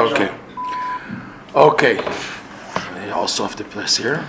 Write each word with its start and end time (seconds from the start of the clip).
Okay. 0.00 0.30
Okay. 1.54 1.98
I 1.98 3.10
also 3.10 3.42
have 3.42 3.54
to 3.56 3.64
press 3.64 3.98
here. 3.98 4.24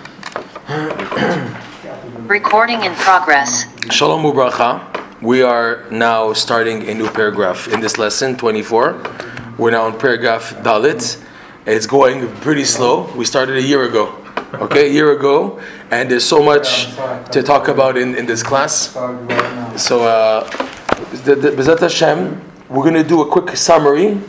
Recording 2.28 2.83
in 2.83 2.94
progress. 2.96 3.67
Shalom 3.90 4.24
Ubracha. 4.24 4.82
We 5.22 5.44
are 5.44 5.86
now 5.90 6.34
starting 6.34 6.90
a 6.90 6.94
new 6.94 7.10
paragraph 7.10 7.70
in 7.70 7.80
this 7.80 7.98
lesson, 7.98 8.36
24. 8.36 9.02
We're 9.57 9.71
now 9.71 9.88
in 9.88 9.98
paragraph 9.98 10.54
Dalit. 10.62 11.23
It's 11.66 11.86
going 11.86 12.28
pretty 12.42 12.66
slow. 12.66 13.10
We 13.16 13.24
started 13.24 13.56
a 13.56 13.62
year 13.62 13.84
ago. 13.84 14.18
Okay, 14.56 14.90
a 14.90 14.92
year 14.92 15.14
ago. 15.14 15.62
And 15.90 16.12
there's 16.12 16.26
so 16.26 16.44
much 16.44 16.94
to 17.32 17.42
talk 17.42 17.70
about 17.70 17.96
in, 17.96 18.16
in 18.16 18.26
this 18.26 18.44
class. 18.44 18.92
So, 19.82 20.04
uh, 20.04 20.50
the, 21.24 21.36
the, 21.36 21.78
Hashem, 21.80 22.42
we're 22.68 22.84
going 22.84 23.02
to 23.02 23.08
do 23.08 23.22
a 23.22 23.26
quick 23.26 23.56
summary 23.56 24.20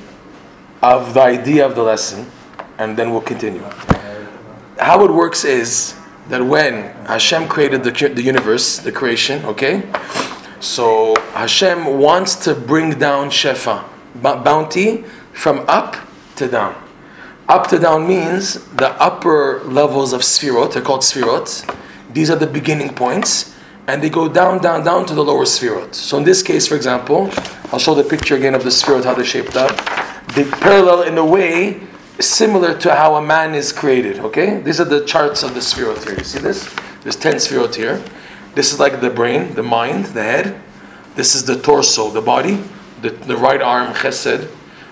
of 0.82 1.14
the 1.14 1.22
idea 1.22 1.64
of 1.64 1.74
the 1.74 1.82
lesson, 1.82 2.30
and 2.78 2.96
then 2.96 3.10
we'll 3.12 3.20
continue. 3.20 3.62
How 4.78 5.04
it 5.04 5.10
works 5.10 5.44
is 5.44 5.94
that 6.28 6.44
when 6.44 6.90
Hashem 7.06 7.48
created 7.48 7.84
the, 7.84 7.90
the 8.08 8.22
universe, 8.22 8.78
the 8.78 8.90
creation, 8.90 9.44
okay? 9.44 9.88
So 10.60 11.14
Hashem 11.32 11.98
wants 11.98 12.36
to 12.44 12.54
bring 12.54 12.98
down 12.98 13.30
Shefa, 13.30 13.84
bounty, 14.22 15.04
from 15.32 15.64
up 15.68 15.96
to 16.36 16.48
down. 16.48 16.74
Up 17.48 17.68
to 17.68 17.78
down 17.78 18.06
means 18.06 18.64
the 18.72 18.90
upper 19.00 19.62
levels 19.64 20.12
of 20.12 20.22
Sfirot, 20.22 20.72
they're 20.72 20.82
called 20.82 21.02
Sfirot. 21.02 21.76
These 22.12 22.30
are 22.30 22.36
the 22.36 22.46
beginning 22.46 22.94
points, 22.94 23.54
and 23.86 24.02
they 24.02 24.10
go 24.10 24.28
down, 24.28 24.60
down, 24.60 24.84
down 24.84 25.06
to 25.06 25.14
the 25.14 25.24
lower 25.24 25.44
Sfirot. 25.44 25.94
So 25.94 26.18
in 26.18 26.24
this 26.24 26.42
case, 26.42 26.66
for 26.66 26.76
example, 26.76 27.30
I'll 27.72 27.78
show 27.78 27.94
the 27.94 28.04
picture 28.04 28.36
again 28.36 28.54
of 28.54 28.64
the 28.64 28.70
Sfirot, 28.70 29.04
how 29.04 29.14
they're 29.14 29.24
shaped 29.24 29.56
up 29.56 30.02
they 30.34 30.44
parallel 30.44 31.02
in 31.02 31.18
a 31.18 31.24
way 31.24 31.80
similar 32.18 32.76
to 32.78 32.94
how 32.94 33.16
a 33.16 33.22
man 33.22 33.54
is 33.54 33.72
created. 33.72 34.18
Okay, 34.20 34.60
these 34.60 34.80
are 34.80 34.84
the 34.84 35.04
charts 35.04 35.42
of 35.42 35.54
the 35.54 35.60
spherot 35.60 36.02
here. 36.04 36.16
You 36.16 36.24
see 36.24 36.38
this? 36.38 36.74
There's 37.02 37.16
ten 37.16 37.34
spherot 37.34 37.74
here. 37.74 38.02
This 38.54 38.72
is 38.72 38.80
like 38.80 39.00
the 39.00 39.10
brain, 39.10 39.54
the 39.54 39.62
mind, 39.62 40.06
the 40.06 40.22
head. 40.22 40.60
This 41.16 41.34
is 41.34 41.44
the 41.44 41.60
torso, 41.60 42.10
the 42.10 42.22
body. 42.22 42.62
The, 43.02 43.10
the 43.10 43.36
right 43.36 43.60
arm 43.60 43.92
chesed, 43.94 44.48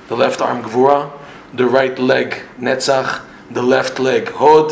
the 0.08 0.16
left 0.16 0.40
arm 0.40 0.64
gvura, 0.64 1.12
the 1.54 1.66
right 1.66 1.96
leg 1.96 2.42
netzach, 2.58 3.24
the 3.50 3.62
left 3.62 4.00
leg 4.00 4.28
hod. 4.30 4.70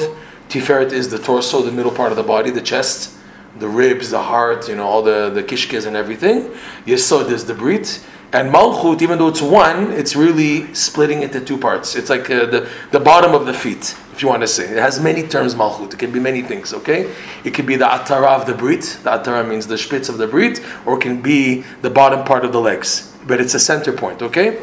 Tiferet 0.48 0.92
is 0.92 1.08
the 1.08 1.18
torso, 1.18 1.62
the 1.62 1.70
middle 1.70 1.92
part 1.92 2.10
of 2.10 2.16
the 2.16 2.24
body, 2.24 2.50
the 2.50 2.60
chest, 2.60 3.16
the 3.58 3.68
ribs, 3.68 4.10
the 4.10 4.22
heart, 4.22 4.68
you 4.68 4.76
know, 4.76 4.86
all 4.86 5.02
the, 5.02 5.30
the 5.30 5.42
kishkes 5.42 5.86
and 5.86 5.96
everything. 5.96 6.50
Yesod 6.86 7.30
is 7.30 7.44
the 7.44 7.54
brit. 7.54 8.04
And 8.30 8.52
Malchut, 8.52 9.00
even 9.00 9.18
though 9.18 9.28
it's 9.28 9.40
one, 9.40 9.90
it's 9.92 10.14
really 10.14 10.74
splitting 10.74 11.22
into 11.22 11.40
two 11.40 11.56
parts. 11.56 11.96
It's 11.96 12.10
like 12.10 12.28
uh, 12.30 12.44
the, 12.44 12.68
the 12.90 13.00
bottom 13.00 13.34
of 13.34 13.46
the 13.46 13.54
feet, 13.54 13.96
if 14.12 14.20
you 14.20 14.28
want 14.28 14.42
to 14.42 14.46
say. 14.46 14.64
It 14.64 14.76
has 14.76 15.00
many 15.00 15.22
terms, 15.22 15.54
Malchut. 15.54 15.94
It 15.94 15.98
can 15.98 16.12
be 16.12 16.20
many 16.20 16.42
things, 16.42 16.74
okay? 16.74 17.10
It 17.44 17.54
could 17.54 17.64
be 17.64 17.76
the 17.76 17.86
Atara 17.86 18.38
of 18.38 18.46
the 18.46 18.52
Brit. 18.52 18.98
The 19.02 19.10
Atara 19.10 19.48
means 19.48 19.66
the 19.66 19.78
spitz 19.78 20.10
of 20.10 20.18
the 20.18 20.26
Brit, 20.26 20.60
or 20.84 20.98
it 20.98 21.00
can 21.00 21.22
be 21.22 21.64
the 21.80 21.88
bottom 21.88 22.22
part 22.26 22.44
of 22.44 22.52
the 22.52 22.60
legs. 22.60 23.16
But 23.26 23.40
it's 23.40 23.54
a 23.54 23.60
center 23.60 23.92
point, 23.92 24.20
okay? 24.20 24.58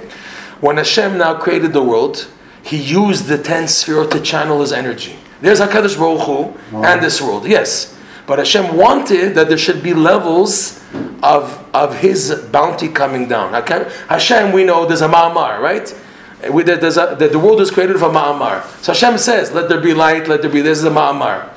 When 0.62 0.78
Hashem 0.78 1.18
now 1.18 1.34
created 1.36 1.74
the 1.74 1.82
world, 1.82 2.28
He 2.62 2.78
used 2.78 3.26
the 3.26 3.40
ten 3.40 3.68
sphere 3.68 4.06
to 4.06 4.20
channel 4.20 4.62
His 4.62 4.72
energy. 4.72 5.18
There's 5.42 5.60
HaKadosh 5.60 5.98
Baruch 5.98 6.22
Hu 6.28 6.78
and 6.84 7.02
this 7.02 7.20
world, 7.20 7.48
yes. 7.48 7.95
But 8.28 8.40
Hashem 8.40 8.76
wanted 8.76 9.36
that 9.36 9.50
there 9.50 9.58
should 9.58 9.84
be 9.84 9.94
levels 9.94 10.84
of, 11.22 11.64
of 11.74 12.00
His 12.00 12.34
bounty 12.52 12.88
coming 12.88 13.28
down. 13.28 13.54
Hashem, 13.54 14.52
we 14.52 14.64
know 14.64 14.86
there's 14.86 15.02
a 15.02 15.08
ma'amar, 15.08 15.60
right? 15.60 15.94
There's 16.42 16.98
a, 16.98 17.16
the, 17.18 17.28
the 17.28 17.40
world 17.40 17.62
is 17.62 17.72
created 17.72 17.98
from 17.98 18.14
ma'amar. 18.14 18.66
So 18.82 18.94
Hashem 18.94 19.18
says, 19.18 19.52
let 19.52 19.70
there 19.70 19.82
be 19.82 19.94
light, 19.94 20.28
let 20.28 20.42
there 20.42 20.52
be, 20.52 20.62
this 20.62 20.80
is 20.80 20.86
a 20.86 20.90
ma'amar. 20.90 21.50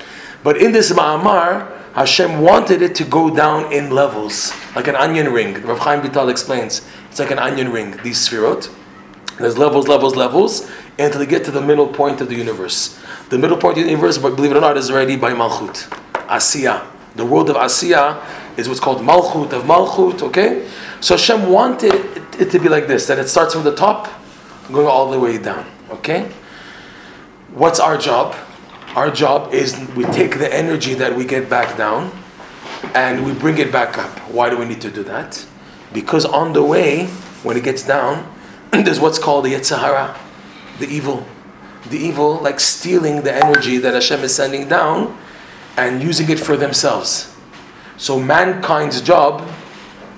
But 0.43 0.61
in 0.61 0.73
this 0.73 0.93
ma'amar, 0.93 1.75
Hashem 1.95 2.41
wanted 2.41 2.83
it 2.83 2.95
to 2.97 3.05
go 3.05 3.35
down 3.35 3.73
in 3.73 3.91
levels, 3.91 4.53
like 4.77 4.87
an 4.89 4.95
onion 4.95 5.33
ring. 5.33 5.61
Rav 5.63 5.81
Chaim 5.81 6.01
Vital 6.01 6.29
explains, 6.29 6.87
it's 7.11 7.19
like 7.19 7.31
an 7.31 7.39
onion 7.39 7.73
ring, 7.73 7.99
these 8.05 8.29
sphirot. 8.29 8.73
There's 9.39 9.59
levels, 9.59 9.89
levels, 9.89 10.15
levels, 10.17 10.71
until 10.99 11.21
they 11.21 11.27
get 11.27 11.45
to 11.45 11.51
the 11.51 11.61
middle 11.61 11.89
point 11.89 12.21
of 12.21 12.29
the 12.29 12.37
universe. 12.37 12.99
The 13.31 13.39
middle 13.39 13.57
point 13.57 13.79
of 13.79 13.85
the 13.85 13.91
universe, 13.91 14.19
believe 14.19 14.51
it 14.51 14.57
or 14.57 14.61
not, 14.61 14.77
is 14.77 14.91
already 14.91 15.17
by 15.17 15.33
Malchut, 15.33 15.89
Asiya. 16.29 16.87
The 17.17 17.27
world 17.27 17.51
of 17.51 17.57
Asiya 17.57 18.25
is 18.59 18.69
what's 18.69 18.81
called 18.81 18.99
Malchut 18.99 19.53
of 19.53 19.65
Malchut, 19.65 20.23
okay? 20.23 20.69
So 21.01 21.17
Hashem 21.17 21.51
wanted 21.51 21.95
it, 22.39 22.51
to 22.51 22.59
be 22.59 22.69
like 22.69 22.87
this, 22.87 23.07
that 23.07 23.19
it 23.19 23.29
starts 23.29 23.55
from 23.55 23.65
the 23.65 23.75
top, 23.75 24.09
going 24.73 24.87
all 24.87 25.11
the 25.11 25.19
way 25.19 25.39
down, 25.39 25.67
okay? 25.91 26.31
What's 27.55 27.81
our 27.81 27.97
job? 27.97 28.37
Our 28.95 29.11
job 29.11 29.53
is 29.55 29.79
we 29.97 30.05
take 30.05 30.39
the 30.39 30.53
energy 30.53 30.95
that 30.95 31.15
we 31.15 31.25
get 31.25 31.49
back 31.49 31.77
down 31.77 32.11
and 32.95 33.25
we 33.25 33.33
bring 33.33 33.59
it 33.59 33.73
back 33.73 33.99
up. 33.99 34.19
Why 34.31 34.51
do 34.51 34.59
we 34.59 34.65
need 34.65 34.81
to 34.83 34.91
do 34.91 35.03
that? 35.05 35.45
Because 35.93 36.25
on 36.25 36.53
the 36.53 36.63
way, 36.63 37.07
when 37.43 37.57
it 37.57 37.65
gets 37.65 37.87
down, 37.87 38.35
there's 38.71 39.01
what's 39.01 39.19
called 39.19 39.45
the 39.45 39.55
Yetzer 39.55 39.79
Hara, 39.79 40.19
the 40.79 40.87
evil. 40.87 41.27
The 41.91 41.99
evil, 41.99 42.35
like 42.41 42.61
stealing 42.61 43.23
the 43.23 43.35
energy 43.35 43.79
that 43.79 43.95
Hashem 43.95 44.21
is 44.21 44.35
sending 44.35 44.69
down 44.69 45.17
and 45.79 46.03
using 46.03 46.29
it 46.29 46.41
for 46.41 46.57
themselves. 46.57 47.33
So 47.97 48.19
mankind's 48.19 49.01
job, 49.01 49.49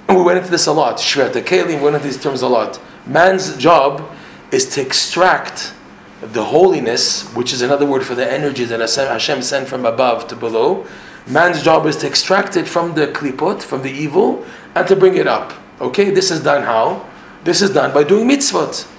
we 0.08 0.22
went 0.22 0.38
into 0.38 0.50
this 0.50 0.66
a 0.66 0.72
lot, 0.72 0.96
Shveta 0.96 1.42
Kelim, 1.42 1.76
we 1.76 1.82
went 1.82 1.96
into 1.96 2.08
these 2.08 2.20
terms 2.20 2.40
a 2.40 2.48
lot. 2.48 2.80
Man's 3.06 3.56
job 3.58 4.10
is 4.50 4.66
to 4.74 4.80
extract 4.80 5.74
the 6.22 6.44
holiness, 6.44 7.30
which 7.34 7.52
is 7.52 7.60
another 7.60 7.84
word 7.84 8.04
for 8.04 8.14
the 8.14 8.30
energy 8.30 8.64
that 8.64 8.80
Hashem 8.80 9.42
sent 9.42 9.68
from 9.68 9.84
above 9.84 10.26
to 10.28 10.36
below. 10.36 10.86
Man's 11.26 11.62
job 11.62 11.84
is 11.84 11.96
to 11.98 12.06
extract 12.06 12.56
it 12.56 12.66
from 12.66 12.94
the 12.94 13.08
klipot, 13.08 13.62
from 13.62 13.82
the 13.82 13.90
evil, 13.90 14.44
and 14.74 14.88
to 14.88 14.96
bring 14.96 15.16
it 15.16 15.26
up. 15.26 15.52
Okay, 15.80 16.10
this 16.10 16.30
is 16.30 16.42
done 16.42 16.62
how? 16.62 17.06
This 17.44 17.60
is 17.60 17.70
done 17.70 17.92
by 17.92 18.04
doing 18.04 18.26
mitzvot. 18.26 18.90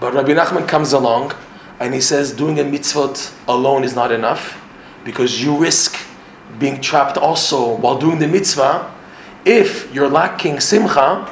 But 0.00 0.14
Rabbi 0.14 0.32
Nachman 0.32 0.66
comes 0.66 0.92
along 0.92 1.32
and 1.78 1.94
he 1.94 2.00
says 2.00 2.32
doing 2.32 2.58
a 2.58 2.64
mitzvot 2.64 3.32
alone 3.46 3.84
is 3.84 3.94
not 3.94 4.10
enough 4.10 4.60
because 5.04 5.42
you 5.42 5.56
risk 5.56 5.96
being 6.58 6.80
trapped 6.80 7.16
also 7.16 7.76
while 7.76 7.98
doing 7.98 8.18
the 8.18 8.28
mitzvah, 8.28 8.92
if 9.44 9.92
you're 9.94 10.08
lacking 10.08 10.60
simcha, 10.60 11.30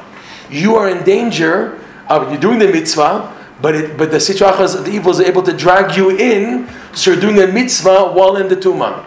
you 0.51 0.77
are 0.77 0.89
in 0.89 1.03
danger 1.05 1.79
of 2.09 2.31
you're 2.31 2.41
doing 2.41 2.59
the 2.59 2.69
mitzvah, 2.69 3.33
but 3.61 3.75
it, 3.75 3.97
but 3.97 4.11
the 4.11 4.21
situation 4.21 4.85
the 4.85 4.91
evil 4.91 5.11
is 5.11 5.21
able 5.21 5.43
to 5.43 5.53
drag 5.53 5.97
you 5.97 6.11
in, 6.11 6.69
so 6.93 7.13
you're 7.13 7.21
doing 7.21 7.39
a 7.39 7.47
mitzvah 7.47 8.13
while 8.13 8.37
in 8.37 8.49
the 8.49 8.57
tuma. 8.57 9.05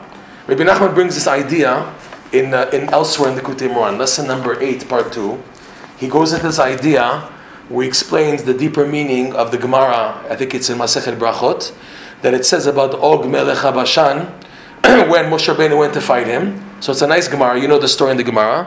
Rabbi 0.48 0.64
Nachman 0.64 0.94
brings 0.94 1.16
this 1.16 1.28
idea 1.28 1.94
in, 2.32 2.54
uh, 2.54 2.70
in 2.74 2.90
elsewhere 2.90 3.30
in 3.30 3.36
the 3.36 3.42
Likutei 3.42 3.70
Moharan, 3.70 3.98
lesson 3.98 4.28
number 4.28 4.60
eight, 4.62 4.88
part 4.88 5.12
two. 5.12 5.42
He 5.98 6.08
goes 6.08 6.34
into 6.34 6.48
this 6.48 6.60
idea 6.60 7.30
he 7.70 7.88
explains 7.88 8.44
the 8.44 8.54
deeper 8.54 8.86
meaning 8.86 9.34
of 9.34 9.52
the 9.52 9.58
Gemara. 9.58 10.24
I 10.30 10.36
think 10.36 10.54
it's 10.54 10.70
in 10.70 10.78
Masechet 10.78 11.18
Brachot 11.18 11.74
that 12.22 12.34
it 12.34 12.46
says 12.46 12.68
about 12.68 12.94
Og 12.94 13.28
Melech 13.28 13.58
Habashan 13.58 14.32
when 15.10 15.26
Moshe 15.26 15.52
Rabbeinu 15.52 15.80
went 15.80 15.96
to 15.96 16.02
fight 16.02 16.28
him. 16.28 16.64
So 16.80 16.92
it's 16.92 17.02
a 17.02 17.08
nice 17.08 17.28
Gemara. 17.28 17.60
You 17.60 17.68
know 17.68 17.80
the 17.80 17.88
story 17.88 18.12
in 18.12 18.18
the 18.18 18.24
Gemara 18.24 18.66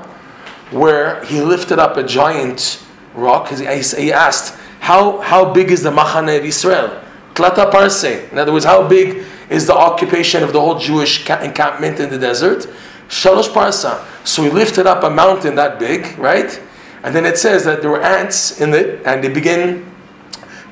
where 0.72 1.24
he 1.24 1.40
lifted 1.40 1.78
up 1.78 1.96
a 1.96 2.02
giant 2.02 2.84
rock. 3.14 3.50
He 3.50 4.12
asked, 4.12 4.58
"How 4.80 5.20
how 5.20 5.52
big 5.52 5.70
is 5.70 5.84
the 5.84 5.92
Machane 5.92 6.36
of 6.36 6.44
Israel? 6.44 7.00
Tlata 7.34 7.70
Parse. 7.70 8.30
In 8.32 8.38
other 8.38 8.52
words, 8.52 8.64
how 8.64 8.88
big 8.88 9.24
is 9.48 9.68
the 9.68 9.74
occupation 9.74 10.42
of 10.42 10.52
the 10.52 10.60
whole 10.60 10.76
Jewish 10.76 11.20
encampment 11.30 12.00
in 12.00 12.10
the 12.10 12.18
desert? 12.18 12.66
Shalosh 13.08 13.50
Parsa. 13.50 14.04
So 14.24 14.42
he 14.42 14.50
lifted 14.50 14.88
up 14.88 15.04
a 15.04 15.10
mountain 15.10 15.54
that 15.54 15.78
big, 15.78 16.18
right? 16.18 16.60
And 17.04 17.14
then 17.14 17.26
it 17.26 17.38
says 17.38 17.64
that 17.64 17.80
there 17.80 17.90
were 17.90 18.02
ants 18.02 18.60
in 18.60 18.74
it, 18.74 19.06
and 19.06 19.22
they 19.22 19.28
begin 19.28 19.86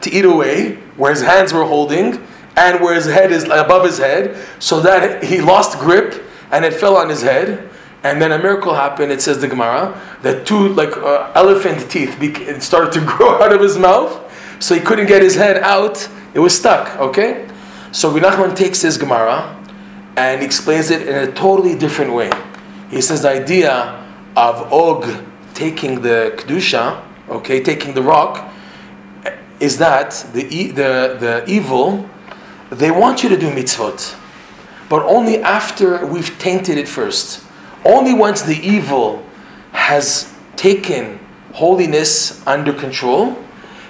to 0.01 0.11
eat 0.11 0.25
away 0.25 0.75
where 0.97 1.13
his 1.13 1.23
hands 1.23 1.53
were 1.53 1.65
holding 1.65 2.27
and 2.57 2.81
where 2.81 2.95
his 2.95 3.07
head 3.07 3.31
is 3.31 3.45
above 3.45 3.85
his 3.85 3.99
head, 3.99 4.37
so 4.59 4.81
that 4.81 5.23
he 5.23 5.41
lost 5.41 5.79
grip 5.79 6.23
and 6.51 6.65
it 6.65 6.75
fell 6.75 6.97
on 6.97 7.09
his 7.09 7.23
head. 7.23 7.69
And 8.03 8.23
then 8.23 8.33
a 8.33 8.39
miracle 8.39 8.75
happened. 8.75 9.11
It 9.13 9.21
says 9.21 9.41
the 9.41 9.49
Gemara 9.49 10.01
that 10.23 10.47
two 10.47 10.69
like 10.69 10.97
uh, 10.97 11.33
elephant 11.35 11.91
teeth 11.91 12.17
be- 12.19 12.61
started 12.61 12.93
to 12.93 13.01
grow 13.07 13.43
out 13.43 13.53
of 13.53 13.61
his 13.61 13.77
mouth, 13.77 14.23
so 14.63 14.75
he 14.75 14.81
couldn't 14.81 15.07
get 15.07 15.23
his 15.23 15.35
head 15.35 15.59
out. 15.59 16.09
It 16.35 16.39
was 16.39 16.57
stuck. 16.57 16.99
Okay, 16.99 17.49
so 17.93 18.13
Nachman 18.13 18.55
takes 18.55 18.83
his 18.83 18.97
Gemara 18.97 19.53
and 20.17 20.43
explains 20.43 20.91
it 20.91 21.07
in 21.07 21.29
a 21.29 21.33
totally 21.33 21.77
different 21.77 22.13
way. 22.13 22.31
He 22.91 23.01
says 23.01 23.23
the 23.23 23.31
idea 23.31 24.03
of 24.37 24.73
Og 24.73 25.05
taking 25.55 26.03
the 26.03 26.33
kedusha, 26.37 27.03
okay, 27.29 27.63
taking 27.63 27.95
the 27.95 28.03
rock, 28.03 28.53
is 29.59 29.79
that 29.79 30.11
the 30.33 30.43
the 30.69 31.17
the 31.19 31.45
evil 31.49 32.09
they 32.71 32.91
want 32.91 33.23
you 33.23 33.29
to 33.29 33.37
do 33.37 33.51
mitzvot, 33.51 34.17
but 34.89 35.03
only 35.05 35.39
after 35.43 36.05
we've 36.07 36.37
tainted 36.39 36.79
it 36.79 36.89
first. 36.89 37.45
Only 37.85 38.13
once 38.13 38.43
the 38.43 38.57
evil 38.57 39.25
has 39.73 40.33
taken 40.57 41.21
holiness 41.53 42.45
under 42.47 42.73
control, 42.73 43.37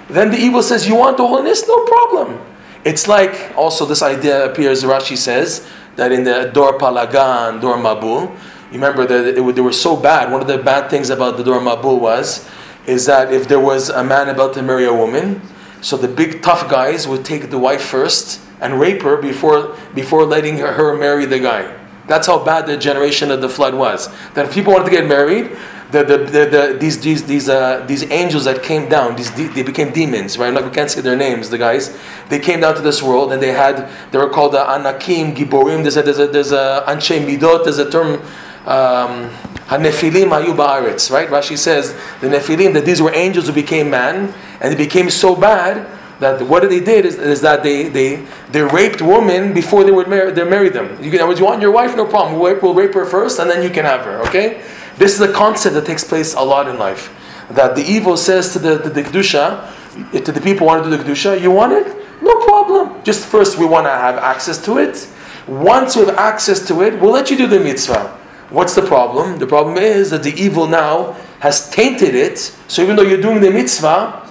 then 0.09 0.29
the 0.29 0.37
evil 0.37 0.61
says, 0.61 0.87
You 0.87 0.95
want 0.95 1.17
the 1.17 1.27
holiness? 1.27 1.67
No 1.67 1.85
problem. 1.85 2.39
It's 2.85 3.07
like 3.07 3.51
also 3.57 3.85
this 3.85 4.01
idea 4.01 4.45
appears, 4.45 4.83
Rashi 4.83 5.17
says, 5.17 5.67
that 5.95 6.11
in 6.11 6.23
the 6.23 6.51
Dor 6.53 6.77
Palagan, 6.77 7.59
Dor 7.59 7.77
Mabul, 7.77 8.31
you 8.67 8.73
remember 8.73 9.05
that 9.07 9.37
it, 9.37 9.55
they 9.55 9.61
were 9.61 9.73
so 9.73 9.95
bad. 9.97 10.31
One 10.31 10.41
of 10.41 10.47
the 10.47 10.57
bad 10.59 10.89
things 10.89 11.09
about 11.09 11.37
the 11.37 11.43
Dor 11.43 11.59
Mabul 11.59 11.99
was, 11.99 12.47
is 12.85 13.05
that 13.07 13.33
if 13.33 13.47
there 13.47 13.59
was 13.59 13.89
a 13.89 14.03
man 14.03 14.29
about 14.29 14.53
to 14.53 14.61
marry 14.61 14.85
a 14.85 14.93
woman, 14.93 15.41
so 15.81 15.97
the 15.97 16.07
big 16.07 16.41
tough 16.41 16.69
guys 16.69 17.07
would 17.07 17.25
take 17.25 17.49
the 17.49 17.57
wife 17.57 17.81
first 17.81 18.41
and 18.59 18.79
rape 18.79 19.01
her 19.01 19.17
before, 19.17 19.75
before 19.93 20.25
letting 20.25 20.57
her, 20.57 20.73
her 20.73 20.97
marry 20.97 21.25
the 21.25 21.39
guy. 21.39 21.75
That's 22.07 22.27
how 22.27 22.43
bad 22.43 22.67
the 22.67 22.77
generation 22.77 23.31
of 23.31 23.41
the 23.41 23.49
flood 23.49 23.75
was. 23.75 24.09
That 24.33 24.51
people 24.51 24.73
wanted 24.73 24.85
to 24.85 24.91
get 24.91 25.07
married, 25.07 25.55
the, 25.91 26.03
the, 26.03 26.17
the, 26.17 26.45
the, 26.45 26.77
these 26.79 26.99
these 26.99 27.23
these 27.23 27.47
uh, 27.47 27.85
these 27.87 28.03
angels 28.11 28.43
that 28.43 28.61
came 28.61 28.89
down, 28.89 29.15
these 29.15 29.31
de- 29.31 29.47
they 29.47 29.63
became 29.63 29.91
demons, 29.91 30.37
right? 30.37 30.53
Like 30.53 30.65
we 30.65 30.71
can't 30.71 30.91
say 30.91 30.99
their 30.99 31.15
names. 31.15 31.49
The 31.49 31.57
guys, 31.57 31.97
they 32.27 32.39
came 32.39 32.59
down 32.59 32.75
to 32.75 32.81
this 32.81 33.01
world 33.01 33.31
and 33.31 33.41
they 33.41 33.53
had 33.53 33.89
they 34.11 34.17
were 34.17 34.29
called 34.29 34.53
the 34.53 34.69
anakim, 34.69 35.33
giborim. 35.33 35.83
There's 35.83 35.95
a 35.95 36.01
there's 36.01 36.19
a 36.19 36.27
there's 36.27 36.51
a 36.51 36.83
anshe 36.87 37.25
midot. 37.25 37.63
There's 37.63 37.77
a 37.79 37.89
term. 37.89 38.21
Um, 38.65 39.29
Hanefilim 39.67 40.29
ayu 40.29 40.55
ba'aretz, 40.55 41.11
right? 41.11 41.27
Rashi 41.29 41.57
says 41.57 41.93
the 42.21 42.27
Nephilim 42.27 42.73
that 42.73 42.85
these 42.85 43.01
were 43.01 43.13
angels 43.13 43.47
who 43.47 43.53
became 43.53 43.89
man, 43.89 44.33
and 44.61 44.73
they 44.73 44.77
became 44.77 45.09
so 45.09 45.35
bad 45.35 45.85
that 46.19 46.41
what 46.41 46.67
they 46.67 46.79
did 46.79 47.05
is, 47.05 47.17
is 47.17 47.41
that 47.41 47.63
they, 47.63 47.89
they, 47.89 48.25
they 48.51 48.61
raped 48.61 49.01
women 49.01 49.53
before 49.53 49.83
they 49.83 49.91
would 49.91 50.07
marry, 50.07 50.31
they 50.31 50.43
married 50.43 50.73
them. 50.73 51.01
You 51.03 51.11
can, 51.11 51.37
you 51.37 51.45
want 51.45 51.61
your 51.61 51.71
wife, 51.71 51.95
no 51.95 52.05
problem. 52.05 52.39
We'll 52.39 52.53
rape, 52.53 52.63
we'll 52.63 52.73
rape 52.73 52.93
her 52.93 53.05
first, 53.05 53.39
and 53.39 53.49
then 53.49 53.61
you 53.61 53.69
can 53.69 53.85
have 53.85 54.01
her. 54.01 54.19
Okay, 54.27 54.63
this 54.97 55.13
is 55.13 55.21
a 55.21 55.31
concept 55.31 55.75
that 55.75 55.85
takes 55.85 56.03
place 56.03 56.33
a 56.33 56.41
lot 56.41 56.67
in 56.67 56.77
life. 56.77 57.13
That 57.51 57.75
the 57.75 57.83
evil 57.83 58.17
says 58.17 58.51
to 58.53 58.59
the, 58.59 58.79
to 58.79 58.89
the 58.89 59.03
kedusha, 59.03 59.71
to 60.11 60.31
the 60.31 60.41
people 60.41 60.59
who 60.59 60.65
want 60.65 60.83
to 60.83 60.89
do 60.89 60.97
the 60.97 61.03
kedusha, 61.03 61.39
you 61.39 61.51
want 61.51 61.73
it, 61.73 61.87
no 62.21 62.35
problem. 62.45 63.03
Just 63.03 63.25
first 63.25 63.57
we 63.57 63.65
want 63.65 63.85
to 63.85 63.91
have 63.91 64.17
access 64.17 64.63
to 64.65 64.79
it. 64.79 65.07
Once 65.47 65.95
we 65.95 66.05
have 66.05 66.17
access 66.17 66.65
to 66.67 66.81
it, 66.81 66.99
we'll 66.99 67.11
let 67.11 67.29
you 67.29 67.37
do 67.37 67.47
the 67.47 67.59
mitzvah. 67.59 68.07
What's 68.49 68.75
the 68.75 68.81
problem? 68.81 69.39
The 69.39 69.47
problem 69.47 69.77
is 69.77 70.09
that 70.09 70.23
the 70.23 70.33
evil 70.33 70.67
now 70.67 71.13
has 71.39 71.69
tainted 71.69 72.15
it. 72.15 72.37
So 72.67 72.81
even 72.81 72.95
though 72.95 73.03
you're 73.03 73.21
doing 73.21 73.39
the 73.39 73.51
mitzvah, 73.51 74.29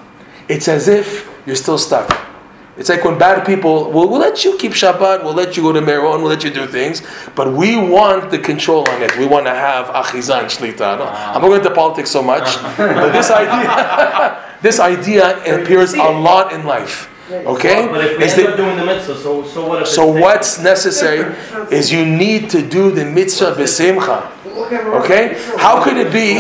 it's 0.49 0.69
as 0.69 0.89
if 0.89 1.29
you're 1.47 1.57
still 1.57 1.79
stuck. 1.79 2.27
It's 2.77 2.91
like 2.91 3.05
when 3.05 3.17
bad 3.19 3.47
people, 3.47 3.91
well, 3.91 4.07
we'll 4.07 4.21
let 4.21 4.45
you 4.45 4.59
keep 4.59 4.73
Shabbat, 4.73 5.25
we'll 5.25 5.33
let 5.33 5.57
you 5.57 5.63
go 5.63 5.73
to 5.73 5.81
Meron, 5.81 6.21
we'll 6.21 6.29
let 6.29 6.45
you 6.45 6.51
do 6.51 6.67
things, 6.67 7.01
but 7.35 7.51
we 7.55 7.75
want 7.75 8.31
the 8.31 8.39
control 8.39 8.87
on 8.91 9.03
it. 9.03 9.17
We 9.17 9.25
want 9.25 9.47
to 9.47 9.55
have 9.55 9.87
achizan 9.87 10.45
shlita. 10.45 10.99
No, 10.99 11.07
ah. 11.09 11.35
I'm 11.35 11.41
not 11.41 11.49
going 11.49 11.61
into 11.63 11.75
politics 11.75 12.11
so 12.11 12.23
much, 12.23 12.45
but 12.77 13.13
this 13.13 13.31
idea, 13.31 14.59
this 14.61 14.79
idea 14.79 15.39
appears 15.61 15.95
a 15.95 16.11
lot 16.11 16.53
in 16.53 16.67
life. 16.67 17.11
Okay? 17.31 17.89
But 17.89 18.05
if 18.05 18.19
we 18.19 18.25
Is 18.25 18.35
end 18.35 18.43
the- 18.43 18.51
up 18.51 18.57
doing 18.59 18.77
the 18.77 18.85
mitzvah, 18.85 19.17
so, 19.17 19.43
so 19.45 19.67
what 19.67 19.83
if 19.83 19.89
so 19.89 20.13
it's 20.15 20.23
what's 20.23 20.59
necessary 20.61 21.35
is 21.73 21.91
you 21.91 22.05
need 22.05 22.51
to 22.51 22.61
do 22.63 22.91
the 22.91 23.05
mitzvah 23.05 23.53
b'simcha. 23.53 24.31
Okay? 24.73 25.35
How 25.59 25.83
could 25.83 25.97
it 25.97 26.13
be 26.13 26.37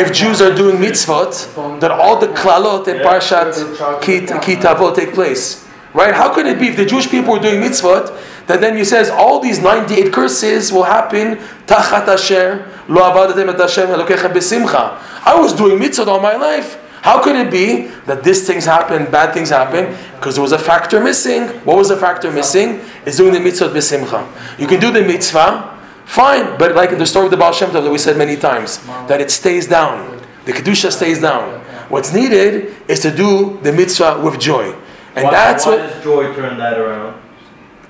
if 0.00 0.12
Jews 0.12 0.40
are 0.40 0.54
doing 0.54 0.76
mitzvot 0.76 1.80
that 1.80 1.90
all 1.90 2.18
the 2.18 2.28
klalot 2.28 2.88
in 2.88 2.98
Parshat 2.98 3.52
Kitavot 4.00 4.94
take 4.94 5.12
place? 5.14 5.66
Right? 5.92 6.14
How 6.14 6.34
could 6.34 6.46
it 6.46 6.58
be 6.58 6.68
if 6.68 6.76
the 6.76 6.84
Jewish 6.84 7.08
people 7.08 7.34
were 7.34 7.40
doing 7.40 7.60
mitzvot 7.60 8.46
that 8.46 8.60
then 8.60 8.76
you 8.76 8.84
says 8.84 9.10
all 9.10 9.40
these 9.40 9.60
98 9.60 10.12
curses 10.12 10.72
will 10.72 10.82
happen 10.82 11.36
tachat 11.66 12.08
asher 12.08 12.68
lo 12.88 13.02
avadatem 13.02 13.52
et 13.52 13.58
Hashem 13.58 13.88
Elokechem 13.88 14.32
b'simcha. 14.32 14.98
I 15.24 15.38
was 15.38 15.52
doing 15.52 15.78
mitzvot 15.78 16.06
all 16.06 16.20
my 16.20 16.36
life. 16.36 16.80
How 17.02 17.22
could 17.22 17.36
it 17.36 17.50
be 17.50 17.88
that 18.06 18.24
these 18.24 18.46
things 18.46 18.64
happen, 18.64 19.10
bad 19.10 19.34
things 19.34 19.50
happen? 19.50 19.94
Because 20.16 20.36
there 20.36 20.42
was 20.42 20.52
a 20.52 20.58
factor 20.58 21.02
missing. 21.02 21.48
What 21.64 21.76
was 21.76 21.90
the 21.90 21.98
factor 21.98 22.32
missing? 22.32 22.80
Is 23.04 23.18
doing 23.18 23.34
the 23.34 23.40
mitzvah 23.40 23.68
b'simcha. 23.68 24.26
You 24.58 24.66
can 24.66 24.80
do 24.80 24.90
the 24.90 25.02
mitzvah, 25.02 25.73
fine, 26.14 26.56
but 26.58 26.74
like 26.74 26.90
in 26.90 26.98
the 26.98 27.06
story 27.06 27.26
of 27.26 27.30
the 27.30 27.36
Baal 27.36 27.52
Shem 27.52 27.70
Tov 27.70 27.82
that 27.84 27.90
we 27.90 27.98
said 27.98 28.16
many 28.16 28.36
times, 28.36 28.78
that 29.08 29.20
it 29.20 29.30
stays 29.30 29.66
down. 29.66 30.20
The 30.44 30.52
kedusha 30.52 30.90
stays 30.92 31.20
down. 31.20 31.60
What's 31.88 32.12
needed 32.12 32.74
is 32.88 33.00
to 33.00 33.10
do 33.14 33.58
the 33.62 33.72
mitzvah 33.72 34.20
with 34.24 34.38
joy, 34.40 34.74
and 35.16 35.24
why, 35.24 35.30
that's 35.30 35.66
why 35.66 35.76
what 35.76 35.88
does 35.88 36.04
joy 36.04 36.34
turn 36.34 36.58
that 36.58 36.78
around? 36.78 37.20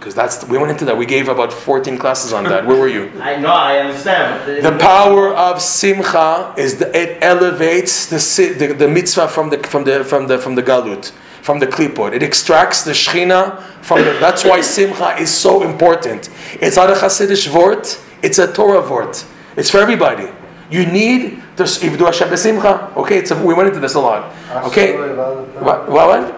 because 0.05 0.15
that's 0.15 0.47
we 0.49 0.59
went 0.59 0.71
into 0.71 0.85
that. 0.85 0.99
We 0.99 1.06
gave 1.06 1.29
about 1.29 1.50
14 1.50 1.97
classes 1.97 2.35
on 2.35 2.44
that. 2.44 2.67
Where 2.67 2.79
were 2.79 2.88
you? 2.88 3.11
I 3.23 3.37
know, 3.37 3.49
I 3.49 3.79
understand. 3.79 4.62
The 4.62 4.76
power 4.79 5.35
of 5.35 5.62
simcha 5.62 6.55
is 6.59 6.76
the, 6.76 6.94
it 6.94 7.23
elevates 7.23 8.06
the, 8.06 8.19
the 8.53 8.75
the 8.75 8.88
mitzvah 8.88 9.29
from 9.29 9.49
the 9.49 9.59
from 9.59 9.85
the 9.85 10.05
from 10.05 10.26
the 10.26 10.37
from 10.38 10.56
the 10.56 10.62
galut 10.62 11.12
from 11.41 11.59
the 11.59 11.67
klipot. 11.67 12.12
It 12.12 12.23
extracts 12.23 12.85
the 12.85 12.93
shechina 12.93 13.62
from 13.82 13.99
the. 14.05 14.17
That's 14.21 14.44
why 14.44 14.61
simcha 14.61 15.17
is 15.17 15.32
so 15.32 15.62
important. 15.62 16.29
It's 16.61 16.76
not 16.76 16.91
a 16.91 16.94
Hasidic 16.94 17.49
vort. 17.49 17.99
It's 18.25 18.38
a 18.38 18.50
Torah 18.50 18.81
vort. 18.81 19.25
It's 19.55 19.69
for 19.71 19.79
everybody. 19.79 20.29
You 20.71 20.87
need 20.87 21.43
to 21.59 21.65
do 21.67 22.05
Hashem 22.06 22.29
besimcha. 22.31 22.97
Okay, 22.97 23.19
it's 23.19 23.31
a, 23.31 23.37
we 23.44 23.53
went 23.53 23.69
into 23.69 23.81
this 23.81 23.94
a 23.94 24.00
lot. 24.00 24.35
Okay, 24.65 24.97
what 24.97 25.88
what? 25.91 26.35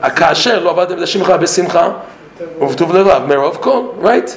Akasher 0.00 0.60
lo 0.62 0.74
avadim 0.74 0.98
b'simcha 0.98 1.38
besimcha 1.38 2.04
uvtuv 2.58 2.90
levav 2.90 3.28
merov 3.28 3.60
kol. 3.62 3.92
Right? 3.94 4.28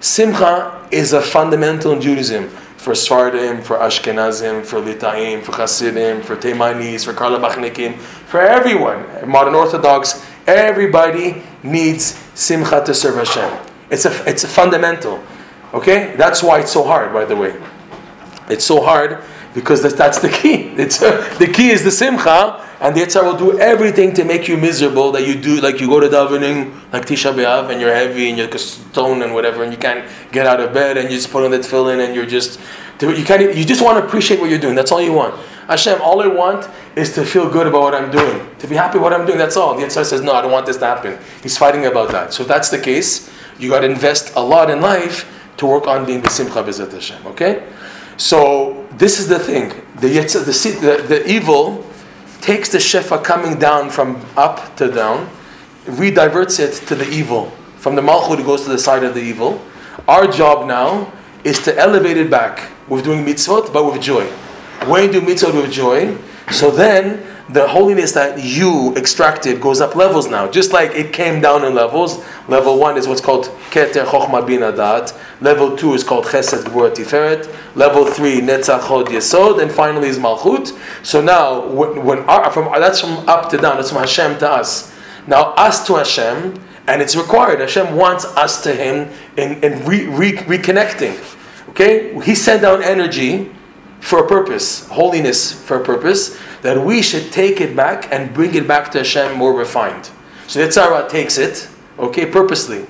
Simcha 0.00 0.88
is 0.90 1.12
a 1.12 1.20
fundamental 1.20 1.92
in 1.92 2.00
Judaism 2.00 2.48
for 2.78 2.92
Sfardim, 2.92 3.62
for 3.62 3.76
Ashkenazim, 3.76 4.64
for 4.64 4.80
Litaim, 4.80 5.42
for 5.42 5.52
Hasidim, 5.52 6.22
for 6.22 6.36
Teimanis, 6.36 7.04
for 7.04 7.12
Karlabachnikim, 7.12 7.98
for 7.98 8.40
everyone, 8.40 9.06
modern 9.28 9.54
Orthodox, 9.54 10.24
everybody 10.46 11.42
needs 11.62 12.18
Simcha 12.34 12.82
to 12.84 12.94
serve 12.94 13.16
Hashem. 13.16 13.50
It's 13.90 14.04
a, 14.04 14.28
it's 14.28 14.44
a 14.44 14.48
fundamental 14.48 15.22
okay? 15.74 16.14
That's 16.16 16.42
why 16.42 16.60
it's 16.60 16.72
so 16.72 16.84
hard, 16.84 17.12
by 17.12 17.24
the 17.24 17.36
way. 17.36 17.60
It's 18.48 18.64
so 18.64 18.82
hard 18.82 19.22
because 19.54 19.82
that's, 19.82 20.18
the 20.18 20.28
key. 20.28 20.74
It's 20.76 20.98
the 20.98 21.50
key 21.52 21.70
is 21.70 21.84
the 21.84 21.90
simcha, 21.90 22.60
and 22.80 22.94
the 22.96 23.02
Yitzhar 23.02 23.22
will 23.22 23.38
do 23.38 23.58
everything 23.58 24.12
to 24.14 24.24
make 24.24 24.48
you 24.48 24.56
miserable. 24.56 25.12
That 25.12 25.26
you 25.26 25.34
do 25.34 25.60
like 25.60 25.80
you 25.80 25.88
go 25.88 26.00
to 26.00 26.08
davening 26.08 26.74
like 26.92 27.06
Tisha 27.06 27.32
B'av, 27.32 27.70
and 27.70 27.80
you're 27.80 27.94
heavy 27.94 28.28
and 28.28 28.36
you're 28.36 28.46
like 28.46 28.56
a 28.56 28.58
stone 28.58 29.22
and 29.22 29.32
whatever, 29.32 29.62
and 29.62 29.72
you 29.72 29.78
can't 29.78 30.08
get 30.32 30.46
out 30.46 30.60
of 30.60 30.74
bed, 30.74 30.96
and 30.96 31.10
you 31.10 31.16
just 31.16 31.30
put 31.30 31.44
on 31.44 31.50
the 31.50 31.58
tefillin, 31.58 32.04
and 32.04 32.14
you're 32.14 32.26
just 32.26 32.60
you 33.00 33.24
can't. 33.24 33.56
You 33.56 33.64
just 33.64 33.82
want 33.82 33.98
to 33.98 34.04
appreciate 34.04 34.40
what 34.40 34.50
you're 34.50 34.58
doing. 34.58 34.74
That's 34.74 34.92
all 34.92 35.02
you 35.02 35.12
want. 35.12 35.34
Hashem, 35.68 36.00
all 36.02 36.20
I 36.20 36.26
want 36.26 36.68
is 36.94 37.14
to 37.14 37.24
feel 37.24 37.48
good 37.48 37.66
about 37.66 37.82
what 37.82 37.94
I'm 37.94 38.10
doing, 38.10 38.46
to 38.58 38.66
be 38.66 38.74
happy 38.74 38.98
with 38.98 39.04
what 39.04 39.12
I'm 39.12 39.26
doing. 39.26 39.38
That's 39.38 39.56
all. 39.56 39.74
The 39.74 39.82
Yitzhar 39.82 40.04
says, 40.04 40.20
no, 40.20 40.34
I 40.34 40.42
don't 40.42 40.52
want 40.52 40.66
this 40.66 40.76
to 40.76 40.86
happen. 40.86 41.18
He's 41.42 41.56
fighting 41.56 41.86
about 41.86 42.10
that. 42.12 42.34
So 42.34 42.42
if 42.42 42.48
that's 42.48 42.68
the 42.68 42.78
case, 42.78 43.30
you 43.58 43.70
got 43.70 43.80
to 43.80 43.86
invest 43.86 44.34
a 44.36 44.40
lot 44.42 44.68
in 44.68 44.80
life 44.82 45.30
to 45.64 45.70
work 45.70 45.86
on 45.86 46.04
being 46.04 46.20
the 46.20 46.30
simcha 46.30 46.62
b'zat 46.62 46.92
Hashem. 46.92 47.26
Okay. 47.26 47.66
So 48.16 48.86
this 48.92 49.18
is 49.18 49.28
the 49.28 49.38
thing. 49.38 49.70
The, 50.00 50.08
yetzer, 50.08 50.44
the, 50.44 50.52
the, 50.80 51.02
the 51.02 51.30
evil 51.30 51.84
takes 52.40 52.68
the 52.68 52.78
shefa 52.78 53.22
coming 53.24 53.58
down 53.58 53.90
from 53.90 54.24
up 54.36 54.76
to 54.76 54.90
down, 54.90 55.28
rediverts 55.86 56.60
it 56.60 56.86
to 56.88 56.94
the 56.94 57.08
evil. 57.10 57.50
From 57.76 57.96
the 57.96 58.02
malchut, 58.02 58.40
it 58.40 58.46
goes 58.46 58.62
to 58.64 58.70
the 58.70 58.78
side 58.78 59.02
of 59.02 59.14
the 59.14 59.20
evil. 59.20 59.60
Our 60.06 60.26
job 60.26 60.66
now 60.66 61.12
is 61.42 61.58
to 61.64 61.76
elevate 61.78 62.16
it 62.16 62.30
back 62.30 62.70
with 62.88 63.04
doing 63.04 63.24
mitzvot, 63.24 63.72
but 63.72 63.90
with 63.90 64.00
joy. 64.00 64.26
When 64.86 65.04
you 65.04 65.20
do 65.20 65.20
mitzvot 65.20 65.54
with 65.54 65.72
joy, 65.72 66.16
so 66.52 66.70
then 66.70 67.22
the 67.50 67.68
holiness 67.68 68.12
that 68.12 68.42
you 68.42 68.94
extracted 68.96 69.60
goes 69.60 69.80
up 69.80 69.94
levels 69.94 70.28
now. 70.28 70.50
Just 70.50 70.72
like 70.72 70.92
it 70.92 71.12
came 71.12 71.42
down 71.42 71.64
in 71.64 71.74
levels. 71.74 72.24
Level 72.48 72.78
one 72.78 72.96
is 72.96 73.06
what's 73.06 73.20
called 73.20 73.44
keter 73.70 74.04
chokhmah 74.06 74.48
binah 74.48 74.74
da'at. 74.74 75.42
Level 75.42 75.76
two 75.76 75.92
is 75.92 76.02
called 76.02 76.24
chesed 76.24 76.64
gvura 76.64 76.90
tiferet. 76.90 77.54
Level 77.76 78.06
three 78.06 78.40
netzach 78.40 78.80
hod 78.80 79.08
yesod, 79.08 79.60
and 79.60 79.70
finally 79.70 80.08
is 80.08 80.18
malchut. 80.18 80.78
So 81.04 81.20
now, 81.20 81.66
when, 81.68 82.02
when 82.04 82.18
our, 82.20 82.50
from 82.50 82.72
that's 82.80 83.00
from 83.00 83.28
up 83.28 83.50
to 83.50 83.58
down. 83.58 83.76
That's 83.76 83.90
from 83.90 84.00
Hashem 84.00 84.38
to 84.38 84.50
us. 84.50 84.94
Now 85.26 85.52
us 85.52 85.86
to 85.86 85.96
Hashem, 85.96 86.58
and 86.86 87.02
it's 87.02 87.14
required. 87.14 87.60
Hashem 87.60 87.94
wants 87.94 88.24
us 88.24 88.62
to 88.62 88.74
Him 88.74 89.10
in, 89.36 89.62
in 89.62 89.84
re, 89.84 90.06
re, 90.06 90.32
reconnecting. 90.32 91.20
Okay, 91.70 92.18
He 92.22 92.34
sent 92.34 92.62
down 92.62 92.82
energy 92.82 93.50
for 94.04 94.22
a 94.22 94.28
purpose, 94.28 94.86
holiness 94.88 95.50
for 95.50 95.80
a 95.80 95.82
purpose, 95.82 96.38
that 96.60 96.78
we 96.78 97.00
should 97.00 97.32
take 97.32 97.62
it 97.62 97.74
back 97.74 98.12
and 98.12 98.34
bring 98.34 98.54
it 98.54 98.68
back 98.68 98.92
to 98.92 98.98
Hashem 98.98 99.34
more 99.34 99.54
refined. 99.54 100.10
So 100.46 100.64
the 100.64 101.08
takes 101.10 101.38
it, 101.38 101.66
okay, 101.98 102.26
purposely. 102.26 102.86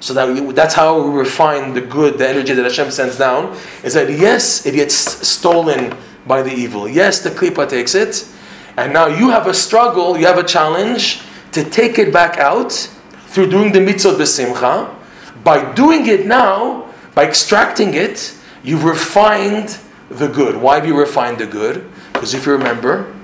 So 0.00 0.14
that 0.14 0.26
we, 0.26 0.52
that's 0.54 0.72
how 0.72 1.02
we 1.02 1.18
refine 1.18 1.74
the 1.74 1.82
good, 1.82 2.16
the 2.16 2.26
energy 2.26 2.54
that 2.54 2.62
Hashem 2.62 2.90
sends 2.90 3.18
down. 3.18 3.54
Is 3.82 3.92
that 3.92 4.10
yes, 4.10 4.64
it 4.64 4.74
gets 4.74 4.94
stolen 4.94 5.94
by 6.26 6.40
the 6.40 6.52
evil. 6.52 6.88
Yes, 6.88 7.20
the 7.20 7.28
klipa 7.28 7.68
takes 7.68 7.94
it, 7.94 8.26
and 8.78 8.90
now 8.90 9.06
you 9.06 9.28
have 9.28 9.46
a 9.46 9.54
struggle, 9.54 10.16
you 10.16 10.24
have 10.24 10.38
a 10.38 10.44
challenge 10.44 11.20
to 11.52 11.62
take 11.62 11.98
it 11.98 12.10
back 12.10 12.38
out 12.38 12.72
through 13.26 13.50
doing 13.50 13.70
the 13.70 13.80
mitzvot 13.80 14.16
b'simcha. 14.16 14.94
By 15.44 15.74
doing 15.74 16.06
it 16.06 16.24
now, 16.24 16.90
by 17.14 17.26
extracting 17.26 17.92
it, 17.92 18.34
you've 18.62 18.84
refined 18.84 19.78
the 20.10 20.28
good. 20.28 20.56
Why 20.56 20.76
have 20.76 20.86
you 20.86 20.98
refined 20.98 21.38
the 21.38 21.46
good? 21.46 21.90
Because 22.12 22.34
if 22.34 22.46
you 22.46 22.52
remember, 22.52 23.14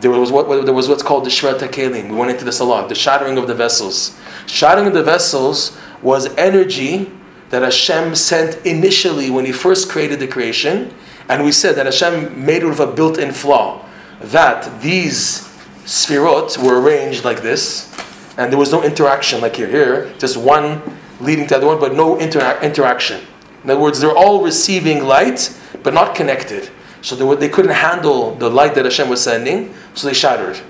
there 0.00 0.10
was 0.10 0.30
what 0.30 0.64
there 0.64 0.74
was 0.74 0.88
what's 0.88 1.02
called 1.02 1.24
the 1.24 1.30
Shret 1.30 1.58
Kelim. 1.58 2.10
We 2.10 2.16
went 2.16 2.30
into 2.30 2.44
this 2.44 2.60
a 2.60 2.64
lot. 2.64 2.88
The 2.88 2.94
shattering 2.94 3.38
of 3.38 3.46
the 3.46 3.54
vessels. 3.54 4.18
Shattering 4.46 4.86
of 4.86 4.94
the 4.94 5.02
vessels 5.02 5.76
was 6.02 6.26
energy 6.36 7.10
that 7.50 7.62
Hashem 7.62 8.14
sent 8.14 8.64
initially 8.66 9.30
when 9.30 9.44
He 9.46 9.52
first 9.52 9.88
created 9.88 10.20
the 10.20 10.26
creation, 10.26 10.92
and 11.28 11.44
we 11.44 11.52
said 11.52 11.76
that 11.76 11.86
Hashem 11.86 12.44
made 12.44 12.62
it 12.62 12.66
with 12.66 12.80
a 12.80 12.86
built-in 12.86 13.32
flaw 13.32 13.84
that 14.20 14.80
these 14.82 15.42
sphirot 15.84 16.58
were 16.62 16.80
arranged 16.80 17.24
like 17.24 17.42
this, 17.42 17.94
and 18.36 18.50
there 18.50 18.58
was 18.58 18.72
no 18.72 18.82
interaction 18.82 19.40
like 19.40 19.56
here. 19.56 19.68
Here, 19.68 20.12
just 20.18 20.36
one 20.36 20.82
leading 21.20 21.46
to 21.46 21.50
the 21.50 21.56
other 21.58 21.66
one, 21.66 21.78
but 21.78 21.94
no 21.94 22.16
intera- 22.16 22.60
interaction. 22.62 23.20
In 23.64 23.70
other 23.70 23.80
words, 23.80 24.00
they're 24.00 24.16
all 24.16 24.42
receiving 24.42 25.04
light, 25.04 25.58
but 25.82 25.94
not 25.94 26.14
connected. 26.14 26.70
So 27.00 27.16
they, 27.16 27.24
were, 27.24 27.36
they 27.36 27.48
couldn't 27.48 27.72
handle 27.72 28.34
the 28.34 28.48
light 28.48 28.74
that 28.74 28.84
Hashem 28.84 29.08
was 29.08 29.22
sending, 29.22 29.74
so 29.94 30.06
they 30.06 30.14
shattered. 30.14 30.60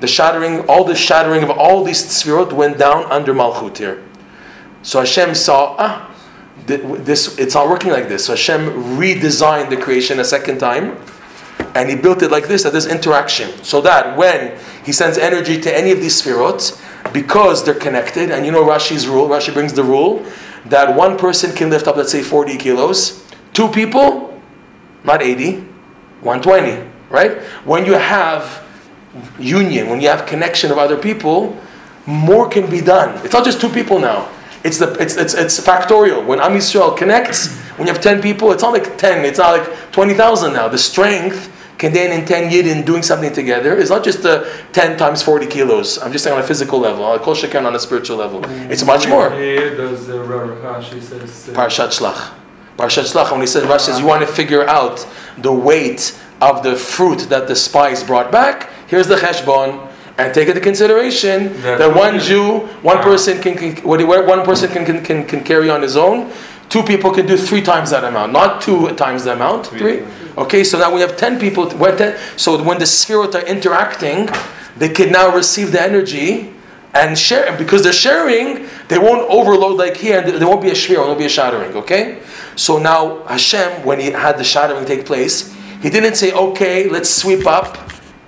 The 0.00 0.06
shattering, 0.06 0.60
all 0.68 0.84
the 0.84 0.94
shattering 0.94 1.42
of 1.42 1.50
all 1.50 1.82
these 1.82 2.04
sphirot 2.04 2.52
went 2.52 2.78
down 2.78 3.04
under 3.10 3.34
Malchut 3.34 3.78
here. 3.78 4.02
So 4.82 5.00
Hashem 5.00 5.34
saw, 5.34 5.74
ah, 5.78 6.14
this 6.66 7.38
it's 7.38 7.54
not 7.54 7.68
working 7.68 7.90
like 7.90 8.08
this. 8.08 8.26
So 8.26 8.32
Hashem 8.32 8.98
redesigned 8.98 9.70
the 9.70 9.76
creation 9.76 10.20
a 10.20 10.24
second 10.24 10.58
time, 10.58 10.96
and 11.74 11.88
He 11.88 11.96
built 11.96 12.22
it 12.22 12.30
like 12.30 12.46
this 12.48 12.62
that 12.62 12.72
there's 12.72 12.86
interaction, 12.86 13.50
so 13.64 13.80
that 13.82 14.16
when 14.16 14.58
He 14.84 14.92
sends 14.92 15.18
energy 15.18 15.60
to 15.60 15.76
any 15.76 15.92
of 15.92 16.00
these 16.00 16.20
sphirot, 16.20 16.80
because 17.12 17.64
they're 17.64 17.74
connected, 17.74 18.30
and 18.30 18.44
you 18.44 18.52
know 18.52 18.64
Rashi's 18.64 19.06
rule. 19.06 19.28
Rashi 19.28 19.52
brings 19.52 19.72
the 19.72 19.84
rule 19.84 20.24
that 20.70 20.94
one 20.94 21.16
person 21.18 21.54
can 21.54 21.70
lift 21.70 21.86
up, 21.86 21.96
let's 21.96 22.12
say, 22.12 22.22
40 22.22 22.56
kilos. 22.56 23.24
Two 23.52 23.68
people, 23.68 24.40
not 25.04 25.22
80, 25.22 25.56
120, 26.20 26.88
right? 27.10 27.38
When 27.64 27.86
you 27.86 27.94
have 27.94 28.64
union, 29.38 29.88
when 29.88 30.00
you 30.00 30.08
have 30.08 30.26
connection 30.26 30.70
of 30.70 30.78
other 30.78 30.96
people, 30.96 31.58
more 32.06 32.48
can 32.48 32.70
be 32.70 32.80
done. 32.80 33.24
It's 33.24 33.32
not 33.32 33.44
just 33.44 33.60
two 33.60 33.68
people 33.68 33.98
now. 33.98 34.30
It's 34.64 34.78
the 34.78 34.92
it's 35.00 35.16
it's, 35.16 35.34
it's 35.34 35.60
factorial. 35.60 36.26
When 36.26 36.40
Am 36.40 36.52
Yisrael 36.52 36.96
connects, 36.96 37.56
when 37.76 37.86
you 37.86 37.92
have 37.92 38.02
ten 38.02 38.20
people, 38.20 38.52
it's 38.52 38.62
not 38.62 38.72
like 38.72 38.98
ten. 38.98 39.24
It's 39.24 39.38
not 39.38 39.58
like 39.58 39.92
twenty 39.92 40.14
thousand 40.14 40.52
now. 40.52 40.68
The 40.68 40.78
strength 40.78 41.52
contained 41.78 42.12
in 42.12 42.24
ten 42.24 42.50
yidin 42.50 42.84
doing 42.84 43.02
something 43.02 43.32
together 43.32 43.76
is 43.76 43.90
not 43.90 44.04
just 44.04 44.22
the 44.22 44.50
ten 44.72 44.96
times 44.96 45.22
forty 45.22 45.46
kilos. 45.46 45.98
I'm 45.98 46.12
just 46.12 46.24
saying 46.24 46.36
on 46.36 46.42
a 46.42 46.46
physical 46.46 46.78
level. 46.78 47.04
I'll 47.04 47.18
call 47.18 47.34
shekan 47.34 47.64
on 47.64 47.74
a 47.74 47.78
spiritual 47.78 48.16
level. 48.16 48.40
Mm. 48.40 48.70
It's 48.70 48.84
much 48.84 49.08
more. 49.08 49.30
does 49.30 50.06
the 50.06 50.14
Rashi 50.14 51.02
says. 51.02 51.54
Parshat 51.54 51.88
Shlach. 51.98 52.32
Parshat 52.76 53.12
Shlach, 53.12 53.30
when 53.30 53.40
he 53.40 53.46
says, 53.46 53.64
Rashi 53.64 53.80
says, 53.80 54.00
you 54.00 54.06
want 54.06 54.20
to 54.20 54.26
figure 54.26 54.68
out 54.68 55.06
the 55.38 55.52
weight 55.52 56.18
of 56.42 56.62
the 56.62 56.76
fruit 56.76 57.20
that 57.30 57.48
the 57.48 57.56
spies 57.56 58.04
brought 58.04 58.30
back, 58.30 58.70
here's 58.86 59.08
the 59.08 59.16
cheshbon, 59.16 59.90
and 60.18 60.34
take 60.34 60.48
into 60.48 60.60
consideration 60.60 61.52
That 61.62 61.78
that 61.78 61.94
one 61.94 62.18
Jew, 62.18 62.60
one 62.82 62.98
ah. 62.98 63.02
person 63.02 63.40
can, 63.40 63.56
can 63.56 63.76
what 63.86 64.00
one 64.26 64.44
person 64.44 64.70
can, 64.70 64.84
can, 64.84 65.02
can, 65.02 65.26
can 65.26 65.44
carry 65.44 65.70
on 65.70 65.82
his 65.82 65.96
own, 65.96 66.30
two 66.68 66.82
people 66.82 67.10
can 67.12 67.26
do 67.26 67.36
three 67.36 67.62
times 67.62 67.90
that 67.90 68.04
amount, 68.04 68.32
not 68.32 68.60
two 68.60 68.94
times 68.96 69.24
the 69.24 69.32
amount, 69.32 69.66
three. 69.66 70.04
Okay, 70.36 70.64
so 70.64 70.78
now 70.78 70.94
we 70.94 71.00
have 71.00 71.16
ten 71.16 71.38
people. 71.40 71.66
10 71.66 72.18
so 72.36 72.62
when 72.62 72.78
the 72.78 72.84
spherot 72.84 73.34
are 73.34 73.46
interacting, 73.46 74.28
they 74.76 74.90
can 74.90 75.10
now 75.10 75.34
receive 75.34 75.72
the 75.72 75.80
energy 75.80 76.52
and 76.92 77.18
share. 77.18 77.46
And 77.46 77.58
because 77.58 77.82
they're 77.82 77.92
sharing, 77.92 78.68
they 78.88 78.98
won't 78.98 79.28
overload 79.30 79.78
like 79.78 79.96
here, 79.96 80.20
and 80.20 80.28
there 80.28 80.48
won't 80.48 80.62
be 80.62 80.70
a 80.70 80.74
shvir, 80.74 80.96
there 80.96 81.00
won't 81.00 81.18
be 81.18 81.26
a 81.26 81.30
shattering. 81.30 81.74
Okay, 81.74 82.20
so 82.54 82.78
now 82.78 83.22
Hashem, 83.24 83.84
when 83.84 83.98
he 84.00 84.10
had 84.10 84.38
the 84.38 84.44
shattering 84.44 84.84
take 84.84 85.06
place, 85.06 85.54
he 85.82 85.90
didn't 85.90 86.16
say, 86.16 86.32
"Okay, 86.32 86.88
let's 86.88 87.10
sweep 87.10 87.46
up 87.46 87.78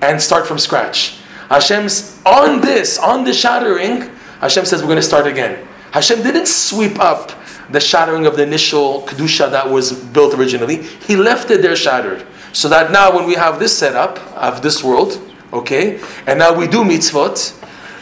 and 0.00 0.20
start 0.20 0.46
from 0.46 0.58
scratch." 0.58 1.18
Hashem's 1.48 2.18
on 2.24 2.60
this, 2.60 2.98
on 2.98 3.24
the 3.24 3.32
shattering. 3.32 4.10
Hashem 4.40 4.64
says, 4.64 4.80
"We're 4.80 4.88
going 4.88 4.96
to 4.96 5.02
start 5.02 5.26
again." 5.26 5.58
Hashem 5.90 6.22
didn't 6.22 6.48
sweep 6.48 7.00
up 7.00 7.32
the 7.70 7.80
shattering 7.80 8.26
of 8.26 8.37
the 8.37 8.42
initial 8.42 9.02
kedusha 9.02 9.50
that 9.50 9.68
was 9.68 9.92
built 9.92 10.34
originally. 10.34 10.82
He 10.82 11.16
left 11.16 11.50
it 11.50 11.62
there 11.62 11.76
shattered, 11.76 12.26
so 12.52 12.68
that 12.68 12.90
now 12.90 13.14
when 13.14 13.26
we 13.26 13.34
have 13.34 13.58
this 13.58 13.76
setup 13.76 14.18
of 14.37 14.62
this 14.62 14.82
world, 14.82 15.20
okay, 15.52 16.00
and 16.26 16.38
now 16.38 16.54
we 16.54 16.66
do 16.66 16.82
mitzvot. 16.84 17.54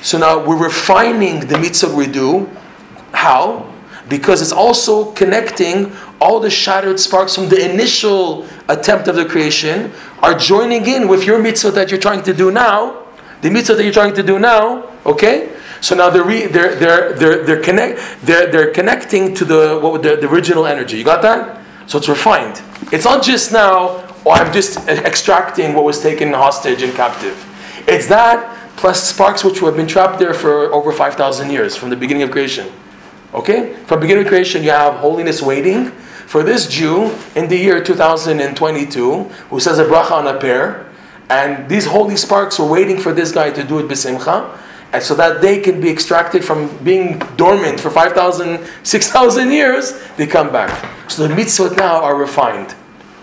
So 0.03 0.19
now 0.19 0.45
we're 0.45 0.63
refining 0.63 1.41
the 1.41 1.57
mitzvot 1.57 1.95
we 1.95 2.07
do. 2.07 2.49
How? 3.13 3.73
Because 4.09 4.41
it's 4.41 4.53
also 4.53 5.11
connecting 5.13 5.93
all 6.21 6.39
the 6.39 6.51
shattered 6.51 7.01
sparks 7.01 7.35
from 7.35 7.49
the 7.49 7.69
initial 7.69 8.47
attempt 8.69 9.09
of 9.09 9.17
the 9.17 9.25
creation 9.25 9.93
are 10.23 10.35
joining 10.35 10.87
in 10.87 11.09
with 11.09 11.25
your 11.25 11.41
mitzvah 11.43 11.73
that 11.73 11.91
you're 11.91 12.01
trying 12.01 12.23
to 12.23 12.33
do 12.33 12.51
now. 12.51 13.05
The 13.43 13.51
mitzvah 13.51 13.75
that 13.75 13.83
you're 13.83 13.93
trying 13.93 14.15
to 14.15 14.23
do 14.23 14.39
now, 14.39 14.89
okay? 15.05 15.56
So 15.81 15.95
now 15.95 16.11
they're 16.11 16.25
re, 16.25 16.47
they're 16.47 16.75
they're 16.75 17.13
they're 17.15 17.45
they're 17.45 17.63
connect 17.63 18.01
they're 18.23 18.51
they're 18.51 18.73
connecting 18.73 19.35
to 19.35 19.45
the 19.45 19.79
what 19.83 20.03
the, 20.03 20.17
the 20.17 20.29
original 20.29 20.67
energy. 20.67 20.97
You 20.99 21.05
got 21.05 21.23
that? 21.23 21.61
So 21.87 21.99
it's 21.99 22.09
refined. 22.09 22.63
It's 22.93 23.05
not 23.05 23.23
just 23.23 23.53
now. 23.53 24.03
Oh, 24.25 24.33
I'm 24.33 24.53
just 24.53 24.79
extracting 24.89 25.75
what 25.75 25.85
was 25.85 26.01
taken 26.01 26.33
hostage 26.33 26.83
and 26.83 26.93
captive. 26.95 27.37
It's 27.87 28.09
that 28.09 28.55
plus 28.77 29.09
sparks 29.09 29.45
which 29.45 29.61
have 29.61 29.77
been 29.77 29.87
trapped 29.87 30.19
there 30.19 30.35
for 30.35 30.73
over 30.73 30.93
five 30.93 31.15
thousand 31.15 31.51
years 31.51 31.77
from 31.77 31.91
the 31.91 31.97
beginning 31.97 32.23
of 32.23 32.31
creation. 32.31 32.71
Okay, 33.35 33.75
from 33.87 34.01
beginning 34.01 34.25
of 34.25 34.29
creation, 34.29 34.63
you 34.63 34.71
have 34.71 34.95
holiness 34.95 35.43
waiting 35.43 35.91
for 36.27 36.43
this 36.43 36.67
Jew 36.67 37.15
in 37.35 37.49
the 37.49 37.57
year 37.57 37.83
2022 37.83 39.23
who 39.23 39.61
says 39.61 39.79
a 39.79 39.85
bracha 39.85 40.13
on 40.13 40.27
a 40.27 40.39
pear, 40.39 40.87
and 41.29 41.69
these 41.69 41.87
holy 41.87 42.17
sparks 42.17 42.59
were 42.59 42.67
waiting 42.67 42.99
for 42.99 43.13
this 43.13 43.33
guy 43.33 43.51
to 43.51 43.63
do 43.63 43.79
it 43.79 43.89
b'simcha, 43.89 44.57
and 44.93 45.03
so 45.03 45.15
that 45.15 45.43
they 45.43 45.61
can 45.61 45.81
be 45.81 45.91
extracted 45.91 46.45
from 46.45 46.75
being 46.79 47.19
dormant 47.37 47.81
for 47.81 47.91
5,000, 47.91 48.67
6,000 48.83 49.51
years, 49.51 50.01
they 50.17 50.27
come 50.27 50.53
back. 50.53 50.71
So 51.11 51.27
the 51.27 51.35
mitzvot 51.35 51.77
now 51.77 52.03
are 52.03 52.17
refined. 52.17 52.75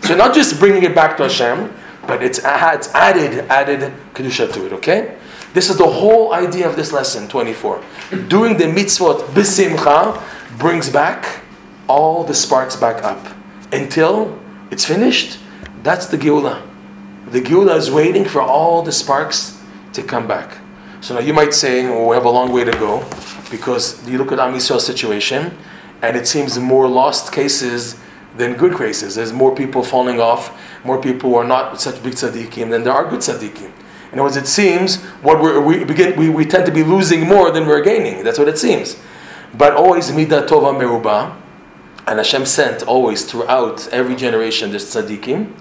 So 0.01 0.15
not 0.15 0.34
just 0.34 0.60
bringing 0.60 0.84
it 0.84 0.93
back 0.93 1.17
to 1.17 1.24
Hashem, 1.24 1.74
but 2.05 2.22
it's, 2.22 2.39
it's 2.39 2.93
added, 2.93 3.46
added 3.50 3.93
kedusha 4.13 4.51
to 4.53 4.65
it. 4.65 4.74
Okay, 4.74 5.17
this 5.53 5.70
is 5.70 5.77
the 5.77 5.88
whole 5.88 6.34
idea 6.34 6.67
of 6.67 6.75
this 6.75 6.91
lesson 6.91 7.27
24. 7.27 7.82
Doing 8.27 8.58
the 8.58 8.65
mitzvot 8.65 9.22
b'simcha 9.34 10.22
brings 10.58 10.89
back 10.89 11.41
all 11.88 12.24
the 12.24 12.34
sparks 12.34 12.75
back 12.75 13.03
up 13.03 13.25
until 13.72 14.39
it's 14.72 14.86
finished. 14.86 15.39
That's 15.84 16.08
the 16.08 16.17
geula. 16.17 16.62
The 17.29 17.41
geula 17.41 17.77
is 17.77 17.89
waiting 17.89 18.25
for 18.25 18.41
all 18.41 18.82
the 18.82 18.91
sparks 18.91 19.60
to 19.93 20.03
come 20.03 20.27
back. 20.27 20.58
So 21.03 21.15
now 21.15 21.19
you 21.19 21.33
might 21.33 21.53
say, 21.53 21.83
well, 21.83 22.07
we 22.07 22.15
have 22.15 22.24
a 22.24 22.29
long 22.29 22.53
way 22.53 22.63
to 22.63 22.72
go 22.72 23.05
because 23.51 24.07
you 24.07 24.17
look 24.17 24.31
at 24.31 24.39
Am 24.39 24.53
Yisrael's 24.53 24.86
situation 24.86 25.53
and 26.01 26.15
it 26.15 26.25
seems 26.25 26.57
more 26.57 26.88
lost 26.88 27.33
cases 27.33 28.00
than 28.38 28.53
good 28.53 28.77
cases. 28.77 29.15
There's 29.15 29.33
more 29.33 29.53
people 29.53 29.83
falling 29.83 30.22
off, 30.22 30.57
more 30.86 31.01
people 31.01 31.31
who 31.31 31.36
are 31.36 31.43
not 31.43 31.81
such 31.81 32.01
big 32.01 32.13
tzaddikim 32.13 32.69
than 32.69 32.86
there 32.86 32.93
are 32.93 33.10
good 33.10 33.19
tzaddikim. 33.19 33.69
In 34.13 34.19
other 34.19 34.24
words, 34.24 34.38
it 34.38 34.48
seems 34.48 35.03
what 35.22 35.41
we 35.65 35.83
begin 35.83 36.17
we, 36.17 36.29
we 36.29 36.45
tend 36.45 36.65
to 36.67 36.72
be 36.72 36.83
losing 36.83 37.27
more 37.27 37.51
than 37.51 37.65
we're 37.67 37.83
gaining. 37.83 38.24
That's 38.24 38.39
what 38.39 38.48
it 38.48 38.57
seems. 38.57 38.95
But 39.53 39.74
always 39.74 40.10
midah 40.10 40.48
tova 40.48 40.74
meruba, 40.74 41.36
and 42.07 42.17
Hashem 42.17 42.45
sent 42.45 42.81
always 42.83 43.29
throughout 43.29 43.89
every 43.89 44.15
generation 44.15 44.72
the 44.72 44.77
tzaddikim, 44.77 45.51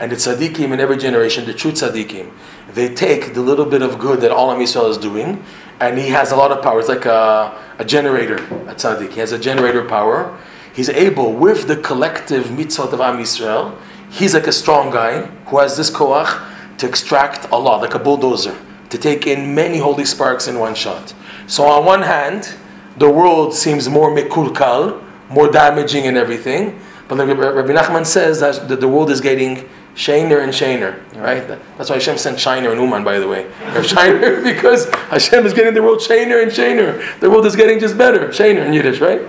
and 0.00 0.10
the 0.10 0.16
tzaddikim 0.16 0.72
in 0.72 0.80
every 0.80 0.96
generation, 0.96 1.44
the 1.44 1.52
true 1.52 1.72
tzaddikim, 1.72 2.32
they 2.72 2.92
take 2.92 3.34
the 3.34 3.42
little 3.42 3.66
bit 3.66 3.82
of 3.82 3.98
good 3.98 4.22
that 4.22 4.30
all 4.30 4.50
of 4.50 4.58
Israel 4.58 4.86
is 4.86 4.96
doing, 4.96 5.44
and 5.78 5.98
he 5.98 6.08
has 6.08 6.32
a 6.32 6.36
lot 6.36 6.50
of 6.50 6.62
power. 6.62 6.80
It's 6.80 6.88
like 6.88 7.04
a, 7.04 7.56
a 7.78 7.84
generator, 7.84 8.36
a 8.36 8.74
tzaddik. 8.74 9.12
He 9.12 9.20
has 9.20 9.32
a 9.32 9.38
generator 9.38 9.84
power. 9.84 10.38
He's 10.74 10.88
able, 10.88 11.34
with 11.34 11.68
the 11.68 11.76
collective 11.76 12.46
mitzvot 12.46 12.94
of 12.94 13.00
Am 13.00 13.18
Yisrael, 13.18 13.76
he's 14.10 14.32
like 14.32 14.46
a 14.46 14.52
strong 14.52 14.90
guy 14.90 15.26
who 15.46 15.58
has 15.58 15.76
this 15.76 15.90
koach 15.90 16.46
to 16.78 16.88
extract 16.88 17.50
a 17.52 17.56
lot, 17.58 17.82
like 17.82 17.94
a 17.94 17.98
bulldozer, 17.98 18.56
to 18.88 18.96
take 18.96 19.26
in 19.26 19.54
many 19.54 19.78
holy 19.78 20.06
sparks 20.06 20.48
in 20.48 20.58
one 20.58 20.74
shot. 20.74 21.12
So 21.46 21.64
on 21.64 21.84
one 21.84 22.02
hand, 22.02 22.54
the 22.96 23.10
world 23.10 23.52
seems 23.52 23.88
more 23.88 24.10
mekulkal, 24.10 25.02
more 25.28 25.50
damaging 25.50 26.06
and 26.06 26.16
everything. 26.16 26.80
But 27.06 27.18
like 27.18 27.36
Rabbi 27.36 27.72
Nachman 27.72 28.06
says 28.06 28.40
that 28.40 28.80
the 28.80 28.88
world 28.88 29.10
is 29.10 29.20
getting 29.20 29.68
shainer 30.00 30.42
and 30.42 30.50
shainer, 30.50 30.96
right? 31.16 31.46
That's 31.76 31.90
why 31.90 31.96
Hashem 31.96 32.16
sent 32.16 32.40
Shiner 32.40 32.70
and 32.70 32.80
Uman, 32.80 33.04
by 33.04 33.18
the 33.18 33.28
way. 33.28 33.42
You 33.42 33.76
have 33.76 33.86
Shiner 33.86 34.42
because 34.42 34.88
Hashem 35.12 35.44
is 35.44 35.52
getting 35.52 35.74
the 35.74 35.82
world 35.82 35.98
shainer 35.98 36.42
and 36.42 36.50
shainer. 36.50 37.20
The 37.20 37.28
world 37.28 37.44
is 37.44 37.54
getting 37.54 37.78
just 37.78 37.98
better, 37.98 38.28
shainer 38.28 38.64
in 38.64 38.72
Yiddish, 38.72 39.00
right? 39.00 39.20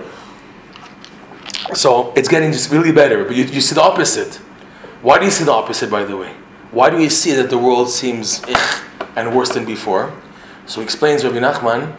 So 1.74 2.14
it's 2.16 2.28
getting 2.28 2.52
just 2.52 2.70
really 2.70 2.90
better. 2.90 3.22
But 3.24 3.36
you, 3.36 3.44
you 3.44 3.60
see 3.60 3.74
the 3.74 3.82
opposite. 3.82 4.36
Why 5.02 5.18
do 5.18 5.26
you 5.26 5.30
see 5.30 5.44
the 5.44 5.52
opposite, 5.52 5.90
by 5.90 6.04
the 6.04 6.16
way? 6.16 6.32
Why 6.70 6.88
do 6.88 6.96
we 6.96 7.10
see 7.10 7.32
that 7.32 7.50
the 7.50 7.58
world 7.58 7.90
seems 7.90 8.42
and 9.14 9.36
worse 9.36 9.50
than 9.50 9.66
before? 9.66 10.14
So 10.64 10.80
he 10.80 10.84
explains 10.84 11.22
Rabbi 11.22 11.36
Nachman, 11.36 11.94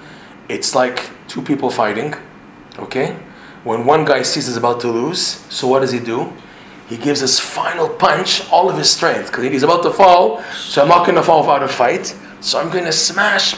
it's 0.50 0.74
like 0.74 1.12
two 1.28 1.44
people 1.44 1.70
fighting, 1.70 2.16
okay? 2.80 3.16
When 3.64 3.86
one 3.86 4.04
guy 4.04 4.24
sees 4.24 4.48
he's 4.48 4.58
about 4.58 4.80
to 4.82 4.88
lose, 4.88 5.22
so 5.54 5.68
what 5.68 5.82
does 5.82 5.92
he 5.92 6.00
do? 6.00 6.34
He 6.88 6.98
gives 6.98 7.22
his 7.22 7.40
final 7.40 7.90
punch, 7.90 8.50
all 8.52 8.70
of 8.70 8.78
his 8.78 8.90
strength, 8.90 9.28
because 9.28 9.46
he's 9.46 9.64
about 9.64 9.84
to 9.84 9.92
fall. 9.92 10.44
So 10.54 10.82
I'm 10.82 10.90
not 10.90 11.06
going 11.06 11.16
to 11.16 11.24
fall 11.24 11.42
without 11.42 11.64
a 11.64 11.68
fight. 11.68 12.16
So 12.42 12.60
I'm 12.60 12.70
going 12.70 12.86
to 12.86 12.92
smash. 12.92 13.56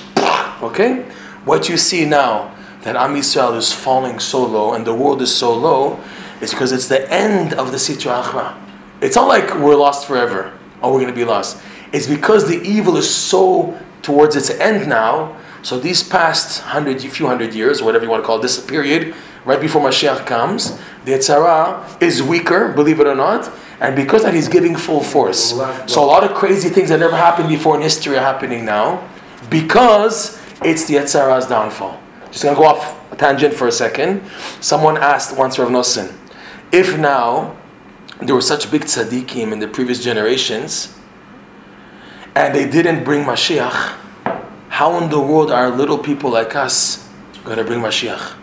Okay? 0.62 1.04
What 1.44 1.70
you 1.70 1.78
see 1.78 2.06
now, 2.06 2.56
that 2.84 2.96
Am 2.96 3.16
Yisrael 3.16 3.58
is 3.58 3.74
falling 3.74 4.20
so 4.20 4.46
low 4.46 4.74
and 4.74 4.86
the 4.86 4.94
world 4.94 5.22
is 5.24 5.36
so 5.36 5.54
low, 5.56 6.00
is 6.40 6.52
because 6.52 6.72
it's 6.72 6.88
the 6.88 7.12
end 7.12 7.54
of 7.54 7.72
the 7.72 7.78
Sitra 7.78 8.22
Achra. 8.22 8.56
It's 9.02 9.16
not 9.16 9.28
like 9.28 9.56
we're 9.56 9.76
lost 9.76 10.08
forever 10.08 10.54
or 10.82 10.94
we're 10.94 11.00
going 11.00 11.12
to 11.12 11.20
be 11.20 11.26
lost. 11.26 11.58
It's 11.92 12.08
because 12.08 12.48
the 12.48 12.62
evil 12.62 12.96
is 12.98 13.10
so 13.10 13.80
towards 14.04 14.36
its 14.36 14.52
end 14.52 14.88
now. 14.88 15.36
So 15.64 15.80
these 15.80 16.04
past 16.04 16.60
hundred, 16.60 17.02
few 17.02 17.26
hundred 17.26 17.56
years, 17.56 17.82
whatever 17.82 18.06
you 18.06 18.12
want 18.12 18.22
to 18.22 18.28
call 18.28 18.38
it, 18.38 18.44
this 18.44 18.64
period, 18.64 19.16
right 19.46 19.62
before 19.62 19.82
Mashiach 19.82 20.26
comes, 20.26 20.78
the 21.06 21.14
Yetzirah 21.14 22.02
is 22.02 22.22
weaker, 22.22 22.74
believe 22.74 23.00
it 23.00 23.08
or 23.08 23.16
not, 23.16 23.50
and 23.80 23.96
because 23.96 24.24
that 24.24 24.34
he's 24.34 24.48
giving 24.48 24.76
full 24.76 25.02
force. 25.02 25.52
So 25.86 26.04
a 26.04 26.06
lot 26.06 26.24
of 26.24 26.36
crazy 26.36 26.70
things 26.70 26.90
that 26.90 27.00
never 27.00 27.16
happened 27.16 27.50
before 27.50 27.76
in 27.76 27.82
history 27.82 28.18
are 28.18 28.22
happening 28.22 28.66
now, 28.66 29.08
because 29.50 30.42
it's 30.64 30.86
the 30.86 30.96
Yetzirah's 30.96 31.48
downfall. 31.48 32.02
Just 32.32 32.44
gonna 32.44 32.58
go 32.58 32.66
off 32.66 33.12
a 33.12 33.16
tangent 33.16 33.54
for 33.54 33.68
a 33.68 33.72
second. 33.72 34.22
Someone 34.60 34.98
asked 34.98 35.38
once 35.38 35.60
Rav 35.60 35.70
Nosson, 35.70 36.14
if 36.72 36.98
now 36.98 37.56
there 38.22 38.34
were 38.34 38.42
such 38.42 38.72
big 38.72 38.84
tzaddikim 38.84 39.52
in 39.52 39.60
the 39.60 39.68
previous 39.68 40.04
generations, 40.04 40.98
and 42.34 42.54
they 42.54 42.68
didn't 42.68 43.04
bring 43.04 43.24
Mashiach, 43.24 43.96
how 44.70 44.98
in 45.02 45.10
the 45.10 45.20
world 45.20 45.52
are 45.52 45.70
little 45.70 45.98
people 45.98 46.30
like 46.32 46.56
us 46.56 47.08
going 47.46 47.58
to 47.58 47.64
bring 47.64 47.80
Mashiach? 47.80 48.34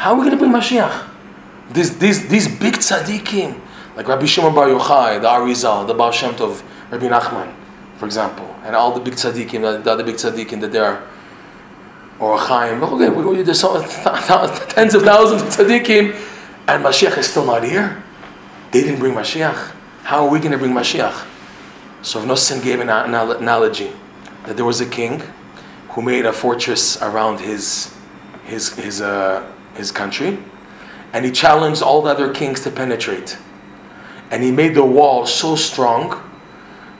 How 0.00 0.14
are 0.14 0.14
we 0.14 0.24
going 0.24 0.30
to 0.30 0.38
bring 0.38 0.50
Mashiach? 0.50 1.10
These, 1.72 1.98
these, 1.98 2.26
these 2.26 2.48
big 2.48 2.76
tzaddikim, 2.76 3.60
like 3.96 4.08
Rabbi 4.08 4.24
Shimon 4.24 4.54
Bar 4.54 4.68
Yochai, 4.68 5.20
the 5.20 5.28
Arizal, 5.28 5.86
the 5.86 5.92
Baal 5.92 6.10
Shem 6.10 6.32
Tov, 6.32 6.62
Rabbi 6.90 7.06
Nachman, 7.06 7.54
for 7.98 8.06
example, 8.06 8.46
and 8.64 8.74
all 8.74 8.94
the 8.94 9.00
big 9.00 9.12
tzaddikim, 9.12 9.84
the 9.84 9.92
other 9.92 10.02
big 10.02 10.14
tzaddikim 10.14 10.62
that 10.62 10.72
there 10.72 10.86
are, 10.86 11.06
or 12.18 12.38
Chaim, 12.38 12.82
okay, 12.82 13.42
there's 13.42 13.60
so, 13.60 13.78
tens 14.70 14.94
of 14.94 15.02
thousands 15.02 15.42
of 15.42 15.48
tzaddikim, 15.48 16.14
and 16.66 16.82
Mashiach 16.82 17.18
is 17.18 17.28
still 17.28 17.44
not 17.44 17.62
here. 17.62 18.02
They 18.70 18.80
didn't 18.80 19.00
bring 19.00 19.12
Mashiach. 19.12 19.72
How 20.04 20.24
are 20.24 20.30
we 20.30 20.38
going 20.38 20.52
to 20.52 20.58
bring 20.58 20.72
Mashiach? 20.72 21.26
So 22.00 22.24
Nosson 22.24 22.62
gave 22.62 22.80
an 22.80 22.88
analogy 22.88 23.92
that 24.46 24.56
there 24.56 24.64
was 24.64 24.80
a 24.80 24.86
king 24.86 25.22
who 25.90 26.00
made 26.00 26.24
a 26.24 26.32
fortress 26.32 26.96
around 27.02 27.40
his 27.40 27.94
his 28.44 28.72
his 28.76 29.02
uh, 29.02 29.46
his 29.74 29.90
country, 29.92 30.38
and 31.12 31.24
he 31.24 31.30
challenged 31.30 31.82
all 31.82 32.02
the 32.02 32.10
other 32.10 32.32
kings 32.32 32.60
to 32.60 32.70
penetrate. 32.70 33.38
And 34.30 34.42
he 34.42 34.52
made 34.52 34.74
the 34.74 34.84
wall 34.84 35.26
so 35.26 35.56
strong 35.56 36.22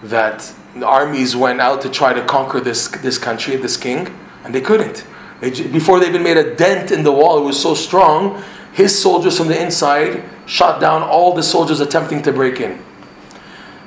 that 0.03 0.53
the 0.75 0.87
armies 0.87 1.37
went 1.37 1.61
out 1.61 1.81
to 1.83 1.91
try 1.91 2.13
to 2.13 2.25
conquer 2.25 2.61
this 2.61 2.89
this 2.89 3.19
country, 3.19 3.57
this 3.57 3.77
king, 3.77 4.09
and 4.45 4.55
they 4.55 4.61
couldn't. 4.61 5.05
They, 5.41 5.51
before 5.51 6.01
they 6.01 6.09
even 6.09 6.23
made 6.23 6.37
a 6.37 6.55
dent 6.55 6.91
in 6.91 7.03
the 7.03 7.13
wall, 7.13 7.39
it 7.39 7.45
was 7.45 7.61
so 7.61 7.75
strong. 7.75 8.43
His 8.73 8.97
soldiers 8.97 9.37
from 9.37 9.49
the 9.49 9.61
inside 9.61 10.23
shot 10.47 10.81
down 10.81 11.03
all 11.03 11.35
the 11.35 11.43
soldiers 11.43 11.81
attempting 11.81 12.23
to 12.23 12.33
break 12.33 12.61
in. 12.61 12.83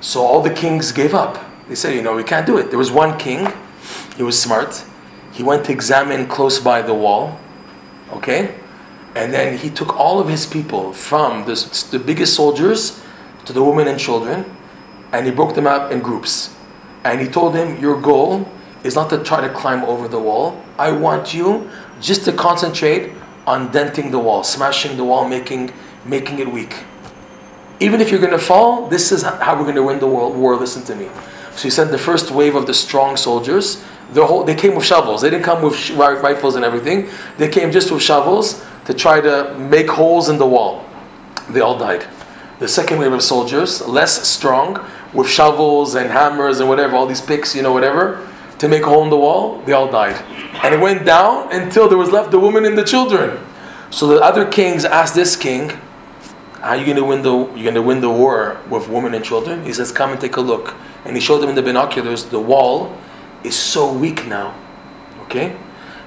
So 0.01 0.21
all 0.21 0.41
the 0.41 0.53
kings 0.53 0.91
gave 0.91 1.13
up. 1.13 1.39
They 1.69 1.75
said, 1.75 1.95
you 1.95 2.01
know, 2.01 2.15
we 2.15 2.23
can't 2.23 2.45
do 2.45 2.57
it. 2.57 2.69
There 2.69 2.77
was 2.77 2.91
one 2.91 3.17
king, 3.17 3.47
he 4.17 4.23
was 4.23 4.39
smart. 4.39 4.83
He 5.31 5.43
went 5.43 5.65
to 5.65 5.71
examine 5.71 6.27
close 6.27 6.59
by 6.59 6.81
the 6.81 6.93
wall, 6.93 7.39
okay? 8.11 8.53
And 9.15 9.31
then 9.31 9.57
he 9.57 9.69
took 9.69 9.95
all 9.95 10.19
of 10.19 10.27
his 10.27 10.45
people, 10.45 10.91
from 10.91 11.45
the, 11.45 11.87
the 11.91 11.99
biggest 11.99 12.35
soldiers 12.35 13.01
to 13.45 13.53
the 13.53 13.63
women 13.63 13.87
and 13.87 13.99
children, 13.99 14.45
and 15.11 15.25
he 15.25 15.31
broke 15.31 15.53
them 15.53 15.67
up 15.67 15.91
in 15.91 15.99
groups. 15.99 16.55
And 17.03 17.21
he 17.21 17.27
told 17.27 17.53
them, 17.53 17.79
Your 17.79 17.99
goal 18.01 18.49
is 18.83 18.95
not 18.95 19.09
to 19.11 19.23
try 19.23 19.41
to 19.41 19.53
climb 19.53 19.83
over 19.83 20.07
the 20.07 20.19
wall. 20.19 20.61
I 20.79 20.91
want 20.91 21.33
you 21.33 21.69
just 22.01 22.25
to 22.25 22.33
concentrate 22.33 23.11
on 23.45 23.71
denting 23.71 24.09
the 24.09 24.19
wall, 24.19 24.43
smashing 24.43 24.97
the 24.97 25.03
wall, 25.03 25.27
making, 25.27 25.71
making 26.05 26.39
it 26.39 26.51
weak. 26.51 26.83
Even 27.79 28.01
if 28.01 28.09
you're 28.09 28.19
going 28.19 28.31
to 28.31 28.39
fall, 28.39 28.87
this 28.87 29.11
is 29.11 29.23
how 29.23 29.55
we're 29.55 29.63
going 29.63 29.75
to 29.75 29.83
win 29.83 29.99
the 29.99 30.07
world 30.07 30.35
war. 30.35 30.55
Listen 30.55 30.83
to 30.85 30.95
me. 30.95 31.09
So 31.55 31.63
he 31.63 31.69
sent 31.69 31.91
the 31.91 31.97
first 31.97 32.31
wave 32.31 32.55
of 32.55 32.65
the 32.65 32.73
strong 32.73 33.17
soldiers. 33.17 33.83
The 34.13 34.25
whole, 34.25 34.43
they 34.43 34.55
came 34.55 34.75
with 34.75 34.85
shovels. 34.85 35.21
They 35.21 35.29
didn't 35.29 35.43
come 35.43 35.61
with 35.61 35.75
sh- 35.75 35.91
rifles 35.91 36.55
and 36.55 36.65
everything. 36.65 37.09
They 37.37 37.49
came 37.49 37.71
just 37.71 37.91
with 37.91 38.01
shovels 38.01 38.63
to 38.85 38.93
try 38.93 39.21
to 39.21 39.55
make 39.57 39.89
holes 39.89 40.29
in 40.29 40.37
the 40.37 40.45
wall. 40.45 40.85
They 41.49 41.61
all 41.61 41.77
died. 41.77 42.07
The 42.59 42.67
second 42.67 42.99
wave 42.99 43.13
of 43.13 43.21
soldiers, 43.21 43.85
less 43.87 44.27
strong, 44.27 44.85
with 45.13 45.27
shovels 45.29 45.95
and 45.95 46.09
hammers 46.09 46.59
and 46.59 46.69
whatever, 46.69 46.95
all 46.95 47.05
these 47.05 47.21
picks, 47.21 47.55
you 47.55 47.61
know, 47.61 47.73
whatever, 47.73 48.27
to 48.59 48.67
make 48.67 48.83
a 48.83 48.85
hole 48.85 49.03
in 49.03 49.09
the 49.09 49.17
wall, 49.17 49.61
they 49.65 49.73
all 49.73 49.91
died. 49.91 50.15
And 50.63 50.73
it 50.73 50.79
went 50.79 51.05
down 51.05 51.51
until 51.51 51.87
there 51.87 51.97
was 51.97 52.09
left 52.09 52.31
the 52.31 52.39
women 52.39 52.65
and 52.65 52.77
the 52.77 52.83
children. 52.83 53.39
So 53.89 54.07
the 54.07 54.21
other 54.21 54.45
kings 54.45 54.85
asked 54.85 55.13
this 55.13 55.35
king, 55.35 55.71
how 56.63 56.69
are 56.69 56.77
you 56.77 56.93
to 56.93 57.03
win 57.03 57.21
the 57.21 57.31
you're 57.31 57.63
going 57.63 57.75
to 57.75 57.81
win 57.81 57.99
the 57.99 58.09
war 58.09 58.57
with 58.69 58.87
women 58.87 59.13
and 59.13 59.23
children? 59.23 59.65
He 59.65 59.73
says, 59.73 59.91
"Come 59.91 60.11
and 60.11 60.21
take 60.21 60.37
a 60.37 60.41
look." 60.41 60.75
And 61.03 61.13
he 61.13 61.21
showed 61.21 61.39
them 61.39 61.49
in 61.49 61.55
the 61.55 61.61
binoculars. 61.61 62.23
The 62.23 62.39
wall 62.39 62.95
is 63.43 63.53
so 63.53 63.91
weak 63.91 64.25
now, 64.27 64.55
okay, 65.23 65.57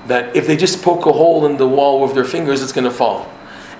that 0.07 0.35
if 0.37 0.47
they 0.47 0.57
just 0.57 0.83
poke 0.83 1.07
a 1.07 1.13
hole 1.13 1.47
in 1.47 1.57
the 1.57 1.69
wall 1.69 2.01
with 2.01 2.15
their 2.15 2.25
fingers, 2.25 2.63
it's 2.63 2.73
going 2.73 2.85
to 2.85 2.91
fall. 2.91 3.31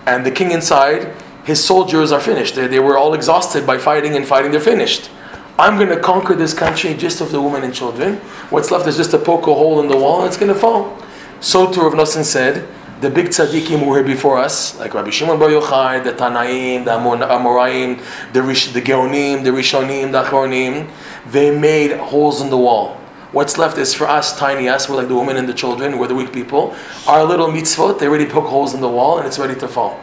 And 0.07 0.25
the 0.25 0.31
king 0.31 0.51
inside, 0.51 1.15
his 1.45 1.65
soldiers 1.65 2.13
are 2.13 2.21
finished. 2.21 2.55
They, 2.55 2.67
they 2.67 2.81
were 2.81 2.99
all 2.99 3.15
exhausted 3.15 3.67
by 3.67 3.79
fighting 3.79 4.17
and 4.17 4.27
fighting. 4.27 4.51
They're 4.51 4.61
finished. 4.61 5.11
I'm 5.59 5.77
going 5.77 5.89
to 5.89 5.99
conquer 5.99 6.35
this 6.35 6.53
country 6.53 6.93
just 6.95 7.21
of 7.21 7.33
the 7.33 7.41
women 7.41 7.63
and 7.63 7.75
children. 7.75 8.17
What's 8.51 8.71
left 8.71 8.87
is 8.87 8.97
just 8.97 9.13
to 9.13 9.19
poke 9.19 9.47
a 9.47 9.55
hole 9.55 9.81
in 9.81 9.89
the 9.89 9.97
wall, 9.97 10.21
and 10.21 10.29
it's 10.29 10.37
going 10.37 10.53
to 10.53 10.59
fall. 10.59 10.99
So 11.41 11.67
Rav 11.67 11.95
Nosson 11.95 12.25
said 12.25 12.69
the 13.01 13.11
big 13.11 13.27
tzaddikim 13.27 13.79
who 13.81 13.89
were 13.89 14.03
before 14.03 14.39
us, 14.39 14.79
like 14.79 14.95
Rabbi 14.95 15.11
Shimon 15.11 15.39
Bar 15.39 15.49
Yochai, 15.49 16.03
the 16.03 16.13
Tanaim, 16.13 16.85
the 16.85 16.93
Amor, 16.93 17.17
Amoraim, 17.17 18.03
the, 18.33 18.43
Rish, 18.43 18.73
the 18.73 18.83
Geonim, 18.83 19.45
the 19.45 19.51
Rishonim, 19.51 20.13
the 20.13 20.25
Achronim, 20.25 20.91
they 21.31 21.57
made 21.57 21.93
holes 21.99 22.41
in 22.41 22.51
the 22.51 22.57
wall. 22.57 23.01
What's 23.33 23.59
left 23.59 23.77
is 23.79 23.93
for 23.93 24.07
us, 24.07 24.39
tiny 24.39 24.69
us, 24.69 24.89
we're 24.89 24.97
like 24.97 25.09
the 25.09 25.17
women 25.17 25.37
and 25.37 25.49
the 25.49 25.55
children, 25.55 25.99
we're 25.99 26.07
the 26.07 26.15
weak 26.15 26.33
people. 26.33 26.77
Our 27.07 27.25
little 27.25 27.49
mitzvot, 27.49 27.99
they 27.99 28.07
already 28.07 28.27
poke 28.27 28.47
holes 28.47 28.73
in 28.73 28.81
the 28.81 28.89
wall 28.89 29.19
and 29.19 29.27
it's 29.27 29.39
ready 29.39 29.59
to 29.61 29.69
fall. 29.69 30.01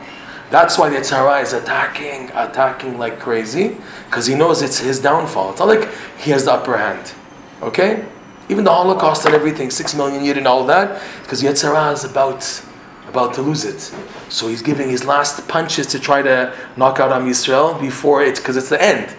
That's 0.50 0.78
why 0.78 0.90
the 0.90 0.98
Yetzirah 0.98 1.42
is 1.42 1.54
attacking, 1.54 2.30
attacking 2.36 3.00
like 3.00 3.20
crazy, 3.20 3.78
because 4.06 4.28
he 4.28 4.36
knows 4.36 4.62
it's 4.62 4.78
his 4.78 5.00
downfall. 5.00 5.52
It's 5.52 5.60
not 5.60 5.68
like 5.68 5.90
he 6.20 6.32
has 6.32 6.46
the 6.46 6.54
upper 6.54 6.78
hand. 6.78 7.14
Okay? 7.62 8.06
Even 8.50 8.64
the 8.64 8.72
Holocaust 8.72 9.26
and 9.26 9.34
everything, 9.34 9.72
six 9.72 9.96
million 9.96 10.24
years 10.24 10.38
and 10.38 10.48
all 10.48 10.66
that, 10.68 11.02
because 11.24 11.42
the 11.42 11.48
Yetzirah 11.48 11.94
is 11.94 12.04
about 12.04 12.64
about 13.08 13.34
to 13.36 13.42
lose 13.42 13.64
it. 13.64 13.94
So 14.30 14.48
he's 14.48 14.62
giving 14.62 14.90
his 14.90 15.06
last 15.06 15.48
punches 15.48 15.88
to 15.88 16.00
try 16.00 16.22
to 16.22 16.56
knock 16.78 17.00
out 17.00 17.12
Am 17.12 17.28
Yisrael 17.28 17.80
before 17.80 18.24
it, 18.24 18.38
because 18.38 18.58
it's 18.58 18.70
the 18.70 18.82
end. 18.82 19.16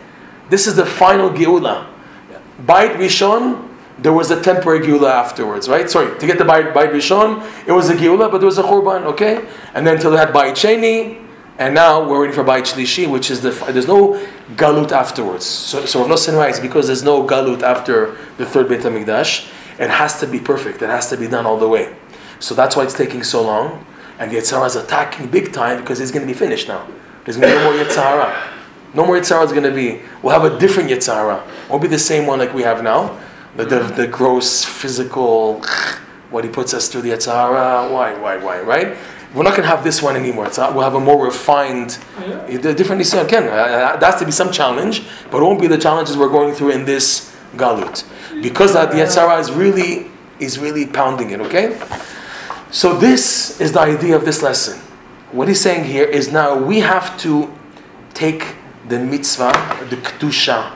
This 0.50 0.66
is 0.66 0.76
the 0.76 0.86
final 0.86 1.30
Geula. 1.30 1.86
Bait 2.58 2.92
Rishon, 2.96 3.68
there 3.98 4.12
was 4.12 4.30
a 4.30 4.40
temporary 4.42 4.80
Geula 4.80 5.10
afterwards, 5.10 5.68
right? 5.68 5.88
Sorry, 5.88 6.18
to 6.18 6.26
get 6.26 6.38
the 6.38 6.44
Bait 6.44 6.66
Rishon, 6.74 7.42
it 7.66 7.72
was 7.72 7.90
a 7.90 7.94
Geula, 7.94 8.30
but 8.30 8.38
there 8.38 8.46
was 8.46 8.58
a 8.58 8.62
Churban, 8.62 9.04
okay? 9.04 9.46
And 9.74 9.86
then 9.86 9.96
until 9.96 10.10
they 10.10 10.16
had 10.16 10.32
Bait 10.32 10.54
Sheni, 10.54 11.24
and 11.58 11.74
now 11.74 12.08
we're 12.08 12.20
waiting 12.20 12.34
for 12.34 12.42
Bait 12.42 12.64
Shlishi, 12.64 13.08
which 13.08 13.30
is 13.30 13.40
the, 13.40 13.50
there's 13.72 13.86
no 13.86 14.14
Galut 14.56 14.90
afterwards. 14.90 15.44
So, 15.44 15.86
so 15.86 16.00
Rav 16.00 16.08
Nosson 16.08 16.36
writes, 16.36 16.58
because 16.58 16.88
there's 16.88 17.04
no 17.04 17.24
Galut 17.24 17.62
after 17.62 18.16
the 18.38 18.44
third 18.44 18.68
Beit 18.68 18.80
HaMikdash, 18.80 19.48
it 19.78 19.90
has 19.90 20.18
to 20.20 20.26
be 20.26 20.40
perfect, 20.40 20.82
it 20.82 20.88
has 20.88 21.08
to 21.10 21.16
be 21.16 21.28
done 21.28 21.46
all 21.46 21.58
the 21.58 21.68
way. 21.68 21.94
So 22.40 22.54
that's 22.54 22.74
why 22.74 22.82
it's 22.82 22.94
taking 22.94 23.22
so 23.22 23.42
long. 23.42 23.86
And 24.18 24.30
Yetzirah 24.30 24.66
is 24.66 24.76
attacking 24.76 25.28
big 25.28 25.52
time 25.52 25.80
because 25.80 26.00
it's 26.00 26.10
going 26.10 26.26
to 26.26 26.32
be 26.32 26.38
finished 26.38 26.68
now. 26.68 26.86
There's 27.24 27.36
going 27.36 27.52
to 27.52 27.58
be 27.58 27.64
no 27.64 27.72
more 27.72 27.84
Yetzirah. 27.84 28.52
No 28.94 29.06
more 29.06 29.16
Yetzirah 29.16 29.46
is 29.46 29.50
going 29.50 29.64
to 29.64 29.74
be. 29.74 30.00
We'll 30.22 30.38
have 30.38 30.44
a 30.44 30.58
different 30.58 30.90
Yetzirah. 30.90 31.68
Won't 31.68 31.82
be 31.82 31.88
the 31.88 31.98
same 31.98 32.26
one 32.26 32.38
like 32.38 32.54
we 32.54 32.62
have 32.62 32.82
now. 32.82 33.20
The, 33.56 33.64
the, 33.64 33.80
the 33.80 34.06
gross 34.08 34.64
physical, 34.64 35.62
what 36.30 36.42
he 36.42 36.50
puts 36.50 36.74
us 36.74 36.88
through 36.88 37.02
the 37.02 37.10
Yetzirah. 37.10 37.92
Why, 37.92 38.14
why, 38.18 38.36
why, 38.36 38.60
right? 38.60 38.96
We're 39.32 39.42
not 39.42 39.50
going 39.50 39.62
to 39.62 39.68
have 39.68 39.82
this 39.82 40.02
one 40.02 40.16
anymore. 40.16 40.46
It's 40.46 40.58
not, 40.58 40.74
we'll 40.74 40.84
have 40.84 40.94
a 40.94 41.00
more 41.00 41.24
refined, 41.24 41.98
yeah. 42.20 42.72
different 42.72 42.98
Nisan. 42.98 43.24
Again, 43.24 43.44
uh, 43.44 43.96
that 43.96 44.02
has 44.02 44.16
to 44.16 44.24
be 44.24 44.32
some 44.32 44.52
challenge, 44.52 45.02
but 45.30 45.38
it 45.38 45.42
won't 45.42 45.60
be 45.60 45.66
the 45.66 45.78
challenges 45.78 46.16
we're 46.16 46.28
going 46.28 46.54
through 46.54 46.70
in 46.70 46.84
this 46.84 47.34
Galut. 47.56 48.04
Because 48.42 48.72
that 48.74 48.90
the 48.90 48.98
Yetzirah 48.98 49.40
is 49.40 49.50
really, 49.50 50.10
is 50.40 50.58
really 50.58 50.86
pounding 50.86 51.30
it, 51.30 51.40
okay? 51.40 51.80
So 52.70 52.96
this 52.96 53.60
is 53.60 53.72
the 53.72 53.80
idea 53.80 54.16
of 54.16 54.24
this 54.24 54.42
lesson. 54.42 54.78
What 55.30 55.48
he's 55.48 55.60
saying 55.60 55.84
here 55.84 56.04
is 56.04 56.32
now 56.32 56.56
we 56.56 56.80
have 56.80 57.16
to 57.20 57.52
take 58.14 58.54
the 58.88 58.98
mitzvah, 58.98 59.52
the 59.90 59.96
kedusha, 59.96 60.72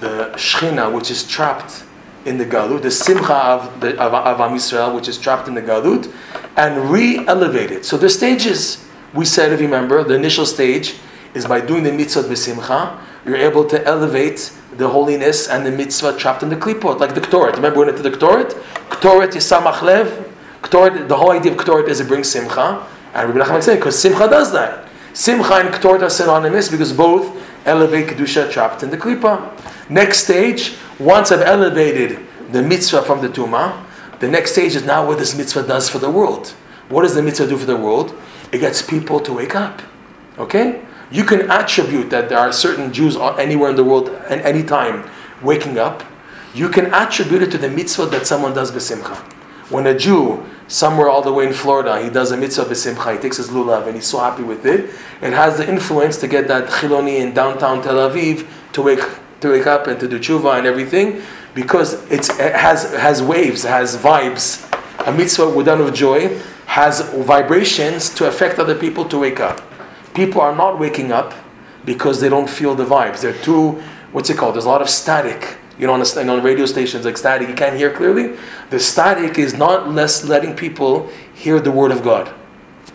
the 0.00 0.32
shechina, 0.36 0.92
which 0.92 1.10
is 1.10 1.26
trapped 1.26 1.84
in 2.24 2.38
the 2.38 2.44
galut, 2.44 2.82
the 2.82 2.90
simcha 2.90 3.34
of, 3.34 3.80
the, 3.80 3.90
of, 4.00 4.14
of 4.14 4.40
Am 4.40 4.56
Yisrael, 4.56 4.94
which 4.94 5.08
is 5.08 5.18
trapped 5.18 5.48
in 5.48 5.54
the 5.54 5.62
galut, 5.62 6.12
and 6.56 6.90
re-elevate 6.90 7.70
it. 7.70 7.84
So 7.84 7.96
the 7.96 8.10
stages 8.10 8.86
we 9.14 9.24
said, 9.24 9.52
if 9.52 9.60
you 9.60 9.66
remember, 9.66 10.04
the 10.04 10.14
initial 10.14 10.46
stage 10.46 10.96
is 11.34 11.46
by 11.46 11.60
doing 11.60 11.82
the 11.82 11.92
mitzvah 11.92 12.22
b'simcha, 12.22 12.98
you're 13.24 13.36
able 13.36 13.64
to 13.66 13.84
elevate 13.86 14.52
the 14.76 14.88
holiness 14.88 15.48
and 15.48 15.64
the 15.66 15.70
mitzvah 15.70 16.16
trapped 16.16 16.42
in 16.42 16.48
the 16.48 16.56
klipot, 16.56 16.98
like 16.98 17.14
the 17.14 17.20
Ktoret. 17.20 17.54
Remember 17.56 17.80
when 17.80 17.88
it 17.88 17.96
into 17.96 18.02
the 18.02 18.10
Ktoret? 18.10 18.50
Ktoret 18.88 19.32
yisamach 19.32 19.82
lev. 19.82 20.28
Ktoret, 20.62 21.08
the 21.08 21.16
whole 21.16 21.32
idea 21.32 21.52
of 21.52 21.58
Ktoret 21.58 21.88
is 21.88 22.00
it 22.00 22.08
brings 22.08 22.28
simcha. 22.28 22.86
And 23.14 23.28
Rabbi 23.28 23.44
Nachman 23.44 23.62
saying, 23.62 23.78
because 23.78 23.98
simcha 23.98 24.28
does 24.28 24.52
that. 24.52 24.88
Simcha 25.12 25.54
and 25.54 25.68
Ktoret 25.74 26.02
are 26.02 26.10
synonymous 26.10 26.70
because 26.70 26.92
both 26.92 27.36
elevate 27.66 28.08
Kedusha 28.08 28.50
trapped 28.50 28.82
in 28.82 28.90
the 28.90 28.96
klipa. 28.96 29.52
Next 29.90 30.24
stage, 30.24 30.74
once 30.98 31.32
I've 31.32 31.42
elevated 31.42 32.18
the 32.50 32.62
mitzvah 32.62 33.02
from 33.02 33.20
the 33.20 33.28
tuma, 33.28 33.84
the 34.20 34.28
next 34.28 34.52
stage 34.52 34.76
is 34.76 34.84
now 34.84 35.06
what 35.06 35.18
this 35.18 35.36
mitzvah 35.36 35.66
does 35.66 35.88
for 35.88 35.98
the 35.98 36.10
world. 36.10 36.48
What 36.88 37.02
does 37.02 37.14
the 37.14 37.22
mitzvah 37.22 37.48
do 37.48 37.56
for 37.56 37.66
the 37.66 37.76
world? 37.76 38.14
It 38.52 38.58
gets 38.58 38.82
people 38.82 39.18
to 39.20 39.32
wake 39.32 39.56
up. 39.56 39.82
Okay? 40.38 40.82
You 41.10 41.24
can 41.24 41.50
attribute 41.50 42.10
that 42.10 42.28
there 42.28 42.38
are 42.38 42.52
certain 42.52 42.92
Jews 42.92 43.16
anywhere 43.16 43.70
in 43.70 43.76
the 43.76 43.84
world 43.84 44.10
at 44.10 44.44
any 44.44 44.62
time 44.62 45.08
waking 45.42 45.78
up. 45.78 46.04
You 46.54 46.68
can 46.68 46.86
attribute 46.86 47.42
it 47.42 47.50
to 47.52 47.58
the 47.58 47.68
mitzvah 47.68 48.06
that 48.06 48.26
someone 48.26 48.54
does 48.54 48.70
besimcha. 48.70 49.16
When 49.70 49.86
a 49.86 49.98
Jew 49.98 50.46
somewhere 50.68 51.08
all 51.08 51.22
the 51.22 51.32
way 51.32 51.46
in 51.46 51.52
Florida, 51.52 52.02
he 52.02 52.10
does 52.10 52.30
a 52.30 52.36
mitzvah 52.36 52.64
besimcha, 52.64 53.14
he 53.14 53.18
takes 53.18 53.38
his 53.38 53.48
lulav 53.48 53.86
and 53.86 53.94
he's 53.94 54.06
so 54.06 54.18
happy 54.20 54.42
with 54.42 54.66
it, 54.66 54.90
it 55.20 55.32
has 55.32 55.58
the 55.58 55.68
influence 55.68 56.18
to 56.18 56.28
get 56.28 56.48
that 56.48 56.68
chiloni 56.68 57.20
in 57.20 57.32
downtown 57.32 57.82
Tel 57.82 58.10
Aviv 58.10 58.46
to 58.72 58.82
wake 58.82 59.00
to 59.42 59.50
wake 59.50 59.66
up 59.66 59.86
and 59.86 60.00
to 60.00 60.08
do 60.08 60.18
tshuva 60.18 60.58
and 60.58 60.66
everything, 60.66 61.22
because 61.54 61.94
it 62.10 62.26
has 62.56 62.92
has 62.94 63.22
waves, 63.22 63.62
has 63.64 63.96
vibes. 63.96 64.68
A 65.06 65.12
mitzvah 65.12 65.62
done 65.64 65.84
with 65.84 65.94
joy 65.94 66.40
has 66.66 67.00
vibrations 67.26 68.08
to 68.14 68.26
affect 68.26 68.58
other 68.58 68.74
people 68.74 69.04
to 69.06 69.18
wake 69.18 69.40
up. 69.40 69.60
People 70.14 70.40
are 70.40 70.54
not 70.54 70.78
waking 70.78 71.12
up 71.12 71.34
because 71.84 72.20
they 72.20 72.28
don't 72.28 72.48
feel 72.48 72.74
the 72.74 72.84
vibes. 72.84 73.20
They're 73.20 73.42
too, 73.42 73.82
what's 74.12 74.30
it 74.30 74.38
called? 74.38 74.54
There's 74.54 74.64
a 74.64 74.68
lot 74.68 74.80
of 74.80 74.88
static. 74.88 75.58
You 75.78 75.86
know, 75.86 75.94
on, 75.94 76.02
a, 76.02 76.32
on 76.32 76.42
radio 76.42 76.66
stations 76.66 77.04
like 77.04 77.16
static, 77.16 77.48
you 77.48 77.54
can't 77.54 77.76
hear 77.76 77.92
clearly. 77.92 78.36
The 78.70 78.78
static 78.78 79.38
is 79.38 79.54
not 79.54 79.90
less 79.90 80.24
letting 80.24 80.54
people 80.54 81.10
hear 81.34 81.58
the 81.60 81.72
word 81.72 81.90
of 81.90 82.02
God. 82.02 82.32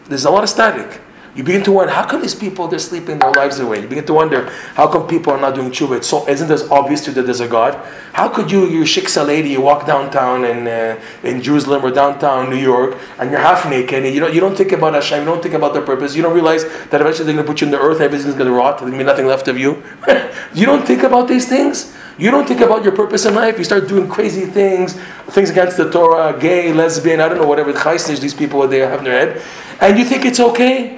There's 0.06 0.26
a 0.26 0.32
lot 0.32 0.44
of 0.44 0.50
static. 0.50 1.02
You 1.38 1.44
begin 1.44 1.64
to 1.66 1.72
wonder, 1.72 1.94
how 1.94 2.04
come 2.04 2.22
these 2.22 2.34
people, 2.34 2.68
they're 2.68 2.80
sleeping 2.80 3.20
their 3.20 3.32
lives 3.32 3.60
away? 3.60 3.82
You 3.82 3.88
begin 3.88 4.06
to 4.08 4.14
wonder, 4.14 4.50
how 4.74 4.88
come 4.88 5.08
people 5.08 5.32
are 5.34 5.40
not 5.40 5.54
doing 5.54 5.70
tshuva? 5.70 5.98
It's 5.98 6.08
so, 6.08 6.28
isn't 6.28 6.48
this 6.48 6.68
obvious 6.72 7.02
to 7.02 7.12
you 7.12 7.14
that 7.14 7.28
there's 7.28 7.42
a 7.42 7.48
God? 7.48 7.76
How 8.14 8.28
could 8.28 8.50
you, 8.50 8.66
you're 8.68 8.86
shiksa 8.86 9.24
lady, 9.24 9.50
you 9.50 9.62
walk 9.62 9.86
downtown 9.86 10.44
in, 10.44 10.68
uh, 10.68 11.00
in 11.22 11.44
Jerusalem 11.44 11.86
or 11.86 11.92
downtown 11.92 12.50
New 12.50 12.58
York, 12.58 12.98
and 13.20 13.30
you're 13.30 13.40
half 13.40 13.70
naked, 13.70 14.04
and 14.04 14.16
you 14.16 14.20
don't, 14.20 14.34
you 14.34 14.40
don't 14.40 14.56
think 14.56 14.72
about 14.72 14.96
Hashem, 14.96 15.20
you 15.20 15.26
don't 15.26 15.44
think 15.44 15.54
about 15.54 15.76
the 15.76 15.82
purpose, 15.82 16.16
you 16.16 16.24
don't 16.24 16.34
realize 16.34 16.64
that 16.90 17.02
eventually 17.02 17.26
they're 17.26 17.36
going 17.36 17.46
to 17.46 17.52
put 17.52 17.62
you 17.62 17.68
in 17.68 17.72
the 17.72 17.80
earth, 17.80 18.02
everything's 18.02 18.34
going 18.34 18.48
to 18.48 18.54
rot, 18.54 18.80
there'll 18.80 18.98
be 18.98 19.04
nothing 19.04 19.28
left 19.28 19.48
of 19.48 19.60
you. 19.60 19.84
you 20.56 20.66
don't 20.66 20.88
think 20.88 21.04
about 21.04 21.28
these 21.28 21.48
things? 21.48 21.94
You 22.18 22.32
don't 22.32 22.48
think 22.48 22.62
about 22.62 22.84
your 22.84 22.96
purpose 22.96 23.28
in 23.28 23.36
life. 23.36 23.60
You 23.60 23.64
start 23.64 23.88
doing 23.88 24.10
crazy 24.10 24.48
things, 24.48 24.94
things 25.30 25.52
against 25.52 25.78
the 25.78 25.92
Torah, 25.92 26.36
gay, 26.40 26.74
lesbian, 26.74 27.22
I 27.22 27.30
don't 27.30 27.38
know, 27.38 27.46
whatever 27.46 27.72
the 27.72 28.18
these 28.20 28.34
people 28.34 28.68
they 28.68 28.80
have 28.80 28.98
in 28.98 29.06
their 29.06 29.34
head. 29.34 29.44
And 29.80 30.00
you 30.00 30.04
think 30.04 30.26
it's 30.26 30.40
okay. 30.40 30.98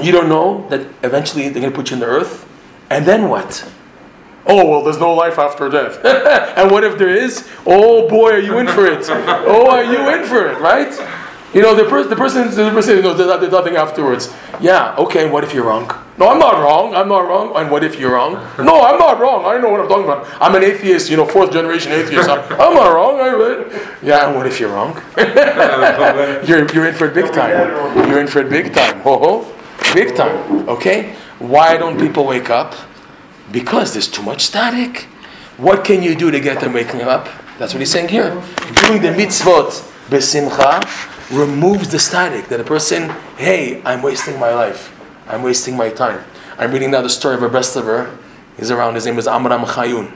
You 0.00 0.12
don't 0.12 0.28
know 0.28 0.66
that 0.68 0.80
eventually 1.02 1.48
they're 1.48 1.60
going 1.60 1.72
to 1.72 1.76
put 1.76 1.90
you 1.90 1.94
in 1.94 2.00
the 2.00 2.06
earth. 2.06 2.48
And 2.88 3.04
then 3.04 3.28
what? 3.28 3.68
Oh, 4.46 4.68
well, 4.68 4.82
there's 4.82 4.98
no 4.98 5.12
life 5.12 5.38
after 5.38 5.68
death. 5.68 6.04
and 6.58 6.70
what 6.70 6.84
if 6.84 6.98
there 6.98 7.14
is? 7.14 7.48
Oh 7.66 8.08
boy, 8.08 8.32
are 8.32 8.38
you 8.38 8.58
in 8.58 8.66
for 8.66 8.86
it? 8.86 9.06
Oh, 9.08 9.70
are 9.70 9.84
you 9.84 10.08
in 10.08 10.26
for 10.26 10.48
it, 10.48 10.58
right? 10.60 10.92
You 11.54 11.60
know, 11.60 11.74
the, 11.74 11.84
per- 11.84 12.04
the 12.04 12.16
person, 12.16 12.48
the 12.48 12.70
person 12.70 13.02
knows 13.02 13.18
there's 13.18 13.52
nothing 13.52 13.76
afterwards. 13.76 14.34
Yeah, 14.60 14.96
okay, 14.96 15.30
what 15.30 15.44
if 15.44 15.52
you're 15.52 15.64
wrong? 15.64 15.86
No, 16.16 16.30
I'm 16.30 16.38
not 16.38 16.58
wrong. 16.60 16.94
I'm 16.94 17.08
not 17.08 17.28
wrong. 17.28 17.52
And 17.56 17.70
what 17.70 17.84
if 17.84 17.98
you're 17.98 18.12
wrong? 18.12 18.34
No, 18.58 18.80
I'm 18.80 18.98
not 18.98 19.20
wrong. 19.20 19.44
I 19.44 19.58
know 19.58 19.68
what 19.68 19.80
I'm 19.80 19.88
talking 19.88 20.04
about. 20.04 20.26
I'm 20.40 20.54
an 20.54 20.64
atheist, 20.64 21.10
you 21.10 21.16
know, 21.16 21.26
fourth 21.26 21.52
generation 21.52 21.92
atheist. 21.92 22.28
I'm, 22.28 22.40
I'm 22.52 22.74
not 22.74 22.94
wrong. 22.94 23.20
I, 23.20 23.98
yeah, 24.02 24.26
and 24.26 24.36
what 24.36 24.46
if 24.46 24.58
you're 24.58 24.70
wrong? 24.70 24.94
you're, 26.48 26.72
you're 26.72 26.86
in 26.88 26.94
for 26.94 27.06
it 27.06 27.14
big 27.14 27.32
time. 27.32 28.08
You're 28.08 28.20
in 28.20 28.26
for 28.26 28.40
it 28.40 28.48
big 28.48 28.72
time. 28.72 29.02
Oh, 29.04 29.44
big 29.94 30.16
time. 30.16 30.68
Okay? 30.68 31.14
Why 31.38 31.76
don't 31.76 31.98
people 31.98 32.26
wake 32.26 32.50
up? 32.50 32.74
Because 33.50 33.92
there's 33.92 34.08
too 34.08 34.22
much 34.22 34.42
static. 34.42 35.08
What 35.56 35.84
can 35.84 36.02
you 36.02 36.14
do 36.14 36.30
to 36.30 36.40
get 36.40 36.60
them 36.60 36.72
waking 36.72 37.02
up? 37.02 37.28
That's 37.58 37.74
what 37.74 37.80
he's 37.80 37.90
saying 37.90 38.08
here. 38.08 38.30
Doing 38.86 39.02
the 39.02 39.08
mitzvot 39.08 39.88
besimcha 40.08 40.82
removes 41.30 41.90
the 41.90 41.98
static 41.98 42.46
that 42.46 42.60
a 42.60 42.64
person, 42.64 43.10
hey, 43.36 43.82
I'm 43.84 44.02
wasting 44.02 44.38
my 44.38 44.54
life. 44.54 44.98
I'm 45.26 45.42
wasting 45.42 45.76
my 45.76 45.90
time. 45.90 46.24
I'm 46.58 46.72
reading 46.72 46.90
now 46.90 47.02
the 47.02 47.08
story 47.08 47.36
of 47.36 47.42
a 47.42 47.48
Breslover. 47.48 48.16
He's 48.56 48.70
around, 48.70 48.94
his 48.94 49.06
name 49.06 49.18
is 49.18 49.26
Amram 49.26 49.62
Chayun. 49.62 50.12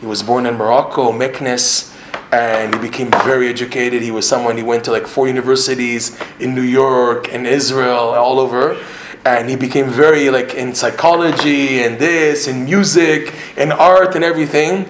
He 0.00 0.06
was 0.06 0.22
born 0.22 0.46
in 0.46 0.54
Morocco, 0.54 1.12
Meknes, 1.12 1.94
and 2.32 2.74
he 2.74 2.80
became 2.80 3.10
very 3.10 3.48
educated. 3.48 4.02
He 4.02 4.10
was 4.10 4.28
someone, 4.28 4.56
he 4.56 4.62
went 4.62 4.84
to 4.84 4.90
like 4.90 5.06
four 5.06 5.28
universities 5.28 6.18
in 6.40 6.54
New 6.54 6.62
York, 6.62 7.28
in 7.28 7.46
Israel, 7.46 8.14
all 8.14 8.40
over. 8.40 8.76
And 9.24 9.48
he 9.48 9.56
became 9.56 9.88
very 9.88 10.28
like 10.30 10.54
in 10.54 10.74
psychology 10.74 11.82
and 11.82 11.98
this, 11.98 12.46
and 12.46 12.64
music, 12.64 13.34
and 13.56 13.72
art 13.72 14.14
and 14.14 14.24
everything. 14.24 14.86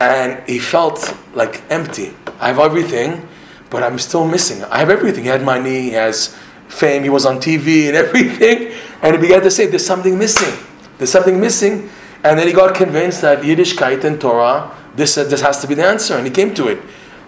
And 0.00 0.42
he 0.48 0.58
felt 0.58 1.16
like 1.34 1.62
empty. 1.70 2.14
I 2.40 2.48
have 2.48 2.58
everything, 2.58 3.28
but 3.70 3.82
I'm 3.82 3.98
still 3.98 4.26
missing. 4.26 4.64
I 4.64 4.78
have 4.78 4.90
everything. 4.90 5.24
He 5.24 5.30
had 5.30 5.42
money, 5.42 5.82
he 5.82 5.90
has 5.90 6.36
fame, 6.68 7.02
he 7.02 7.10
was 7.10 7.26
on 7.26 7.38
TV 7.38 7.88
and 7.88 7.96
everything. 8.04 8.72
And 9.02 9.14
he 9.14 9.20
began 9.20 9.42
to 9.42 9.50
say, 9.50 9.66
There's 9.66 9.86
something 9.86 10.18
missing. 10.18 10.54
There's 10.98 11.10
something 11.10 11.40
missing. 11.40 11.90
And 12.22 12.38
then 12.38 12.46
he 12.46 12.54
got 12.54 12.74
convinced 12.74 13.20
that 13.20 13.42
Yiddishkeit 13.42 14.02
and 14.04 14.18
Torah, 14.20 14.74
this, 14.96 15.18
uh, 15.18 15.24
this 15.24 15.42
has 15.42 15.60
to 15.60 15.66
be 15.66 15.74
the 15.74 15.84
answer. 15.84 16.16
And 16.16 16.26
he 16.26 16.32
came 16.32 16.54
to 16.54 16.68
it. 16.68 16.80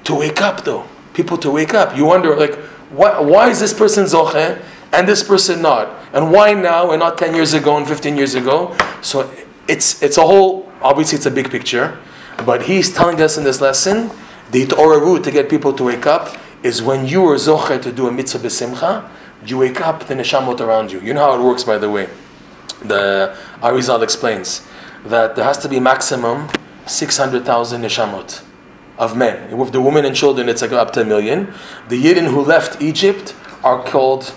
To 0.04 0.14
wake 0.14 0.40
up, 0.40 0.64
though. 0.64 0.86
People 1.12 1.36
to 1.38 1.50
wake 1.50 1.74
up. 1.74 1.96
You 1.96 2.06
wonder, 2.06 2.34
like, 2.34 2.54
why, 2.90 3.20
why 3.20 3.50
is 3.50 3.60
this 3.60 3.74
person 3.74 4.04
Zoche 4.04 4.62
and 4.92 5.07
this 5.07 5.22
person 5.22 5.62
not? 5.62 5.88
And 6.12 6.33
why 6.33 6.53
now 6.55 6.90
and 6.90 7.01
not 7.01 7.18
10 7.18 7.35
years 7.35 7.53
ago 7.53 7.77
and 7.77 7.87
15 7.87 8.16
years 8.16 8.35
ago? 8.35 8.77
So 9.03 9.31
it's, 9.68 10.03
it's 10.03 10.18
a 10.18 10.22
whole, 10.22 10.70
obviously, 10.83 11.16
it's 11.16 11.27
a 11.27 11.31
big 11.31 11.51
picture. 11.51 11.99
But 12.44 12.62
he's 12.62 12.92
telling 12.92 13.20
us 13.20 13.38
in 13.38 13.44
this 13.44 13.61
lesson 13.61 14.11
the 14.51 14.66
Torah 14.66 14.99
route 14.99 15.25
to 15.25 15.31
get 15.31 15.49
people 15.49 15.72
to 15.72 15.85
wake 15.85 16.07
up 16.07 16.37
is 16.62 16.83
when 16.83 17.07
you 17.07 17.25
are 17.27 17.37
zoche 17.37 17.81
to 17.83 17.92
do 17.92 18.07
a 18.07 18.12
mitzvah 18.12 18.46
b'simcha, 18.46 19.09
you 19.44 19.59
wake 19.59 19.81
up 19.81 20.07
the 20.07 20.14
neshamot 20.14 20.61
around 20.61 20.92
you. 20.92 21.01
You 21.01 21.14
know 21.14 21.20
how 21.20 21.40
it 21.40 21.44
works, 21.44 21.64
by 21.64 21.79
the 21.79 21.90
way. 21.90 22.09
The 22.83 23.37
Arizal 23.61 24.03
explains 24.03 24.66
that 25.05 25.37
there 25.37 25.44
has 25.44 25.59
to 25.59 25.68
be 25.68 25.81
maximum 25.81 26.49
600,000 26.87 27.83
neshamot 27.83 28.42
of 28.99 29.16
men. 29.16 29.57
With 29.57 29.72
the 29.72 29.81
women 29.81 30.05
and 30.05 30.14
children, 30.14 30.49
it's 30.49 30.62
like 30.62 30.72
up 30.72 30.92
to 30.94 31.03
a 31.03 31.05
million. 31.05 31.53
The 31.88 32.03
Yidden 32.03 32.31
who 32.31 32.40
left 32.40 32.81
Egypt 32.81 33.35
are 33.62 33.83
called 33.83 34.35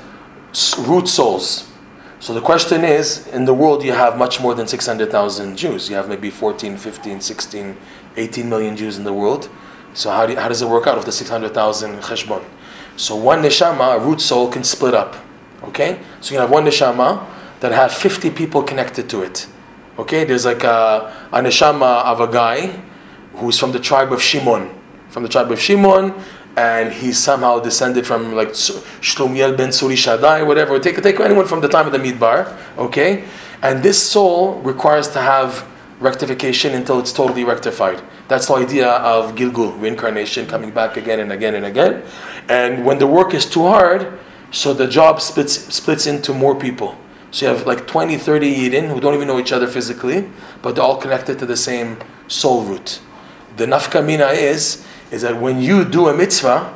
root 0.79 1.07
souls. 1.07 1.69
So 2.19 2.33
the 2.33 2.41
question 2.41 2.83
is, 2.83 3.27
in 3.27 3.45
the 3.45 3.53
world 3.53 3.83
you 3.83 3.93
have 3.93 4.17
much 4.17 4.41
more 4.41 4.53
than 4.53 4.67
600,000 4.67 5.55
Jews. 5.55 5.89
You 5.89 5.95
have 5.95 6.09
maybe 6.09 6.29
14, 6.29 6.77
15, 6.77 7.21
16, 7.21 7.77
18 8.17 8.49
million 8.49 8.75
Jews 8.75 8.97
in 8.97 9.03
the 9.03 9.13
world. 9.13 9.49
So 9.93 10.11
how, 10.11 10.25
do, 10.25 10.35
how 10.35 10.49
does 10.49 10.61
it 10.61 10.67
work 10.67 10.85
out 10.85 10.97
of 10.97 11.05
the 11.05 11.11
600,000 11.11 11.99
cheshbon? 12.01 12.43
So 12.97 13.15
one 13.15 13.41
neshama, 13.41 13.95
a 13.95 13.99
root 13.99 14.19
soul, 14.21 14.51
can 14.51 14.63
split 14.63 14.93
up. 14.93 15.15
Okay? 15.63 16.01
So 16.21 16.33
you 16.33 16.41
have 16.41 16.51
one 16.51 16.65
neshama 16.65 17.25
that 17.61 17.71
have 17.71 17.93
50 17.93 18.29
people 18.31 18.63
connected 18.63 19.09
to 19.09 19.21
it. 19.21 19.47
Okay? 19.97 20.25
There's 20.25 20.45
like 20.45 20.63
a, 20.63 21.15
a 21.31 21.39
neshama 21.39 22.03
of 22.03 22.19
a 22.19 22.27
guy 22.31 22.81
who's 23.35 23.57
from 23.57 23.71
the 23.71 23.79
tribe 23.79 24.11
of 24.11 24.21
Shimon. 24.21 24.69
From 25.09 25.23
the 25.23 25.29
tribe 25.29 25.51
of 25.51 25.59
Shimon, 25.59 26.13
and 26.55 26.91
he's 26.91 27.17
somehow 27.17 27.59
descended 27.59 28.05
from 28.05 28.33
like 28.33 28.49
Shlomiel 28.49 29.55
ben 29.55 29.69
Suri 29.69 29.97
Shaddai, 29.97 30.43
whatever. 30.43 30.79
Take, 30.79 31.01
take 31.01 31.19
anyone 31.19 31.47
from 31.47 31.61
the 31.61 31.67
time 31.67 31.85
of 31.85 31.91
the 31.91 31.99
Midbar. 31.99 32.57
Okay? 32.77 33.25
And 33.61 33.83
this 33.83 34.01
soul 34.01 34.55
requires 34.61 35.07
to 35.09 35.21
have 35.21 35.67
rectification 35.99 36.73
until 36.73 36.99
it's 36.99 37.11
totally 37.11 37.43
rectified. 37.43 38.01
That's 38.27 38.47
the 38.47 38.55
idea 38.55 38.89
of 38.89 39.35
Gilgul, 39.35 39.79
reincarnation, 39.81 40.47
coming 40.47 40.71
back 40.71 40.97
again 40.97 41.19
and 41.19 41.31
again 41.31 41.55
and 41.55 41.65
again. 41.65 42.03
And 42.47 42.85
when 42.85 42.99
the 42.99 43.07
work 43.07 43.33
is 43.33 43.45
too 43.45 43.63
hard, 43.63 44.19
so 44.51 44.73
the 44.73 44.87
job 44.87 45.21
splits 45.21 45.53
splits 45.73 46.07
into 46.07 46.33
more 46.33 46.55
people. 46.55 46.97
So 47.31 47.45
you 47.45 47.55
have 47.55 47.67
like 47.67 47.85
20, 47.85 48.17
30 48.17 48.55
Yidden 48.55 48.87
who 48.89 48.99
don't 48.99 49.13
even 49.13 49.27
know 49.27 49.39
each 49.39 49.51
other 49.51 49.67
physically, 49.67 50.29
but 50.61 50.75
they're 50.75 50.83
all 50.83 50.97
connected 50.97 51.37
to 51.39 51.45
the 51.45 51.57
same 51.57 51.97
soul 52.27 52.63
root. 52.63 53.01
The 53.57 53.65
nafkamina 53.65 54.33
is, 54.35 54.85
is 55.11 55.21
that 55.21 55.39
when 55.41 55.61
you 55.61 55.85
do 55.85 56.07
a 56.07 56.13
mitzvah, 56.13 56.75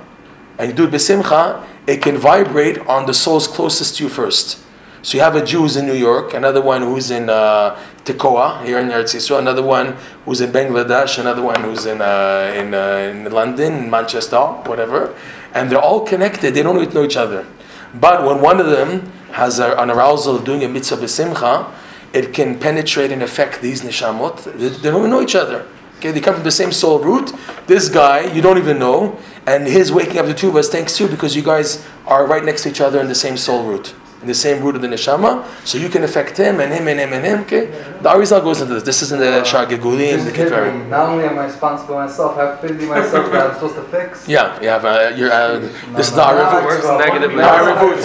and 0.58 0.70
you 0.70 0.76
do 0.76 0.86
it 0.86 0.92
besimcha, 0.92 1.66
it 1.88 2.02
can 2.02 2.18
vibrate 2.18 2.78
on 2.88 3.06
the 3.06 3.14
souls 3.14 3.48
closest 3.48 3.98
to 3.98 4.04
you 4.04 4.10
first. 4.10 4.60
So 5.02 5.18
you 5.18 5.24
have 5.24 5.36
a 5.36 5.44
Jew 5.44 5.60
who's 5.60 5.76
in 5.76 5.86
New 5.86 5.96
York, 5.96 6.34
another 6.34 6.62
one 6.62 6.82
who's 6.82 7.12
in 7.12 7.30
uh, 7.30 7.78
Tekoa 8.06 8.64
here 8.64 8.80
in 8.80 8.88
Eretz 8.88 9.14
Yisrael, 9.14 9.40
another 9.40 9.62
one 9.62 9.98
who's 10.24 10.40
in 10.40 10.52
Bangladesh, 10.52 11.20
another 11.20 11.42
one 11.42 11.62
who's 11.62 11.86
in 11.86 12.02
uh, 12.02 12.54
in, 12.56 12.74
uh, 12.74 13.12
in 13.12 13.30
London, 13.30 13.90
Manchester, 13.90 14.40
whatever, 14.40 15.14
and 15.54 15.70
they're 15.70 15.82
all 15.82 16.06
connected. 16.06 16.54
They 16.54 16.64
don't 16.64 16.94
know 16.94 17.04
each 17.04 17.18
other. 17.18 17.46
But 17.94 18.26
when 18.26 18.42
one 18.42 18.62
of 18.62 18.68
them 18.68 19.12
has 19.34 19.60
a, 19.60 19.76
an 19.76 19.92
arousal 19.92 20.38
of 20.38 20.46
doing 20.46 20.64
a 20.64 20.70
mitzvah 20.70 21.04
b'simcha, 21.04 21.70
it 22.14 22.34
can 22.34 22.58
penetrate 22.58 23.12
and 23.12 23.22
affect 23.22 23.62
these 23.62 23.82
neshamot. 23.82 24.44
They, 24.58 24.70
they 24.70 24.90
don't 24.90 25.10
know 25.10 25.22
each 25.22 25.36
other. 25.36 25.68
Okay, 26.04 26.12
they 26.12 26.20
come 26.20 26.36
from 26.36 26.44
the 26.44 26.52
same 26.52 26.74
soul 26.74 27.00
root. 27.00 27.32
This 27.66 27.88
guy, 27.88 28.30
you 28.34 28.42
don't 28.42 28.58
even 28.58 28.78
know, 28.78 29.18
and 29.46 29.66
his 29.66 29.90
waking 29.90 30.18
up 30.18 30.26
the 30.26 30.34
two 30.34 30.50
of 30.50 30.58
us 30.58 30.68
thanks 30.68 31.00
you 31.00 31.08
because 31.08 31.34
you 31.34 31.42
guys 31.42 31.88
are 32.06 32.28
right 32.28 32.44
next 32.44 32.64
to 32.64 32.70
each 32.70 32.82
other 32.82 33.00
in 33.00 33.08
the 33.08 33.16
same 33.16 33.38
soul 33.38 33.64
root, 33.64 33.96
in 34.24 34.28
the 34.28 34.34
same 34.46 34.64
root 34.64 34.76
of 34.76 34.82
the 34.82 34.88
neshama. 34.88 35.46
So 35.66 35.78
you 35.78 35.90
can 35.90 36.04
affect 36.04 36.38
him 36.38 36.60
and 36.60 36.74
him 36.74 36.88
and 36.88 37.00
him 37.00 37.12
and 37.14 37.26
him. 37.26 37.40
Okay, 37.42 37.66
the 38.02 38.10
Arizal 38.10 38.42
goes 38.42 38.62
into 38.62 38.74
this. 38.76 38.84
This 38.84 39.02
is 39.04 39.12
in 39.12 39.20
the 39.20 39.26
Sha'ar 39.50 39.68
HaGilgulim, 39.68 40.26
the 40.26 40.32
Just 40.32 40.90
Not 40.90 41.10
only 41.10 41.26
am 41.26 41.38
I 41.38 41.46
responsible 41.46 41.96
myself, 41.96 42.38
I 42.38 42.46
have 42.46 42.62
to 42.62 42.68
busy 42.68 42.86
myself 42.88 43.32
that 43.32 43.48
I'm 43.48 43.54
supposed 43.56 43.76
to 43.76 43.84
fix. 43.84 44.28
Yeah, 44.28 44.60
you 44.62 44.70
have 44.70 44.86
uh, 44.86 45.12
your, 45.16 45.32
uh, 45.32 45.60
this 45.98 46.08
is 46.08 46.16
the 46.16 46.24
Now 46.24 46.32
I 46.32 46.34
Arivut. 46.34 46.66
works 46.66 46.82
grow 46.82 46.96
up. 46.96 47.06
negatively. 47.06 47.38
Now 47.38 47.56
I 47.56 47.74
Arivut. 47.74 48.00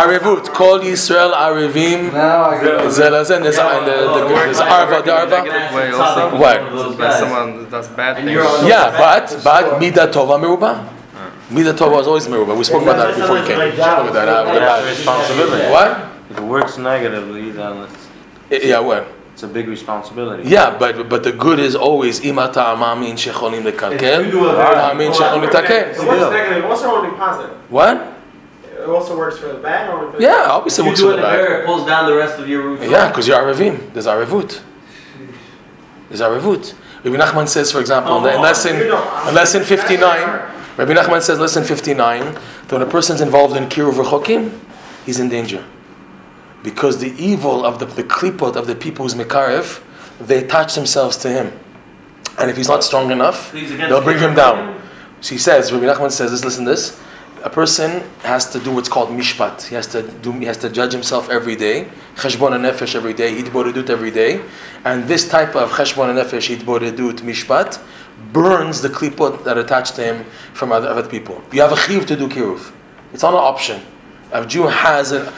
Arivut. 0.00 0.54
Call 0.54 0.78
Yisrael 0.80 1.32
Arivim. 1.32 2.12
Now 2.12 2.44
I 2.50 2.60
get 2.62 2.74
it. 2.74 2.80
Zelazah, 2.98 3.36
and 3.36 3.44
there's 3.44 3.56
the, 3.56 3.62
the, 3.62 4.64
Arva, 4.64 5.02
the 5.02 5.12
Arva. 5.14 5.30
Negative 5.30 5.74
way 5.74 5.90
also. 5.92 6.38
What? 6.38 7.18
Someone 7.18 7.70
does 7.70 7.88
bad 7.88 8.16
things. 8.16 8.30
Yeah, 8.68 8.90
but 8.98 9.40
but 9.42 9.80
Mida 9.80 10.06
Tova 10.08 10.36
Meruba. 10.38 11.03
Mida 11.50 11.72
Tova 11.74 12.00
is 12.00 12.06
always 12.06 12.26
Meruba. 12.26 12.56
We 12.56 12.64
spoke 12.64 12.82
about 12.82 12.96
that 12.96 13.16
before 13.16 13.38
you 13.38 13.44
came. 13.44 13.58
We 13.58 13.72
spoke 13.72 14.10
about 14.10 14.12
that. 14.14 14.28
uh, 14.28 14.44
the 14.54 14.58
That's 14.60 14.82
bad. 14.82 14.90
responsibility. 14.98 15.70
What? 15.70 16.10
If 16.30 16.38
it 16.38 16.42
works 16.44 16.78
negatively, 16.78 17.50
then 17.50 17.86
it's, 18.50 18.64
Yeah, 18.64 18.78
what? 18.80 19.06
it's 19.34 19.42
a 19.42 19.46
big 19.48 19.68
responsibility. 19.68 20.48
Yeah, 20.48 20.76
but 20.78 21.08
but 21.08 21.22
the 21.22 21.32
good 21.32 21.58
is 21.58 21.74
always 21.76 22.20
imata 22.20 22.64
amamin 22.74 23.12
shecholim 23.14 23.58
If 23.58 23.64
you 23.66 23.72
lekalkel. 23.72 24.30
do 24.30 24.46
a 24.48 24.90
Amin 24.90 25.12
shecholim 25.12 25.44
It 25.44 25.50
letaken. 25.50 26.06
works 26.06 26.32
negative. 26.32 26.64
It 26.64 26.70
also 26.70 26.86
only 26.96 27.10
positive. 27.16 27.56
What? 27.68 28.12
It 28.80 28.88
also 28.88 29.16
works 29.16 29.38
for 29.38 29.48
the 29.48 29.54
bad 29.54 29.90
or 29.92 30.10
for 30.12 30.16
the 30.16 30.22
Yeah, 30.22 30.46
obviously 30.50 30.82
If 30.82 30.86
you 30.86 30.90
works 30.90 31.00
do 31.00 31.06
for 31.08 31.12
it 31.12 31.16
the 31.16 31.22
in 31.22 31.30
bad. 31.30 31.38
there, 31.38 31.60
it 31.62 31.66
pulls 31.66 31.86
down 31.86 32.06
the 32.06 32.16
rest 32.16 32.38
of 32.38 32.48
your 32.48 32.62
root. 32.62 32.80
Yeah, 32.88 33.08
because 33.08 33.28
you're 33.28 33.38
Arivim. 33.38 33.92
There's 33.92 34.06
Arivut. 34.06 34.60
There's 36.08 36.20
Arivut. 36.20 36.74
Rabbi 37.02 37.16
Nachman 37.18 37.48
says, 37.48 37.70
for 37.70 37.80
example, 37.80 38.16
in, 38.18 38.22
the, 38.24 38.34
in 38.34 38.40
lesson 38.40 38.76
in 38.76 39.34
lesson 39.34 39.62
59, 39.62 40.53
Rabbi 40.76 40.92
Nachman 40.92 41.22
says, 41.22 41.38
lesson 41.38 41.62
59, 41.62 42.34
that 42.34 42.72
when 42.72 42.82
a 42.82 42.86
person's 42.86 43.20
involved 43.20 43.56
in 43.56 43.64
kiruv 43.64 43.92
rechokim, 43.94 44.58
he's 45.06 45.20
in 45.20 45.28
danger. 45.28 45.64
Because 46.64 46.98
the 46.98 47.12
evil 47.22 47.64
of 47.64 47.78
the, 47.78 47.86
the 47.86 48.02
klipot 48.02 48.56
of 48.56 48.66
the 48.66 48.74
people 48.74 49.04
who's 49.04 49.14
mekarev, 49.14 49.82
they 50.18 50.44
attach 50.44 50.74
themselves 50.74 51.16
to 51.18 51.30
him. 51.30 51.52
And 52.38 52.50
if 52.50 52.56
he's 52.56 52.68
not 52.68 52.82
strong 52.82 53.12
enough, 53.12 53.52
they'll 53.52 54.02
bring 54.02 54.18
him 54.18 54.34
down. 54.34 54.80
So 55.20 55.34
he 55.34 55.38
says, 55.38 55.72
Rabbi 55.72 55.86
Nachman 55.86 56.10
says 56.10 56.32
this, 56.32 56.44
listen 56.44 56.64
to 56.64 56.70
this. 56.72 57.00
A 57.44 57.50
person 57.50 58.02
has 58.22 58.50
to 58.52 58.58
do 58.58 58.72
what's 58.72 58.88
called 58.88 59.10
mishpat. 59.10 59.66
He 59.66 59.74
has 59.74 59.86
to 59.88 60.02
do. 60.02 60.32
He 60.32 60.46
has 60.46 60.56
to 60.58 60.70
judge 60.70 60.92
himself 60.92 61.28
every 61.28 61.54
day. 61.54 61.90
Cheshbon 62.16 62.52
nefesh 62.58 62.94
every 62.94 63.12
day. 63.12 63.36
Hitbodedut 63.36 63.90
every 63.90 64.10
day. 64.10 64.42
And 64.86 65.04
this 65.04 65.28
type 65.28 65.54
of 65.54 65.70
cheshbon 65.70 66.14
nefesh, 66.14 66.56
hitbodedut, 66.56 67.18
mishpat, 67.20 67.82
burns 68.32 68.80
the 68.82 68.88
klipot 68.88 69.44
that 69.44 69.58
attach 69.58 69.92
to 69.92 70.02
him 70.02 70.24
from 70.52 70.72
other, 70.72 70.88
other 70.88 71.08
people. 71.08 71.42
You 71.52 71.60
have 71.62 71.72
a 71.72 71.76
chiv 71.76 72.06
to 72.06 72.16
do 72.16 72.28
kiruv. 72.28 72.72
It's 73.12 73.22
not 73.22 73.34
an 73.34 73.40
option. 73.40 73.80
A 74.32 74.44
Jew 74.46 74.66
has 74.66 75.12
a, 75.12 75.32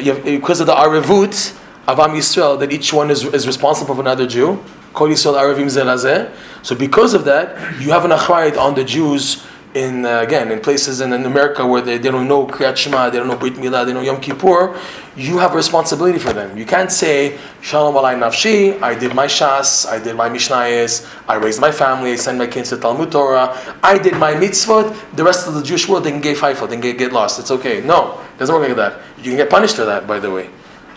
you 0.00 0.14
have, 0.14 0.24
because 0.24 0.60
of 0.60 0.66
the 0.66 0.74
arivut 0.74 1.56
of 1.86 1.98
Am 1.98 2.10
Yisrael 2.10 2.58
that 2.60 2.72
each 2.72 2.92
one 2.92 3.10
is, 3.10 3.24
is 3.24 3.46
responsible 3.46 3.94
for 3.94 4.00
another 4.00 4.26
Jew. 4.26 4.62
So 4.94 6.74
because 6.74 7.14
of 7.14 7.24
that, 7.24 7.80
you 7.80 7.90
have 7.90 8.04
an 8.04 8.10
achrayit 8.10 8.56
on 8.56 8.74
the 8.74 8.84
Jews 8.84 9.46
in 9.74 10.06
uh, 10.06 10.20
again 10.20 10.50
in 10.50 10.60
places 10.60 11.00
in, 11.00 11.12
in 11.12 11.24
America 11.26 11.66
where 11.66 11.82
they, 11.82 11.98
they 11.98 12.10
don't 12.10 12.26
know 12.26 12.46
Kriyat 12.46 12.76
Shema, 12.76 13.10
they 13.10 13.18
don't 13.18 13.28
know 13.28 13.36
Brit 13.36 13.54
Milah, 13.54 13.84
they 13.84 13.92
don't 13.92 14.02
know 14.02 14.12
Yom 14.12 14.20
Kippur. 14.20 14.78
You 15.18 15.38
have 15.38 15.54
responsibility 15.56 16.20
for 16.20 16.32
them. 16.32 16.56
You 16.56 16.64
can't 16.64 16.92
say 16.92 17.36
Shalom 17.60 17.96
Alay 17.96 18.14
Nafshi. 18.16 18.80
I 18.80 18.96
did 18.96 19.16
my 19.16 19.26
Shas, 19.26 19.84
I 19.84 19.98
did 19.98 20.14
my 20.14 20.28
Mishnayos, 20.28 21.12
I 21.26 21.34
raised 21.34 21.60
my 21.60 21.72
family, 21.72 22.12
I 22.12 22.14
sent 22.14 22.38
my 22.38 22.46
kids 22.46 22.68
to 22.68 22.76
Talmud 22.76 23.10
Torah, 23.10 23.50
I 23.82 23.98
did 23.98 24.14
my 24.14 24.34
mitzvot. 24.34 25.16
The 25.16 25.24
rest 25.24 25.48
of 25.48 25.54
the 25.54 25.62
Jewish 25.64 25.88
world 25.88 26.04
they 26.04 26.12
can 26.12 26.20
get 26.20 26.36
five 26.36 26.60
they 26.60 26.68
can 26.68 26.80
get, 26.80 26.98
get 26.98 27.12
lost. 27.12 27.40
It's 27.40 27.50
okay. 27.50 27.80
No, 27.80 28.20
it 28.20 28.38
doesn't 28.38 28.54
work 28.54 28.68
like 28.68 28.76
that. 28.76 29.00
You 29.18 29.24
can 29.24 29.36
get 29.38 29.50
punished 29.50 29.74
for 29.74 29.84
that. 29.86 30.06
By 30.06 30.20
the 30.20 30.30
way. 30.30 30.50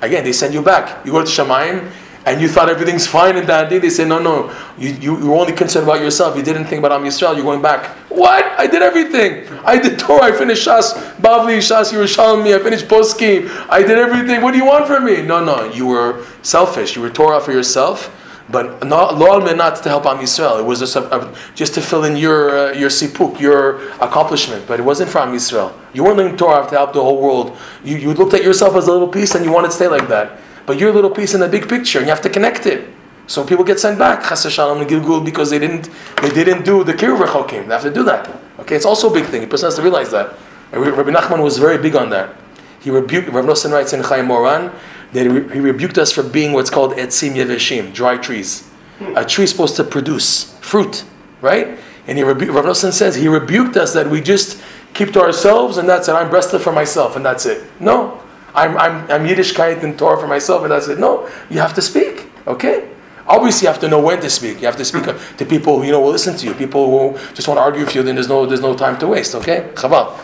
Again, 0.03 0.23
they 0.23 0.34
send 0.34 0.53
you 0.53 0.62
back. 0.62 1.03
You 1.03 1.13
go 1.13 1.21
to 1.25 1.27
Shamayim, 1.27 1.91
and 2.25 2.39
you 2.39 2.47
thought 2.47 2.69
everything's 2.69 3.07
fine 3.07 3.36
in 3.36 3.45
that 3.47 3.69
day. 3.69 3.79
They 3.79 3.89
say, 3.89 4.05
no, 4.07 4.19
no, 4.19 4.55
you, 4.77 4.91
you, 4.93 5.17
you 5.19 5.27
were 5.27 5.38
only 5.38 5.53
concerned 5.53 5.88
about 5.88 6.01
yourself. 6.01 6.38
You 6.38 6.43
didn't 6.43 6.65
think 6.65 6.79
about 6.79 6.91
Am 6.91 7.03
Yisrael. 7.03 7.36
You're 7.36 7.43
going 7.43 7.62
back. 7.62 7.88
What? 8.10 8.45
I 8.60 8.67
did 8.67 8.81
everything. 8.81 9.47
I 9.65 9.79
did 9.79 9.97
Torah. 10.03 10.25
I 10.25 10.31
finished 10.31 10.67
Shas, 10.67 10.93
Bavli, 11.15 11.57
Shas 11.57 11.91
Yerushalmi. 11.91 12.55
I 12.60 12.63
finished 12.63 12.88
Poskim. 12.88 13.49
I 13.69 13.81
did 13.81 13.97
everything. 13.97 14.41
What 14.41 14.51
do 14.51 14.57
you 14.57 14.65
want 14.65 14.86
from 14.88 15.05
me? 15.05 15.21
No, 15.23 15.43
no. 15.43 15.71
You 15.71 15.88
were 15.88 16.25
selfish. 16.43 16.95
You 16.95 17.01
were 17.01 17.10
Torah 17.10 17.41
for 17.41 17.51
yourself. 17.51 18.15
But 18.49 18.86
not 18.86 19.17
not 19.17 19.75
to 19.81 19.89
help 19.89 20.05
Am 20.05 20.17
Yisrael. 20.17 20.60
It 20.60 20.65
was 20.65 20.79
just, 20.79 20.95
a- 20.97 21.34
just 21.55 21.73
to 21.75 21.81
fill 21.81 22.03
in 22.03 22.17
your 22.17 22.49
uh, 22.49 22.73
your 22.73 22.89
sipuk, 22.89 23.39
your 23.39 23.89
accomplishment. 24.01 24.67
But 24.67 24.79
it 24.79 24.84
wasn't 24.84 25.10
for 25.10 25.19
Am 25.19 25.31
Yisrael. 25.34 25.73
You 25.93 26.03
weren't 26.03 26.17
learning 26.17 26.36
Torah 26.38 26.67
to 26.69 26.75
help 26.75 26.91
the 26.91 27.01
whole 27.01 27.21
world. 27.21 27.57
You, 27.84 27.95
you 27.95 28.13
looked 28.13 28.34
at 28.34 28.43
yourself 28.43 28.75
as 28.75 28.88
a 28.88 28.91
little 28.91 29.07
piece 29.07 29.36
and 29.36 29.45
you 29.45 29.51
wanted 29.53 29.69
to 29.69 29.73
stay 29.73 29.88
like 29.88 30.10
that. 30.10 30.41
But 30.65 30.80
you're 30.80 30.89
a 30.89 30.93
little 30.93 31.10
piece 31.10 31.34
in 31.34 31.39
the 31.39 31.47
big 31.47 31.67
picture, 31.67 32.00
and 32.00 32.08
you 32.08 32.13
have 32.13 32.21
to 32.21 32.30
connect 32.30 32.65
it. 32.65 32.88
So 33.28 33.45
people 33.45 33.63
get 33.63 33.80
sent 33.80 33.97
back, 33.97 34.24
chas 34.28 34.50
shalom 34.52 34.86
gilgul, 34.88 35.24
because 35.24 35.50
they 35.50 35.60
didn't 35.60 35.89
they 36.21 36.30
didn't 36.30 36.63
do 36.63 36.84
the 36.84 36.93
kiruv 36.93 37.26
rechokim. 37.26 37.67
They 37.67 37.74
have 37.74 37.84
to 37.84 37.93
do 37.93 38.04
that. 38.04 38.30
Okay, 38.60 38.76
it's 38.76 38.86
also 38.86 39.10
a 39.10 39.13
big 39.13 39.26
thing. 39.26 39.43
A 39.43 39.47
person 39.47 39.67
has 39.67 39.76
to 39.76 39.82
realize 39.82 40.12
that. 40.12 40.36
And 40.71 40.86
Rabbi 40.86 41.12
Nachman 41.12 41.43
was 41.43 41.58
very 41.58 41.78
big 41.78 41.95
on 41.95 42.10
that. 42.12 42.36
He 42.82 42.89
rebuked. 42.89 43.30
Rav 43.30 43.45
Nosson 43.45 43.71
writes 43.71 43.93
in 43.93 44.02
Chayei 44.02 44.26
Moharan 44.26 44.74
that 45.13 45.24
he, 45.24 45.28
re- 45.28 45.54
he 45.54 45.60
rebuked 45.60 45.97
us 45.97 46.12
for 46.12 46.24
being 46.24 46.54
what's 46.54 46.69
called 46.69 46.93
etzim 46.93 47.34
yeveshim, 47.36 47.93
dry 47.93 48.17
trees. 48.17 48.67
Hmm. 49.00 49.15
A 49.17 49.26
tree 49.26 49.43
is 49.43 49.52
supposed 49.52 49.76
to 49.76 49.84
produce 49.84 50.58
fruit, 50.60 51.04
right? 51.41 51.78
And 52.08 52.17
he 52.17 52.24
rebu- 52.24 52.52
Rav 52.52 52.65
Nosson 52.65 52.91
says 52.91 53.15
he 53.15 53.28
rebuked 53.28 53.78
us 53.78 53.93
that 53.93 54.10
we 54.10 54.21
just 54.21 54.62
keep 54.93 55.13
to 55.13 55.21
ourselves 55.21 55.78
and 55.78 55.88
that's 55.88 56.08
it. 56.08 56.13
I'm 56.13 56.30
breasted 56.30 56.62
for 56.62 56.71
myself 56.71 57.15
and 57.15 57.26
that's 57.26 57.45
it. 57.45 57.63
No, 57.80 58.21
I'm 58.53 58.77
I'm 58.77 59.09
I'm 59.11 59.25
Yiddishkeit 59.25 59.83
and 59.83 59.97
Torah 59.97 60.19
for 60.19 60.27
myself 60.27 60.63
and 60.63 60.73
I 60.73 60.79
said, 60.79 60.99
No, 60.99 61.29
you 61.49 61.59
have 61.59 61.73
to 61.75 61.81
speak. 61.81 62.27
Okay. 62.47 62.89
Obviously, 63.27 63.65
you 63.65 63.71
have 63.71 63.79
to 63.81 63.87
know 63.87 64.01
when 64.01 64.19
to 64.19 64.29
speak. 64.29 64.59
You 64.59 64.65
have 64.65 64.75
to 64.77 64.85
speak 64.85 65.03
to 65.37 65.45
people 65.45 65.79
who 65.79 65.85
you 65.85 65.91
know 65.91 66.01
will 66.01 66.11
listen 66.11 66.35
to 66.37 66.45
you. 66.45 66.53
People 66.53 67.13
who 67.13 67.17
just 67.33 67.47
want 67.47 67.57
to 67.59 67.61
argue 67.61 67.85
with 67.85 67.95
you. 67.95 68.03
Then 68.03 68.15
there's 68.15 68.27
no 68.27 68.45
there's 68.45 68.61
no 68.61 68.75
time 68.75 68.97
to 68.99 69.07
waste. 69.07 69.35
Okay, 69.35 69.69
Chaval. 69.75 70.17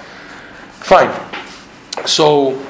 Fine. 0.80 1.12
So, 2.06 2.62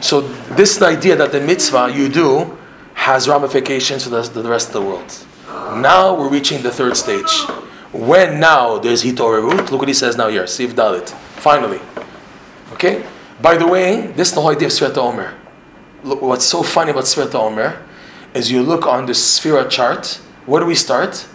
so 0.00 0.20
this 0.56 0.80
idea 0.82 1.16
that 1.16 1.32
the 1.32 1.40
mitzvah 1.40 1.92
you 1.94 2.08
do 2.08 2.58
has 2.94 3.28
ramifications 3.28 4.04
for 4.04 4.10
the, 4.10 4.22
the 4.22 4.48
rest 4.48 4.68
of 4.68 4.74
the 4.74 4.82
world. 4.82 5.26
Now 5.80 6.14
we're 6.14 6.28
reaching 6.28 6.62
the 6.62 6.70
third 6.70 6.96
stage. 6.96 7.30
When 7.92 8.38
now 8.38 8.78
there's 8.78 9.02
hitorerut, 9.02 9.70
look 9.70 9.80
what 9.80 9.88
he 9.88 9.94
says 9.94 10.16
now 10.16 10.28
here, 10.28 10.44
Siv 10.44 10.72
Dalit. 10.72 11.08
Finally. 11.08 11.80
Okay? 12.72 13.06
By 13.40 13.56
the 13.56 13.66
way, 13.66 14.08
this 14.08 14.28
is 14.28 14.34
the 14.34 14.40
whole 14.40 14.50
idea 14.50 14.66
of 14.66 14.72
Sfirata 14.72 14.98
Omer. 14.98 15.34
Look, 16.02 16.22
what's 16.22 16.44
so 16.44 16.62
funny 16.62 16.90
about 16.90 17.04
Sfirata 17.04 17.36
Omer 17.36 17.86
is 18.34 18.50
you 18.50 18.62
look 18.62 18.86
on 18.86 19.06
the 19.06 19.12
Sphira 19.12 19.70
chart, 19.70 20.20
where 20.46 20.60
do 20.60 20.66
we 20.66 20.74
start? 20.74 21.26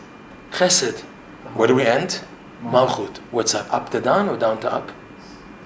Chesed. 0.51 0.99
Where 1.55 1.67
do 1.67 1.75
we 1.75 1.83
end? 1.83 2.21
Malchut. 2.61 3.17
What's 3.31 3.55
up? 3.55 3.71
Up 3.73 3.89
to 3.91 4.01
down 4.01 4.27
or 4.27 4.37
down 4.37 4.59
to 4.61 4.73
up? 4.73 4.91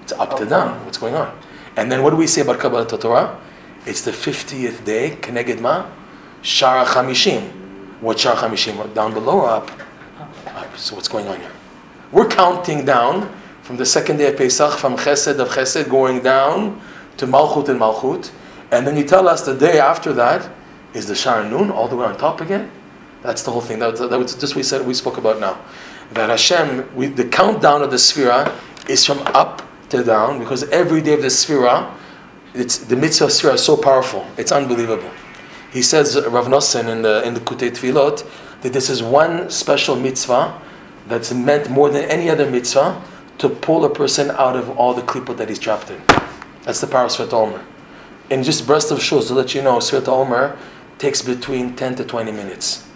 It's 0.02 0.12
up 0.12 0.36
to 0.38 0.46
down. 0.46 0.84
What's 0.84 0.98
going 0.98 1.14
on? 1.14 1.36
And 1.76 1.90
then 1.90 2.02
what 2.02 2.10
do 2.10 2.16
we 2.16 2.26
say 2.26 2.42
about 2.42 2.60
Kabbalah 2.60 2.86
Torah? 2.86 3.38
It's 3.84 4.02
the 4.02 4.12
50th 4.12 4.84
day, 4.84 5.16
Keneged 5.20 5.60
Ma? 5.60 5.90
Shara 6.42 6.84
Chamishim. 6.84 7.50
What 8.00 8.16
Shara 8.16 8.36
Chamishim? 8.36 8.94
Down 8.94 9.12
below 9.12 9.40
or 9.40 9.48
up? 9.48 9.70
Up. 10.46 10.76
So 10.76 10.94
what's 10.94 11.08
going 11.08 11.26
on 11.26 11.40
here? 11.40 11.52
We're 12.12 12.28
counting 12.28 12.84
down 12.84 13.28
from 13.68 13.76
the 13.76 13.84
second 13.84 14.16
day 14.16 14.32
of 14.32 14.38
Pesach, 14.38 14.78
from 14.78 14.96
Chesed 14.96 15.38
of 15.38 15.50
Chesed, 15.50 15.90
going 15.90 16.22
down 16.22 16.80
to 17.18 17.26
Malchut 17.26 17.68
and 17.68 17.78
Malchut. 17.78 18.30
And 18.72 18.86
then 18.86 18.96
you 18.96 19.04
tell 19.04 19.28
us 19.28 19.44
the 19.44 19.54
day 19.54 19.78
after 19.78 20.14
that 20.14 20.50
is 20.94 21.06
the 21.06 21.12
Shara 21.12 21.46
Nun, 21.46 21.70
all 21.70 21.86
the 21.86 21.94
way 21.94 22.06
on 22.06 22.16
top 22.16 22.40
again? 22.40 22.70
That's 23.20 23.42
the 23.42 23.50
whole 23.50 23.60
thing. 23.60 23.78
That, 23.78 23.98
that 23.98 24.18
was 24.18 24.34
just 24.36 24.56
we 24.56 24.62
said 24.62 24.86
we 24.86 24.94
spoke 24.94 25.18
about 25.18 25.38
now. 25.38 25.60
That 26.12 26.30
Hashem, 26.30 26.96
we, 26.96 27.08
the 27.08 27.26
countdown 27.26 27.82
of 27.82 27.90
the 27.90 27.98
Sphira 27.98 28.58
is 28.88 29.04
from 29.04 29.18
up 29.34 29.60
to 29.90 30.02
down 30.02 30.38
because 30.38 30.62
every 30.70 31.02
day 31.02 31.12
of 31.12 31.20
the 31.20 31.28
Sphira, 31.28 31.94
it's 32.54 32.78
the 32.78 32.96
mitzvah 32.96 33.26
of 33.26 33.32
Sphira 33.32 33.52
is 33.52 33.62
so 33.62 33.76
powerful. 33.76 34.26
It's 34.38 34.50
unbelievable. 34.50 35.10
He 35.74 35.82
says 35.82 36.16
Rav 36.26 36.46
Nosson 36.46 36.88
in 36.88 37.02
the 37.02 37.22
in 37.22 37.34
the 37.34 37.40
Kutei 37.40 37.70
Tfilot 37.70 38.26
that 38.62 38.72
this 38.72 38.88
is 38.88 39.02
one 39.02 39.50
special 39.50 39.94
mitzvah 39.94 40.58
that's 41.06 41.34
meant 41.34 41.68
more 41.68 41.90
than 41.90 42.04
any 42.04 42.30
other 42.30 42.50
mitzvah 42.50 43.04
to 43.38 43.48
pull 43.48 43.84
a 43.84 43.90
person 43.90 44.30
out 44.32 44.56
of 44.56 44.70
all 44.78 44.94
the 44.94 45.02
klipot 45.02 45.36
that 45.36 45.48
he's 45.48 45.58
trapped 45.58 45.90
in. 45.90 46.02
That's 46.62 46.80
the 46.80 46.86
power 46.86 47.04
of 47.04 47.10
Sfirta 47.10 47.32
Omer. 47.32 47.64
And 48.30 48.44
just 48.44 48.66
breast 48.66 48.90
of 48.90 49.02
shoes 49.02 49.28
to 49.28 49.34
let 49.34 49.54
you 49.54 49.62
know, 49.62 49.78
Sfirta 49.78 50.08
Omer 50.08 50.58
takes 50.98 51.22
between 51.22 51.76
10 51.76 51.96
to 51.96 52.04
20 52.04 52.32
minutes. 52.32 52.86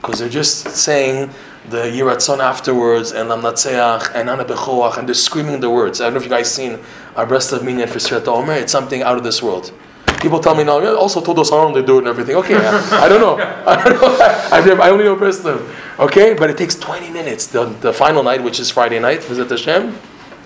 Because 0.00 0.20
they're 0.20 0.28
just 0.28 0.68
saying 0.68 1.30
the 1.70 1.78
Yiratzon 1.78 2.38
afterwards, 2.38 3.10
and 3.10 3.28
Lamnatseach, 3.28 4.14
and 4.14 4.30
Ana 4.30 4.44
Bechoach, 4.44 4.98
and 4.98 5.08
they're 5.08 5.14
screaming 5.14 5.58
the 5.60 5.70
words. 5.70 6.00
I 6.00 6.04
don't 6.04 6.14
know 6.14 6.18
if 6.18 6.24
you 6.24 6.30
guys 6.30 6.54
seen 6.54 6.78
our 7.16 7.26
Breslov 7.26 7.64
minyan 7.64 7.88
for 7.88 7.98
Sfirta 7.98 8.28
Omer. 8.28 8.52
It's 8.52 8.70
something 8.70 9.02
out 9.02 9.16
of 9.16 9.24
this 9.24 9.42
world. 9.42 9.72
People 10.20 10.40
tell 10.40 10.54
me 10.54 10.64
now, 10.64 10.80
yeah, 10.80 10.92
also 10.92 11.20
told 11.20 11.38
us 11.38 11.50
how 11.50 11.70
they 11.72 11.82
do 11.82 11.96
it 11.96 11.98
and 12.00 12.08
everything. 12.08 12.36
Okay, 12.36 12.56
I, 12.56 13.04
I 13.04 13.08
don't 13.08 13.20
know. 13.20 13.36
I 13.66 13.82
don't 13.82 14.00
know. 14.00 14.66
Never, 14.66 14.82
I 14.82 14.90
only 14.90 15.04
know 15.04 15.16
personally. 15.16 15.64
Okay, 15.98 16.34
but 16.34 16.50
it 16.50 16.56
takes 16.56 16.74
20 16.74 17.10
minutes. 17.10 17.46
The, 17.46 17.66
the 17.66 17.92
final 17.92 18.22
night, 18.22 18.42
which 18.42 18.58
is 18.58 18.70
Friday 18.70 18.98
night, 18.98 19.22
visit 19.22 19.48
Hashem, 19.48 19.96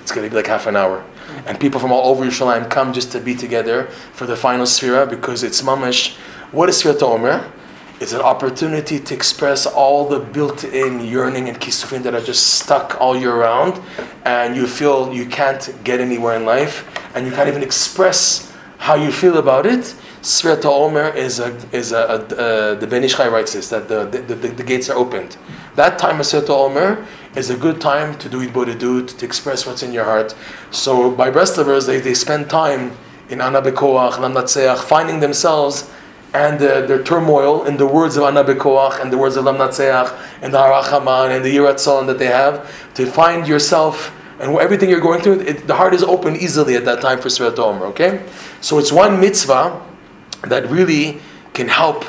it's 0.02 0.12
going 0.12 0.26
to 0.26 0.30
be 0.30 0.36
like 0.36 0.46
half 0.46 0.66
an 0.66 0.76
hour. 0.76 1.04
And 1.46 1.58
people 1.58 1.80
from 1.80 1.92
all 1.92 2.10
over 2.10 2.24
Yerushalayim 2.24 2.68
come 2.68 2.92
just 2.92 3.12
to 3.12 3.20
be 3.20 3.34
together 3.34 3.86
for 4.12 4.26
the 4.26 4.36
final 4.36 4.66
Sphira 4.66 5.08
because 5.08 5.42
it's 5.42 5.62
mamash. 5.62 6.16
What 6.52 6.68
is 6.68 6.82
Sphira 6.82 7.00
Omer? 7.02 7.50
It's 8.00 8.12
an 8.12 8.22
opportunity 8.22 8.98
to 8.98 9.14
express 9.14 9.66
all 9.66 10.08
the 10.08 10.20
built-in 10.20 11.00
yearning 11.00 11.48
and 11.48 11.60
kisufin 11.60 12.02
that 12.04 12.14
are 12.14 12.20
just 12.22 12.54
stuck 12.54 12.98
all 12.98 13.14
year 13.14 13.34
round, 13.34 13.78
and 14.24 14.56
you 14.56 14.66
feel 14.66 15.12
you 15.12 15.26
can't 15.26 15.74
get 15.84 16.00
anywhere 16.00 16.34
in 16.34 16.46
life, 16.46 16.88
and 17.14 17.26
you 17.26 17.32
can't 17.32 17.48
even 17.48 17.62
express 17.62 18.49
how 18.80 18.94
you 18.94 19.12
feel 19.12 19.36
about 19.36 19.66
it. 19.66 19.94
Sfirat 20.22 20.64
Omer 20.64 21.08
is 21.08 21.38
a 21.38 21.54
is 21.70 21.92
a, 21.92 22.02
a, 22.16 22.72
a 22.72 22.76
the 22.76 22.86
Ben 22.86 23.04
Ish 23.04 23.14
Chai 23.16 23.28
writes 23.28 23.52
this 23.52 23.68
that 23.68 23.88
the 23.88 24.06
the, 24.06 24.34
the, 24.34 24.48
the 24.48 24.64
gates 24.64 24.88
are 24.90 24.96
opened. 24.96 25.36
That 25.76 25.98
time 25.98 26.18
of 26.18 26.26
Sfirat 26.26 26.48
Omer 26.48 27.06
is 27.36 27.50
a 27.50 27.56
good 27.56 27.80
time 27.80 28.18
to 28.18 28.28
do 28.28 28.40
it 28.40 28.52
bodedut, 28.52 29.16
to 29.18 29.24
express 29.24 29.66
what's 29.66 29.82
in 29.82 29.92
your 29.92 30.04
heart. 30.04 30.34
So 30.70 31.10
by 31.10 31.30
Breslovers, 31.30 31.86
they, 31.86 32.00
they 32.00 32.14
spend 32.14 32.50
time 32.50 32.96
in 33.28 33.40
Ana 33.40 33.62
Bekoach, 33.62 34.14
Lamnatseach, 34.14 34.78
finding 34.78 35.20
themselves 35.20 35.88
and 36.32 36.60
uh, 36.62 36.86
their 36.86 37.02
turmoil 37.02 37.64
in 37.64 37.76
the 37.76 37.86
words 37.86 38.16
of 38.16 38.24
Ana 38.24 38.44
Bekoach 38.44 39.00
and 39.00 39.12
the 39.12 39.18
words 39.18 39.36
of 39.36 39.44
Lamnatseach 39.44 40.08
and 40.42 40.52
the 40.52 40.58
Harachaman 40.58 41.36
and 41.36 41.44
the 41.44 41.54
Yiratzon 41.54 42.06
that 42.06 42.18
they 42.18 42.26
have, 42.26 42.54
to 42.94 43.06
find 43.06 43.46
yourself 43.46 44.16
and 44.40 44.56
everything 44.56 44.88
you're 44.88 45.00
going 45.00 45.20
through, 45.20 45.40
it, 45.40 45.66
the 45.66 45.74
heart 45.74 45.92
is 45.92 46.02
open 46.02 46.34
easily 46.34 46.74
at 46.74 46.84
that 46.86 47.02
time 47.02 47.20
for 47.20 47.28
Sfirat 47.28 47.58
Omer, 47.58 47.86
okay? 47.86 48.26
So 48.62 48.78
it's 48.78 48.90
one 48.90 49.20
mitzvah 49.20 49.80
that 50.44 50.68
really 50.70 51.20
can 51.52 51.68
help 51.68 52.04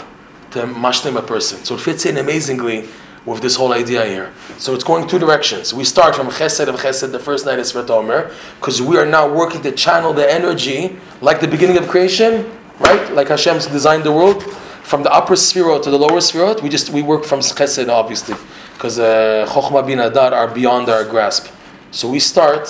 to 0.52 0.64
mashlim 0.64 1.18
a 1.18 1.22
person. 1.22 1.64
So 1.66 1.76
it 1.76 1.82
fits 1.82 2.06
in 2.06 2.18
amazingly 2.18 2.88
with 3.26 3.42
this 3.42 3.56
whole 3.56 3.74
idea 3.74 4.06
here. 4.06 4.34
So 4.58 4.74
it's 4.74 4.84
going 4.84 5.08
two 5.08 5.20
directions. 5.20 5.74
We 5.74 5.84
start 5.84 6.16
from 6.16 6.28
Chesed 6.28 6.68
of 6.68 6.76
Chesed, 6.76 7.12
the 7.12 7.20
first 7.20 7.46
night 7.46 7.60
is 7.60 7.74
Sfirat 7.74 7.90
Omer, 7.90 8.32
because 8.60 8.82
we 8.82 8.98
are 8.98 9.06
now 9.06 9.32
working 9.32 9.62
to 9.64 9.72
channel 9.74 10.14
the 10.14 10.32
energy, 10.32 10.98
like 11.20 11.42
the 11.42 11.48
beginning 11.48 11.78
of 11.78 11.88
creation, 11.90 12.50
right? 12.80 13.14
Like 13.14 13.28
Hashem's 13.28 13.68
designed 13.68 14.06
the 14.06 14.12
world, 14.12 14.44
from 14.84 15.04
the 15.04 15.12
upper 15.14 15.36
spherot 15.36 15.84
to 15.84 15.92
the 15.92 16.00
lower 16.00 16.20
spherot. 16.20 16.62
We 16.64 16.70
just 16.70 16.90
we 16.90 17.02
work 17.02 17.26
from 17.26 17.40
Chesed, 17.40 17.90
obviously, 17.90 18.36
because 18.74 19.00
uh, 19.00 19.46
Chochmah 19.50 19.84
Binah 19.84 20.54
beyond 20.54 20.90
our 20.90 21.06
grasp. 21.06 21.48
So 21.94 22.10
we 22.10 22.22
start 22.22 22.70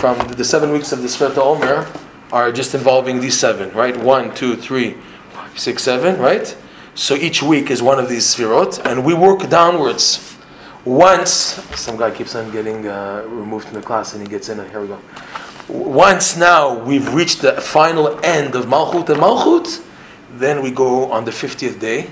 from 0.00 0.16
the, 0.28 0.34
the 0.34 0.44
seven 0.44 0.72
weeks 0.72 0.92
of 0.92 1.02
the 1.02 1.08
Sfirat 1.08 1.36
Omer 1.36 1.86
are 2.32 2.50
just 2.50 2.74
involving 2.74 3.20
these 3.20 3.38
seven, 3.38 3.70
right? 3.74 3.94
One, 3.94 4.34
two, 4.34 4.56
three, 4.56 4.94
five, 5.32 5.58
six, 5.58 5.82
seven, 5.82 6.18
right? 6.18 6.56
So 6.94 7.14
each 7.14 7.42
week 7.42 7.70
is 7.70 7.82
one 7.82 7.98
of 7.98 8.08
these 8.08 8.34
Sfirot, 8.34 8.82
and 8.86 9.04
we 9.04 9.12
work 9.12 9.46
downwards. 9.50 10.36
Once, 10.86 11.32
some 11.76 11.98
guy 11.98 12.10
keeps 12.10 12.34
on 12.34 12.50
getting 12.50 12.88
uh, 12.88 13.22
removed 13.26 13.66
from 13.66 13.74
the 13.74 13.82
class 13.82 14.14
and 14.14 14.22
he 14.22 14.28
gets 14.28 14.48
in, 14.48 14.58
here 14.70 14.80
we 14.80 14.88
go. 14.88 14.98
Once 15.68 16.38
now 16.38 16.74
we've 16.82 17.12
reached 17.12 17.42
the 17.42 17.52
final 17.60 18.18
end 18.24 18.54
of 18.54 18.64
Malchut 18.64 19.06
and 19.10 19.20
Malchut, 19.20 19.84
then 20.36 20.62
we 20.62 20.70
go 20.70 21.12
on 21.12 21.26
the 21.26 21.30
50th 21.30 21.78
day, 21.78 22.08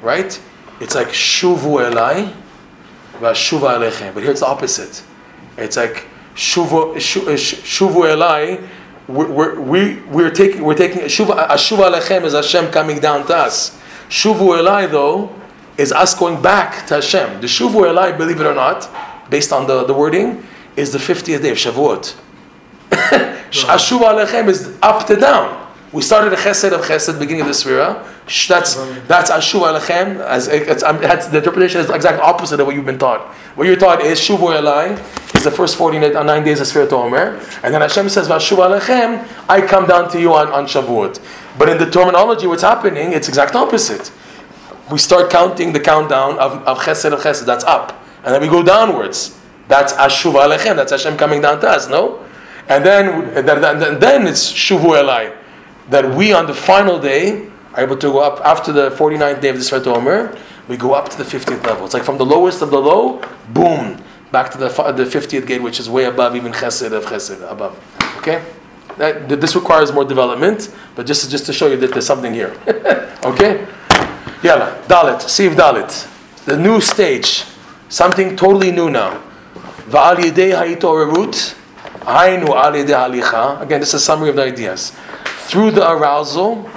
right? 0.00 0.40
It's 0.80 0.94
like 0.94 1.08
Shuvu 1.08 1.90
Elai, 1.90 2.32
Vashuva 3.14 3.78
Alechem. 3.78 4.14
But 4.14 4.22
here 4.22 4.30
it's 4.30 4.40
the 4.40 4.46
opposite. 4.46 5.02
It's 5.56 5.76
like 5.76 6.06
Shuvu, 6.34 6.96
uh, 6.96 6.98
shuvu 6.98 8.16
Elai, 8.16 8.68
we're, 9.06 9.60
we, 9.60 10.00
we're 10.02 10.30
taking, 10.30 10.62
we're 10.64 10.74
taking, 10.74 11.02
Ashuva 11.02 11.92
Alechem 11.92 12.24
is 12.24 12.32
Hashem 12.32 12.72
coming 12.72 12.98
down 12.98 13.26
to 13.26 13.36
us. 13.36 13.78
Shuvu 14.08 14.58
Elai, 14.58 14.90
though, 14.90 15.34
is 15.76 15.92
us 15.92 16.14
going 16.14 16.40
back 16.40 16.86
to 16.86 16.94
Hashem. 16.94 17.40
The 17.40 17.46
Shuvu 17.46 17.92
Elai, 17.92 18.16
believe 18.16 18.40
it 18.40 18.46
or 18.46 18.54
not, 18.54 18.88
based 19.30 19.52
on 19.52 19.66
the, 19.66 19.84
the 19.84 19.94
wording, 19.94 20.44
is 20.76 20.92
the 20.92 20.98
50th 20.98 21.42
day 21.42 21.50
of 21.50 21.58
Shavuot. 21.58 22.16
Ashuva 22.90 24.24
Alechem 24.24 24.48
is 24.48 24.76
up 24.82 25.06
to 25.06 25.16
down. 25.16 25.72
We 25.92 26.02
started 26.02 26.32
a 26.32 26.36
chesed 26.36 26.72
of 26.72 26.80
chesed, 26.80 27.18
beginning 27.18 27.42
of 27.42 27.46
the 27.46 27.52
Sfira. 27.52 28.04
That's 28.26 28.76
that's 29.06 29.30
Ashuva 29.30 29.78
Alechem. 29.78 30.18
As 30.20 30.48
it's, 30.48 30.82
um, 30.82 30.98
that's, 30.98 31.26
the 31.26 31.38
interpretation 31.38 31.82
is 31.82 31.88
the 31.88 31.94
exact 31.94 32.22
opposite 32.22 32.58
of 32.58 32.66
what 32.66 32.74
you've 32.74 32.86
been 32.86 32.98
taught. 32.98 33.20
What 33.54 33.66
you're 33.66 33.76
taught 33.76 34.00
is 34.00 34.18
Shuvu 34.18 34.58
Elai 34.58 35.34
is 35.34 35.44
the 35.44 35.50
first 35.50 35.76
49 35.76 36.16
uh, 36.16 36.22
nine 36.22 36.42
days 36.42 36.58
of 36.60 36.66
Sfirat 36.66 36.90
Omer, 36.92 37.38
and 37.62 37.74
then 37.74 37.82
Hashem 37.82 38.08
says 38.08 38.26
Vashuva 38.26 38.80
Alechem, 38.80 39.28
I 39.46 39.60
come 39.60 39.86
down 39.86 40.10
to 40.10 40.18
you 40.20 40.32
on, 40.32 40.48
on 40.52 40.64
Shavuot. 40.64 41.20
But 41.58 41.68
in 41.68 41.76
the 41.76 41.90
terminology, 41.90 42.46
what's 42.46 42.62
happening? 42.62 43.12
It's 43.12 43.28
exact 43.28 43.54
opposite. 43.54 44.10
We 44.90 44.96
start 44.96 45.30
counting 45.30 45.74
the 45.74 45.80
countdown 45.80 46.38
of, 46.38 46.62
of 46.66 46.78
Chesed 46.78 47.12
of 47.12 47.20
Chesed. 47.20 47.44
That's 47.44 47.64
up, 47.64 48.02
and 48.24 48.34
then 48.34 48.40
we 48.40 48.48
go 48.48 48.62
downwards. 48.62 49.38
That's 49.68 49.92
Ashuva 49.92 50.48
Alechem. 50.48 50.76
That's 50.76 50.92
Hashem 50.92 51.18
coming 51.18 51.42
down 51.42 51.60
to 51.60 51.68
us. 51.68 51.90
No, 51.90 52.24
and 52.68 52.86
then 52.86 53.34
then, 53.34 54.00
then 54.00 54.26
it's 54.26 54.50
Shuvu 54.50 55.02
Elai 55.02 55.36
that 55.90 56.14
we 56.14 56.32
on 56.32 56.46
the 56.46 56.54
final 56.54 56.98
day 56.98 57.50
are 57.74 57.82
able 57.82 57.96
to 57.96 58.08
go 58.08 58.20
up 58.20 58.40
after 58.44 58.72
the 58.72 58.90
49th 58.90 59.40
day 59.40 59.48
of 59.48 59.56
the 59.56 59.62
Sfat 59.62 59.86
Omer, 59.86 60.36
we 60.68 60.76
go 60.76 60.94
up 60.94 61.08
to 61.10 61.18
the 61.18 61.24
50th 61.24 61.64
level. 61.64 61.84
It's 61.84 61.94
like 61.94 62.04
from 62.04 62.18
the 62.18 62.24
lowest 62.24 62.62
of 62.62 62.70
the 62.70 62.80
low, 62.80 63.20
boom, 63.50 64.02
back 64.32 64.50
to 64.52 64.58
the, 64.58 64.68
the 64.68 65.04
50th 65.04 65.46
gate, 65.46 65.62
which 65.62 65.80
is 65.80 65.90
way 65.90 66.04
above 66.04 66.36
even 66.36 66.52
Chesed 66.52 66.92
of 66.92 67.04
Chesed, 67.04 67.50
above. 67.50 67.78
Okay? 68.18 68.44
That, 68.96 69.28
this 69.28 69.56
requires 69.56 69.92
more 69.92 70.04
development, 70.04 70.72
but 70.94 71.06
just, 71.06 71.28
just 71.30 71.46
to 71.46 71.52
show 71.52 71.66
you 71.66 71.76
that 71.78 71.92
there's 71.92 72.06
something 72.06 72.32
here. 72.32 72.56
okay? 73.24 73.66
Yalla, 74.42 74.80
Dalet, 74.86 75.20
Sif 75.22 75.54
Dalet. 75.54 76.10
The 76.44 76.56
new 76.56 76.80
stage, 76.80 77.44
something 77.88 78.36
totally 78.36 78.70
new 78.70 78.90
now. 78.90 79.20
Again, 79.86 80.32
this 83.80 83.88
is 83.88 83.94
a 83.94 84.00
summary 84.00 84.30
of 84.30 84.36
the 84.36 84.42
ideas 84.42 84.92
through 85.46 85.72
the 85.72 85.90
arousal 85.90 86.68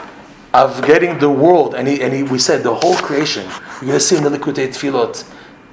of 0.57 0.83
getting 0.85 1.19
the 1.19 1.29
world, 1.29 1.75
and, 1.75 1.87
he, 1.87 2.01
and 2.01 2.11
he, 2.13 2.23
we 2.23 2.39
said 2.39 2.63
the 2.63 2.73
whole 2.73 2.95
creation, 2.95 3.43
you're 3.43 3.81
going 3.81 3.93
to 3.93 3.99
see 3.99 4.17
in 4.17 4.23
the 4.23 4.29
Likutei 4.29 4.67
Tfilot, 4.67 5.21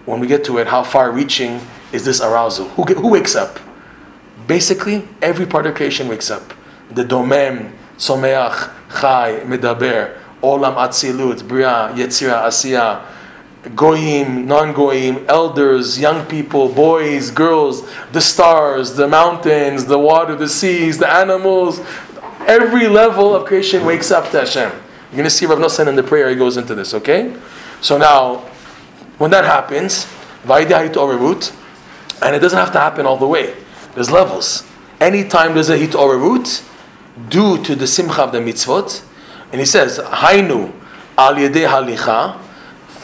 when 0.05 0.20
we 0.20 0.27
get 0.27 0.44
to 0.44 0.59
it, 0.59 0.66
how 0.66 0.83
far 0.83 1.11
reaching 1.11 1.59
is 1.90 2.05
this 2.05 2.20
arousal? 2.20 2.68
Who, 2.70 2.83
who 2.83 3.09
wakes 3.09 3.35
up? 3.35 3.59
Basically, 4.47 5.09
every 5.23 5.47
part 5.47 5.66
of 5.66 5.75
creation 5.75 6.07
wakes 6.07 6.31
up. 6.31 6.53
The 6.90 7.03
Domem, 7.03 7.73
Tzomeach, 7.97 8.70
Chai, 9.01 9.40
Medaber, 9.44 10.18
Olam 10.42 10.77
Atzilut, 10.77 11.49
Bria, 11.49 11.90
Yetzira, 11.94 12.42
Asiya, 12.42 13.07
Goyim, 13.75 14.47
non 14.47 14.75
Goyim, 14.75 15.25
elders, 15.27 15.99
young 15.99 16.27
people, 16.27 16.68
boys, 16.68 17.31
girls, 17.31 17.90
the 18.12 18.20
stars, 18.20 18.94
the 18.94 19.09
mountains, 19.09 19.87
the 19.87 19.99
water, 19.99 20.37
the 20.37 20.49
seas, 20.49 20.99
the 20.99 21.11
animals, 21.11 21.81
Every 22.47 22.89
level 22.89 23.35
of 23.35 23.47
creation 23.47 23.85
wakes 23.85 24.11
up 24.11 24.31
to 24.31 24.41
Hashem. 24.41 24.71
You're 24.71 25.17
going 25.17 25.25
to 25.25 25.31
see 25.31 25.47
Rav 25.47 25.59
Nosson 25.59 25.87
in 25.89 25.97
the 25.97 26.03
prayer, 26.03 26.29
he 26.29 26.37
goes 26.37 26.57
into 26.57 26.75
this, 26.75 26.93
okay? 26.95 27.35
So 27.81 27.97
now, 27.99 28.39
when 29.19 29.31
that 29.31 29.45
happens, 29.45 30.07
and 30.47 32.37
it 32.37 32.39
doesn't 32.39 32.59
have 32.59 32.73
to 32.73 32.81
happen 32.81 33.07
all 33.07 33.17
the 33.17 33.27
way. 33.27 33.55
There's 33.95 34.11
levels. 34.11 34.67
Anytime 35.01 35.55
there's 35.55 35.71
a 35.71 35.79
hitorerut, 35.79 36.69
due 37.29 37.63
to 37.63 37.75
the 37.75 37.87
simcha 37.87 38.23
of 38.23 38.33
the 38.33 38.39
mitzvot, 38.39 39.05
and 39.53 39.61
he 39.61 39.67
says, 39.67 39.99
Hainu 39.99 40.73
al 41.17 41.35
halicha. 41.37 42.41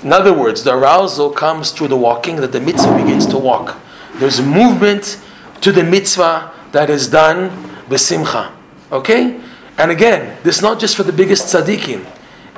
In 0.03 0.13
other 0.13 0.33
words, 0.33 0.65
the 0.65 0.75
arousal 0.75 1.31
comes 1.31 1.71
through 1.71 1.89
the 1.89 1.97
walking 1.97 2.37
that 2.37 2.53
the 2.53 2.61
mitzvah 2.61 2.97
begins 2.97 3.27
to 3.27 3.39
walk. 3.39 3.79
There's 4.15 4.41
movement 4.41 5.21
to 5.61 5.73
the 5.73 5.85
mitzvah 5.85 6.53
that 6.73 6.91
is 6.91 7.09
done 7.09 7.51
besimcha. 7.89 8.51
Okay? 8.93 9.41
And 9.79 9.91
again, 9.91 10.37
this 10.43 10.57
is 10.57 10.63
not 10.63 10.81
just 10.81 10.97
for 10.97 11.03
the 11.03 11.13
biggest 11.13 11.55
tzaddikim. 11.55 12.05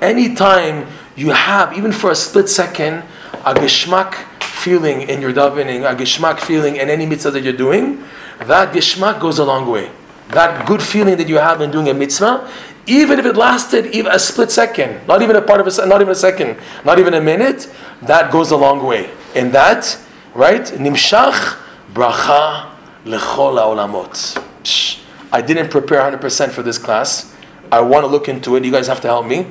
Anytime 0.01 0.87
you 1.15 1.31
have, 1.31 1.77
even 1.77 1.93
for 1.93 2.11
a 2.11 2.15
split 2.15 2.49
second, 2.49 3.05
a 3.45 3.55
geshmak 3.55 4.15
feeling 4.43 5.03
in 5.03 5.21
your 5.21 5.33
davening, 5.33 5.89
a 5.89 5.95
geshmak 5.95 6.41
feeling 6.41 6.77
in 6.77 6.89
any 6.91 7.07
mitzvah 7.07 7.31
that 7.31 7.43
you're 7.43 7.53
doing, 7.53 8.03
that 8.39 8.73
geshmak 8.73 9.21
goes 9.21 9.39
a 9.39 9.45
long 9.45 9.71
way. 9.71 9.91
That 10.31 10.67
good 10.67 10.83
feeling 10.83 11.17
that 11.19 11.29
you 11.29 11.39
have 11.39 11.61
in 11.61 11.71
doing 11.71 11.89
a 11.89 11.95
mitzvah, 11.95 12.51
even 12.87 13.19
if 13.19 13.27
it 13.27 13.37
lasted 13.37 13.87
even 13.95 14.11
a 14.13 14.19
split 14.19 14.51
second, 14.51 15.07
not 15.07 15.23
even 15.23 15.37
a 15.37 15.43
part 15.43 15.61
of 15.61 15.67
a, 15.67 15.87
not 15.87 16.01
even 16.01 16.13
a 16.13 16.17
second, 16.17 16.57
not 16.85 16.99
even 16.99 17.15
a 17.15 17.21
minute, 17.21 17.73
that 18.03 18.33
goes 18.33 18.51
a 18.51 18.57
long 18.57 18.85
way. 18.85 19.11
In 19.35 19.53
that, 19.53 19.99
right? 20.35 20.63
Nimshach 20.63 21.59
bracha 21.93 22.71
lechol 23.05 23.59
haolamot. 23.59 25.02
I 25.33 25.41
didn't 25.41 25.71
prepare 25.71 26.01
100% 26.01 26.51
for 26.51 26.63
this 26.63 26.79
class. 26.79 27.35
I 27.71 27.81
want 27.81 28.05
to 28.05 28.07
look 28.07 28.29
into 28.29 28.55
it. 28.57 28.65
You 28.65 28.71
guys 28.71 28.87
have 28.87 29.01
to 29.01 29.09
help 29.09 29.27
me. 29.27 29.47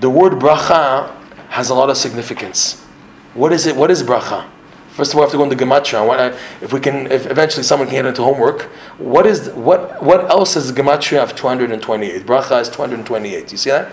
The 0.00 0.10
word 0.10 0.34
bracha 0.34 1.10
has 1.48 1.70
a 1.70 1.74
lot 1.74 1.88
of 1.88 1.96
significance. 1.96 2.84
What 3.32 3.52
is 3.52 3.66
it? 3.66 3.74
What 3.74 3.90
is 3.90 4.02
bracha? 4.02 4.46
First 4.90 5.12
of 5.12 5.16
all, 5.16 5.22
we 5.22 5.24
have 5.26 5.30
to 5.30 5.36
go 5.38 5.44
into 5.44 5.56
gematria. 5.56 6.36
If 6.60 6.72
we 6.72 6.80
can, 6.80 7.10
if 7.10 7.24
eventually 7.26 7.62
someone 7.62 7.88
can 7.88 7.94
get 7.94 8.06
into 8.06 8.22
homework, 8.22 8.62
what 8.98 9.26
is 9.26 9.48
what 9.50 10.02
what 10.02 10.28
else 10.28 10.56
is 10.56 10.72
the 10.72 10.82
gematria 10.82 11.22
of 11.22 11.34
228? 11.36 12.26
Bracha 12.26 12.60
is 12.60 12.68
228. 12.68 13.52
You 13.52 13.58
see 13.58 13.70
that? 13.70 13.92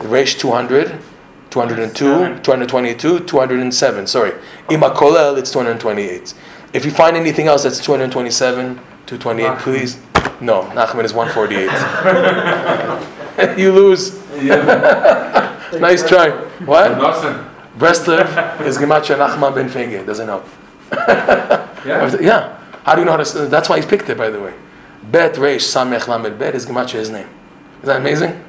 Reish 0.00 0.38
200, 0.38 0.98
202, 1.50 2.40
222, 2.42 3.20
207. 3.20 4.06
Sorry, 4.06 4.32
imakolel 4.68 5.38
it's 5.38 5.52
228. 5.52 6.34
If 6.72 6.84
you 6.84 6.90
find 6.90 7.16
anything 7.16 7.46
else 7.46 7.62
that's 7.62 7.78
227, 7.78 8.74
228, 9.06 9.58
please. 9.58 9.98
No, 10.40 10.62
Nachman 10.74 11.04
is 11.04 11.12
148. 11.14 13.56
you 13.58 13.72
lose. 13.72 14.12
nice 15.80 16.06
try. 16.08 16.30
What? 16.64 16.90
Breslev 17.78 18.60
is 18.66 18.78
Gematria 18.78 19.16
Nachman 19.16 19.54
ben 19.54 19.68
Fenge. 19.68 20.04
Doesn't 20.06 20.28
help. 20.28 20.46
Yeah. 21.84 22.16
Yeah. 22.20 22.58
How 22.84 22.94
do 22.94 23.00
you 23.00 23.04
know 23.06 23.10
how 23.10 23.16
to? 23.16 23.22
s- 23.22 23.48
That's 23.50 23.68
why 23.68 23.74
he's 23.76 23.86
picked 23.86 24.08
it, 24.08 24.16
by 24.16 24.30
the 24.30 24.38
way. 24.40 24.54
Bet 25.10 25.34
Reish 25.34 25.64
Samech 25.66 26.06
Lamed 26.06 26.38
Bet 26.38 26.54
is 26.54 26.64
Gematria 26.64 27.00
his 27.00 27.10
name. 27.10 27.26
Is 27.80 27.86
that 27.86 27.96
amazing? 27.96 28.40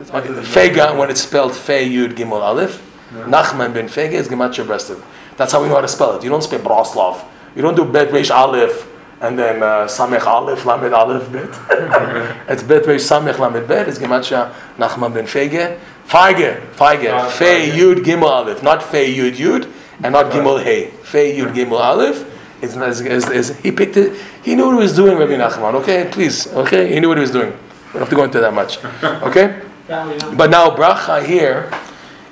Fega 0.00 0.96
when 0.98 1.08
it's 1.10 1.20
spelled 1.20 1.54
Fe 1.54 1.88
Yud 1.88 2.14
Gimel 2.14 2.40
Aleph. 2.42 2.82
Nachman 3.12 3.72
ben 3.72 3.86
Fege 3.88 4.14
is 4.14 4.26
Gematria 4.26 4.64
Breslev. 4.66 5.00
That's 5.36 5.52
how 5.52 5.62
we 5.62 5.68
know 5.68 5.76
how 5.76 5.80
to 5.82 5.86
spell 5.88 6.16
it. 6.16 6.24
You 6.24 6.30
don't 6.30 6.42
spell 6.42 6.58
Broslov. 6.58 7.24
You 7.54 7.62
don't 7.62 7.76
do 7.76 7.84
Bet 7.84 8.08
Reish 8.08 8.34
Aleph 8.34 8.84
and 9.20 9.38
then 9.38 9.62
uh, 9.62 9.86
Samech 9.86 10.26
Aleph 10.26 10.64
Lamed 10.66 10.92
Aleph 10.92 11.30
Bet. 11.32 11.48
it's 12.48 12.62
Bet 12.62 12.82
Reish 12.84 13.04
Samech 13.08 13.38
Lamed 13.38 13.66
Bet 13.66 13.88
It's 13.88 13.98
Gematria 13.98 14.52
Nachman 14.78 15.14
ben 15.14 15.26
Fege. 15.26 15.78
Feige, 16.06 16.60
Feige, 16.76 17.10
Ah, 17.12 17.28
Fe 17.28 17.70
Feige. 17.70 17.72
Yud 17.74 18.04
Gimel 18.04 18.28
Aleph, 18.30 18.62
not 18.62 18.82
Fe 18.82 19.12
Yud 19.12 19.36
Yud, 19.36 19.72
and 20.04 20.12
not 20.12 20.26
Gimel 20.32 20.62
Hey. 20.62 20.90
Fe 21.02 21.36
Yud 21.36 21.52
Gimel 21.54 21.80
Aleph. 21.80 22.24
Is, 22.62 22.76
is, 22.76 23.00
is, 23.02 23.28
is- 23.30 23.58
he 23.60 23.70
picked 23.72 23.96
it. 23.96 24.18
He 24.42 24.54
knew 24.54 24.66
what 24.66 24.72
he 24.72 24.78
was 24.78 24.94
doing, 24.96 25.18
Rabbi 25.18 25.32
Nachman. 25.34 25.74
Okay, 25.74 26.08
please. 26.10 26.46
Okay, 26.54 26.92
he 26.92 27.00
knew 27.00 27.08
what 27.08 27.18
he 27.18 27.22
was 27.22 27.30
doing. 27.30 27.50
We 27.50 27.92
don't 27.92 28.00
have 28.00 28.08
to 28.10 28.16
go 28.16 28.24
into 28.24 28.40
that 28.40 28.54
much. 28.54 28.78
Okay. 29.28 29.62
Yeah, 29.88 30.06
we 30.08 30.16
know. 30.16 30.34
But 30.36 30.50
now 30.50 30.70
bracha 30.70 31.24
here 31.24 31.70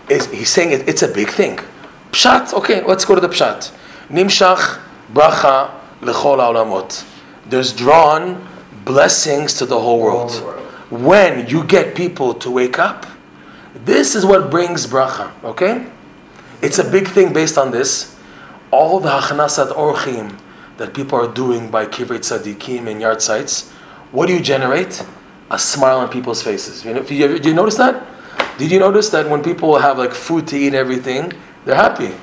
is 0.09 0.26
he's 0.30 0.51
saying 0.51 0.72
it, 0.72 0.89
it's 0.89 1.03
a 1.03 1.09
big 1.09 1.28
thing. 1.28 1.59
Pshat, 2.12 2.53
okay, 2.55 2.82
let's 2.85 3.05
go 3.05 3.14
to 3.14 3.20
the 3.20 3.28
pshat. 3.28 3.70
Nimshach 4.09 4.80
bracha 5.12 5.70
lechol 6.01 6.39
olamot. 6.39 7.07
There's 7.49 7.73
drawn 7.73 8.47
blessings 8.85 9.55
to 9.55 9.67
the 9.67 9.79
whole 9.79 10.01
world. 10.01 10.33
When 10.91 11.49
you 11.49 11.65
get 11.65 11.95
people 11.95 12.35
to 12.35 12.51
wake 12.51 12.79
up, 12.79 13.07
this 13.75 14.15
is 14.15 14.25
what 14.25 14.51
brings 14.51 14.87
bracha, 14.87 15.33
okay? 15.43 15.87
It's 16.63 16.79
a 16.79 16.91
big 16.91 17.09
thing 17.09 17.33
based 17.33 17.59
on 17.59 17.71
this. 17.71 18.19
All 18.71 19.01
the 19.01 19.11
hachnasat 19.11 19.73
orchim 19.73 20.39
that 20.77 20.95
people 20.95 21.19
are 21.19 21.33
doing 21.33 21.71
by 21.71 21.87
kivrei 21.87 22.19
tzadikim 22.19 22.89
and 22.89 23.01
yahrzeits, 23.01 23.71
what 24.13 24.27
do 24.27 24.33
you 24.33 24.41
generate? 24.41 25.05
A 25.51 25.59
smile 25.59 25.99
on 25.99 26.09
people's 26.09 26.43
faces. 26.43 26.85
You 26.85 26.95
know, 26.95 27.03
do 27.03 27.15
you, 27.15 27.37
you 27.37 27.55
notice 27.55 27.77
that? 27.77 28.07
Did 28.59 28.71
you 28.71 28.79
notice 28.79 29.11
that 29.11 29.29
when 29.29 29.43
people 29.43 29.77
have 29.79 29.99
like 29.99 30.13
food 30.13 30.47
to 30.49 30.57
eat 30.57 30.69
and 30.69 30.77
everything, 30.77 31.33
they're 31.65 31.75
happy? 31.75 32.15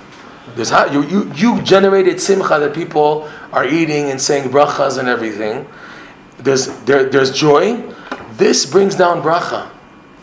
There's 0.55 0.69
ha- 0.69 0.89
you, 0.91 1.03
you, 1.03 1.31
you 1.35 1.61
generated 1.61 2.19
simcha 2.19 2.59
that 2.59 2.73
people 2.73 3.29
are 3.51 3.65
eating 3.65 4.09
and 4.09 4.21
saying 4.21 4.49
brachas 4.49 4.97
and 4.97 5.07
everything. 5.07 5.67
There's, 6.39 6.67
there, 6.83 7.09
there's 7.09 7.31
joy. 7.31 7.93
This 8.33 8.65
brings 8.65 8.95
down 8.95 9.21
bracha. 9.21 9.69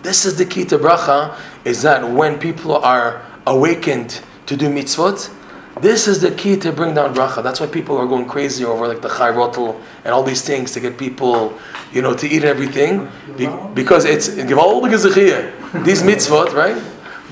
This 0.03 0.25
is 0.25 0.39
the 0.39 0.47
key 0.47 0.65
to 0.67 0.79
bracha, 0.79 1.39
is 1.65 1.83
that 1.83 2.09
when 2.09 2.39
people 2.39 2.77
are 2.77 3.25
awakened 3.47 4.21
to 4.47 4.57
do 4.57 4.69
mitzvot, 4.69 5.35
this 5.81 6.09
is 6.09 6.21
the 6.21 6.33
key 6.33 6.57
to 6.57 6.73
bring 6.73 6.95
down 6.95 7.15
bracha. 7.15 7.43
That's 7.43 7.61
why 7.61 7.67
people 7.67 7.97
are 7.99 8.07
going 8.07 8.27
crazy 8.27 8.65
over 8.65 8.89
like 8.89 9.01
the 9.01 9.09
chai 9.09 9.31
rotel 9.31 9.81
and 10.05 10.13
all 10.13 10.25
these 10.25 10.43
things 10.43 10.73
to 10.73 10.81
get 10.81 10.99
people, 10.99 11.57
you 11.93 12.03
know, 12.03 12.15
to 12.15 12.27
eat 12.29 12.43
everything. 12.43 13.09
Be- 13.37 13.49
because 13.75 14.05
it's 14.05 14.29
give 14.35 14.59
all 14.59 14.81
the 14.81 14.89
gezechiyah. 14.89 15.85
These 15.85 16.03
mitzvot, 16.03 16.53
right? 16.53 16.83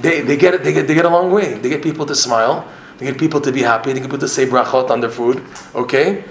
They, 0.01 0.21
they 0.21 0.37
get 0.37 0.55
it, 0.55 0.63
they 0.63 0.73
get 0.73 0.87
they 0.87 0.95
get 0.95 1.07
a 1.07 1.09
long 1.09 1.33
way. 1.33 1.55
They 1.55 1.69
get 1.69 1.83
people 1.83 2.07
to 2.07 2.15
smile, 2.15 2.71
they 2.99 3.07
get 3.07 3.19
people 3.19 3.41
to 3.41 3.53
be 3.53 3.63
happy, 3.63 3.93
they 3.93 4.01
get 4.01 4.05
people 4.07 4.19
to 4.19 4.29
say 4.29 4.47
brachot 4.47 4.91
on 4.91 5.01
their 5.01 5.11
food. 5.11 5.45
Okay? 5.75 6.25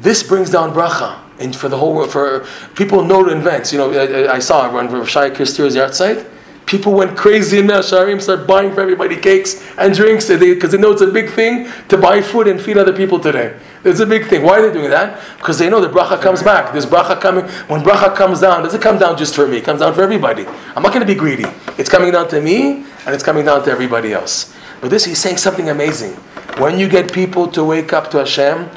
This 0.00 0.22
brings 0.22 0.50
down 0.50 0.72
bracha. 0.72 1.18
And 1.38 1.54
for 1.56 1.68
the 1.68 1.76
whole 1.78 1.94
world, 1.94 2.10
for 2.10 2.46
people 2.74 3.02
know 3.02 3.24
to 3.24 3.30
invent. 3.30 3.72
You 3.72 3.78
know, 3.78 3.92
I, 3.92 4.34
I- 4.34 4.38
saw 4.40 4.70
when 4.72 4.88
Shai 5.06 5.30
Kirstier's 5.30 5.74
yahrzeit, 5.74 6.26
people 6.66 6.92
went 6.92 7.16
crazy 7.16 7.58
in 7.58 7.66
Sharim, 7.66 8.20
started 8.20 8.46
buying 8.46 8.72
for 8.74 8.80
everybody 8.82 9.16
cakes 9.16 9.66
and 9.78 9.94
drinks 9.94 10.28
because 10.28 10.70
they, 10.70 10.76
they 10.76 10.78
know 10.78 10.92
it's 10.92 11.00
a 11.02 11.06
big 11.06 11.30
thing 11.30 11.68
to 11.88 11.96
buy 11.96 12.20
food 12.20 12.46
and 12.46 12.60
feed 12.60 12.76
other 12.78 12.92
people 12.92 13.18
today. 13.18 13.58
It's 13.84 14.00
a 14.00 14.06
big 14.06 14.26
thing. 14.26 14.42
Why 14.42 14.58
are 14.58 14.68
they 14.68 14.72
doing 14.72 14.90
that? 14.90 15.20
Because 15.38 15.58
they 15.58 15.70
know 15.70 15.80
the 15.80 15.88
bracha 15.88 16.20
comes 16.20 16.42
back. 16.42 16.72
There's 16.72 16.84
bracha 16.86 17.18
coming. 17.20 17.44
When 17.68 17.80
bracha 17.80 18.14
comes 18.14 18.40
down, 18.42 18.62
does 18.62 18.74
it 18.74 18.82
come 18.82 18.98
down 18.98 19.16
just 19.16 19.34
for 19.34 19.48
me? 19.48 19.56
It 19.56 19.64
comes 19.64 19.80
down 19.80 19.94
for 19.94 20.02
everybody. 20.02 20.46
I'm 20.76 20.82
not 20.82 20.92
going 20.92 21.00
to 21.00 21.06
be 21.06 21.14
greedy. 21.14 21.46
It's 21.78 21.88
coming 21.88 22.12
down 22.12 22.28
to 22.28 22.40
me 22.40 22.84
and 23.06 23.14
it's 23.14 23.24
coming 23.24 23.46
down 23.46 23.64
to 23.64 23.70
everybody 23.70 24.12
else. 24.12 24.54
But 24.80 24.90
this, 24.90 25.04
he's 25.04 25.18
saying 25.18 25.36
something 25.36 25.68
amazing. 25.68 26.12
When 26.58 26.78
you 26.78 26.88
get 26.88 27.12
people 27.12 27.48
to 27.48 27.64
wake 27.64 27.92
up 27.92 28.10
to 28.12 28.18
Hashem, 28.18 28.68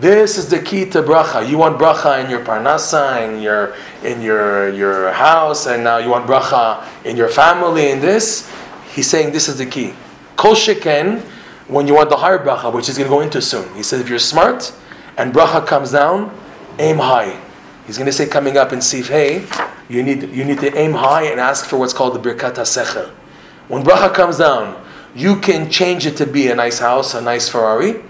this 0.00 0.38
is 0.38 0.48
the 0.48 0.60
key 0.60 0.88
to 0.90 1.02
bracha. 1.02 1.48
You 1.48 1.58
want 1.58 1.78
bracha 1.78 2.24
in 2.24 2.30
your 2.30 2.44
parnasa, 2.44 3.28
in 3.28 3.42
your 3.42 3.74
in 4.04 4.22
your 4.22 4.72
your 4.72 5.10
house, 5.12 5.66
and 5.66 5.82
now 5.82 5.98
you 5.98 6.10
want 6.10 6.26
bracha 6.26 6.86
in 7.04 7.16
your 7.16 7.28
family. 7.28 7.90
In 7.90 8.00
this, 8.00 8.48
he's 8.94 9.10
saying 9.10 9.32
this 9.32 9.48
is 9.48 9.58
the 9.58 9.66
key. 9.66 9.92
Kol 10.36 10.54
sheken, 10.54 11.20
when 11.66 11.86
you 11.86 11.94
want 11.94 12.10
the 12.10 12.16
higher 12.16 12.38
bracha, 12.38 12.72
which 12.72 12.86
he's 12.86 12.96
going 12.96 13.10
to 13.10 13.14
go 13.14 13.20
into 13.20 13.42
soon. 13.42 13.74
He 13.74 13.82
says 13.82 14.00
if 14.00 14.08
you're 14.08 14.18
smart 14.18 14.72
and 15.16 15.34
bracha 15.34 15.66
comes 15.66 15.92
down, 15.92 16.32
aim 16.78 16.98
high. 16.98 17.40
He's 17.86 17.96
going 17.96 18.06
to 18.06 18.12
say 18.12 18.26
coming 18.26 18.56
up 18.56 18.72
in 18.72 18.80
Sif 18.80 19.08
Hey, 19.08 19.46
you 19.88 20.02
need 20.02 20.30
you 20.30 20.44
need 20.44 20.60
to 20.60 20.76
aim 20.76 20.92
high 20.92 21.24
and 21.24 21.40
ask 21.40 21.66
for 21.66 21.76
what's 21.76 21.92
called 21.92 22.14
the 22.14 22.20
birkat 22.20 22.54
hasechel. 22.54 23.08
When 23.68 23.82
bracha 23.82 24.14
comes 24.14 24.38
down, 24.38 24.82
you 25.14 25.40
can 25.40 25.70
change 25.70 26.06
it 26.06 26.16
to 26.16 26.26
be 26.26 26.48
a 26.48 26.54
nice 26.54 26.78
house, 26.78 27.14
a 27.14 27.20
nice 27.20 27.48
Ferrari, 27.48 28.02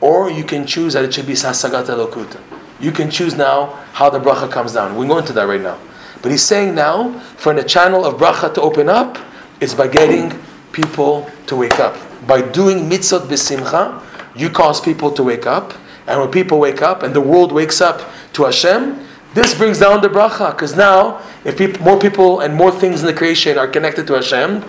or 0.00 0.30
you 0.30 0.44
can 0.44 0.66
choose 0.66 0.94
that 0.94 1.04
it 1.04 1.14
should 1.14 1.26
be 1.26 1.32
hasagat 1.32 1.86
elokuta. 1.86 2.40
You 2.80 2.90
can 2.90 3.10
choose 3.10 3.36
now 3.36 3.66
how 3.92 4.10
the 4.10 4.18
bracha 4.18 4.50
comes 4.50 4.72
down. 4.72 4.96
We're 4.96 5.06
going 5.06 5.24
to 5.26 5.32
that 5.34 5.44
right 5.44 5.60
now. 5.60 5.78
But 6.20 6.32
he's 6.32 6.42
saying 6.42 6.74
now, 6.74 7.18
for 7.36 7.54
the 7.54 7.62
channel 7.62 8.04
of 8.04 8.14
bracha 8.14 8.52
to 8.54 8.60
open 8.60 8.88
up, 8.88 9.18
it's 9.60 9.74
by 9.74 9.86
getting 9.86 10.32
people 10.72 11.30
to 11.46 11.56
wake 11.56 11.78
up. 11.78 11.96
By 12.26 12.42
doing 12.42 12.90
mitzvot 12.90 13.26
b'simcha, 13.26 14.02
you 14.36 14.50
cause 14.50 14.80
people 14.80 15.12
to 15.12 15.22
wake 15.22 15.46
up. 15.46 15.74
And 16.06 16.20
when 16.20 16.30
people 16.30 16.58
wake 16.58 16.82
up 16.82 17.02
and 17.04 17.14
the 17.14 17.20
world 17.20 17.52
wakes 17.52 17.80
up 17.80 18.10
to 18.32 18.44
Hashem, 18.44 19.06
this 19.34 19.54
brings 19.54 19.78
down 19.78 20.02
the 20.02 20.08
bracha. 20.08 20.50
Because 20.50 20.76
now, 20.76 21.22
if 21.44 21.58
peop 21.58 21.80
more 21.80 21.98
people 21.98 22.40
and 22.40 22.54
more 22.54 22.72
things 22.72 23.00
in 23.00 23.06
the 23.06 23.14
creation 23.14 23.58
are 23.58 23.68
connected 23.68 24.06
to 24.08 24.14
Hashem, 24.14 24.64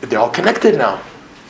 they're 0.00 0.18
all 0.18 0.30
connected 0.30 0.78
now. 0.78 1.02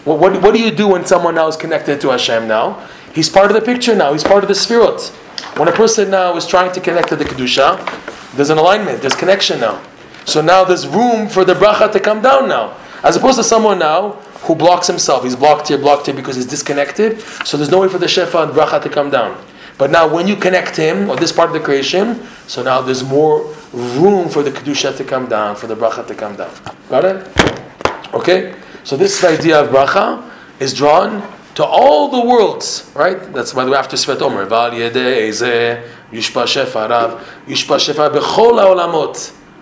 What, 0.05 0.40
what, 0.40 0.55
do 0.55 0.61
you 0.61 0.70
do 0.70 0.88
when 0.88 1.05
someone 1.05 1.34
now 1.34 1.48
is 1.48 1.57
connected 1.57 2.01
to 2.01 2.11
Hashem 2.11 2.48
now? 2.48 2.88
He's 3.14 3.28
part 3.28 3.51
of 3.51 3.55
the 3.55 3.61
picture 3.61 3.94
now. 3.94 4.12
He's 4.12 4.24
part 4.24 4.42
of 4.42 4.48
the 4.48 4.55
spherot. 4.55 5.11
When 5.59 5.68
a 5.68 5.72
person 5.72 6.11
now 6.11 6.36
is 6.36 6.46
trying 6.46 6.72
to 6.72 6.80
connect 6.80 7.09
to 7.09 7.16
the 7.16 7.24
kedusha, 7.24 8.34
there's 8.34 8.51
an 8.51 8.59
alignment. 8.59 9.01
There's 9.03 9.14
connection 9.14 9.61
now. 9.61 9.82
So 10.24 10.40
now 10.40 10.64
there's 10.64 10.86
room 10.86 11.28
for 11.28 11.44
the 11.44 11.55
bracha 11.55 11.92
to 11.92 12.01
come 12.01 12.22
down 12.22 12.48
now, 12.48 12.76
as 13.03 13.16
opposed 13.16 13.36
to 13.38 13.44
someone 13.44 13.78
now 13.78 14.12
who 14.42 14.55
blocks 14.55 14.86
himself. 14.86 15.24
He's 15.24 15.36
blocked 15.36 15.68
here, 15.68 15.78
blocked 15.78 16.07
here 16.07 16.14
because 16.14 16.36
he's 16.36 16.46
disconnected. 16.46 17.20
So 17.44 17.57
there's 17.57 17.70
no 17.70 17.80
way 17.80 17.88
for 17.88 17.98
the 17.98 18.07
shefa 18.07 18.44
and 18.44 18.53
bracha 18.53 18.82
to 18.82 18.88
come 18.88 19.11
down. 19.11 19.42
But 19.76 19.90
now 19.90 20.12
when 20.12 20.28
you 20.28 20.36
connect 20.36 20.76
him 20.76 21.11
or 21.11 21.16
this 21.16 21.32
part 21.32 21.48
of 21.48 21.55
the 21.55 21.61
creation, 21.61 22.26
so 22.46 22.62
now 22.62 22.80
there's 22.80 23.03
more 23.03 23.55
room 23.72 24.28
for 24.28 24.42
the 24.42 24.51
kedusha 24.51 24.96
to 24.96 25.05
come 25.05 25.26
down, 25.26 25.57
for 25.57 25.66
the 25.66 25.76
bracha 25.76 26.07
to 26.07 26.14
come 26.14 26.36
down. 26.36 26.53
Got 26.88 27.05
it? 27.05 28.14
Okay? 28.14 28.55
So 28.85 28.97
this 28.97 29.22
idea 29.24 29.61
of 29.61 29.70
bracha 29.70 30.22
is 30.59 30.72
drawn 30.72 31.22
to 31.55 31.64
all 31.64 32.09
the 32.09 32.20
worlds, 32.26 32.91
right? 32.95 33.33
That's 33.33 33.53
by 33.53 33.64
the 33.64 33.70
way 33.70 33.78
after 33.78 33.97
Svet 33.97 34.20
Omer. 34.22 34.47
Val. 34.47 34.70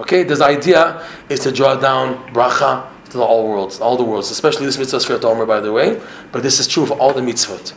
Okay? 0.01 0.23
This 0.23 0.41
idea 0.41 1.07
is 1.29 1.41
to 1.41 1.51
draw 1.53 1.75
down 1.75 2.33
bracha 2.33 2.87
to 3.11 3.17
the 3.17 3.23
all 3.23 3.49
worlds, 3.49 3.81
all 3.81 3.97
the 3.97 4.05
worlds, 4.05 4.31
especially 4.31 4.67
this 4.67 4.79
mitzvah 4.79 4.99
Svet 4.99 5.25
Omer, 5.25 5.47
by 5.47 5.61
the 5.61 5.73
way. 5.73 6.01
But 6.31 6.43
this 6.43 6.61
is 6.61 6.69
true 6.69 6.83
of 6.85 6.93
all 6.93 7.13
the 7.13 7.23
mitzvot. 7.23 7.73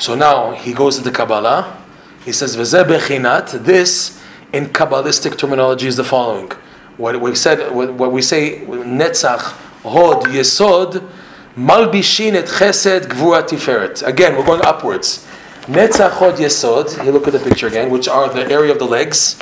So 0.00 0.14
now 0.14 0.52
he 0.52 0.72
goes 0.72 0.98
into 0.98 1.10
Kabbalah. 1.12 1.80
He 2.24 2.32
says, 2.32 2.56
"V'zeh 2.56 2.84
bechinat." 2.84 3.64
This, 3.64 4.20
in 4.52 4.66
Kabbalistic 4.66 5.36
terminology, 5.38 5.86
is 5.86 5.96
the 5.96 6.04
following. 6.04 6.50
What 6.96 7.20
we 7.20 7.34
said, 7.34 7.72
what 7.72 8.10
we 8.10 8.22
say, 8.22 8.60
Netzach, 8.66 9.52
Hod, 9.84 10.24
Yesod, 10.24 11.08
Malbishin 11.56 12.34
et 12.34 12.46
Chesed, 12.46 13.02
Gvura 13.02 13.42
Tiferet. 13.42 14.02
Again, 14.06 14.36
we're 14.36 14.46
going 14.46 14.62
upwards. 14.62 15.26
Netzach, 15.66 16.10
Hod, 16.10 16.34
Yesod. 16.36 17.04
You 17.04 17.12
look 17.12 17.26
at 17.26 17.34
the 17.34 17.38
picture 17.38 17.66
again, 17.66 17.90
which 17.90 18.08
are 18.08 18.28
the 18.28 18.50
area 18.50 18.72
of 18.72 18.78
the 18.78 18.86
legs, 18.86 19.36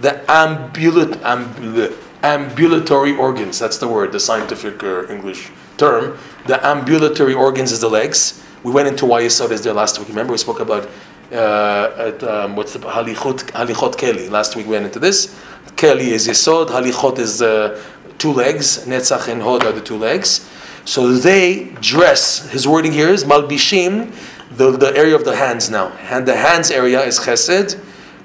the 0.00 0.22
ambulat, 0.28 1.14
ambul, 1.20 1.94
ambulatory 2.22 3.14
organs. 3.16 3.58
That's 3.58 3.78
the 3.78 3.86
word, 3.86 4.12
the 4.12 4.20
scientific 4.20 4.82
uh, 4.82 5.06
English 5.08 5.50
term. 5.76 6.18
The 6.46 6.64
ambulatory 6.66 7.34
organs 7.34 7.70
is 7.70 7.80
the 7.80 7.90
legs, 7.90 8.42
We 8.62 8.72
went 8.72 8.88
into 8.88 9.06
why 9.06 9.22
Yisod 9.22 9.50
is 9.52 9.62
there 9.62 9.74
last 9.74 9.98
week. 9.98 10.08
Remember, 10.08 10.32
we 10.32 10.38
spoke 10.38 10.60
about 10.60 10.88
uh, 11.30 11.92
at, 11.98 12.22
um, 12.24 12.56
what's 12.56 12.72
the 12.72 12.78
Halichot, 12.80 13.50
Halichot 13.52 13.94
Keli. 13.94 14.30
Last 14.30 14.56
week 14.56 14.66
we 14.66 14.72
went 14.72 14.86
into 14.86 14.98
this. 14.98 15.38
Keli 15.76 16.08
is 16.08 16.26
Yisod, 16.26 16.68
Halichot 16.68 17.18
is 17.18 17.42
uh, 17.42 17.80
two 18.18 18.32
legs, 18.32 18.86
Netzach 18.86 19.28
and 19.28 19.42
Hod 19.42 19.64
are 19.64 19.72
the 19.72 19.80
two 19.80 19.96
legs. 19.96 20.48
So 20.84 21.12
they 21.12 21.64
dress, 21.80 22.48
his 22.50 22.66
wording 22.68 22.92
here 22.92 23.08
is 23.08 23.24
Malbishim, 23.24 24.14
the, 24.56 24.70
the 24.70 24.96
area 24.96 25.16
of 25.16 25.24
the 25.24 25.34
hands 25.34 25.68
now. 25.68 25.88
And 26.10 26.26
the 26.26 26.36
hands 26.36 26.70
area 26.70 27.02
is 27.02 27.18
Chesed, 27.18 27.80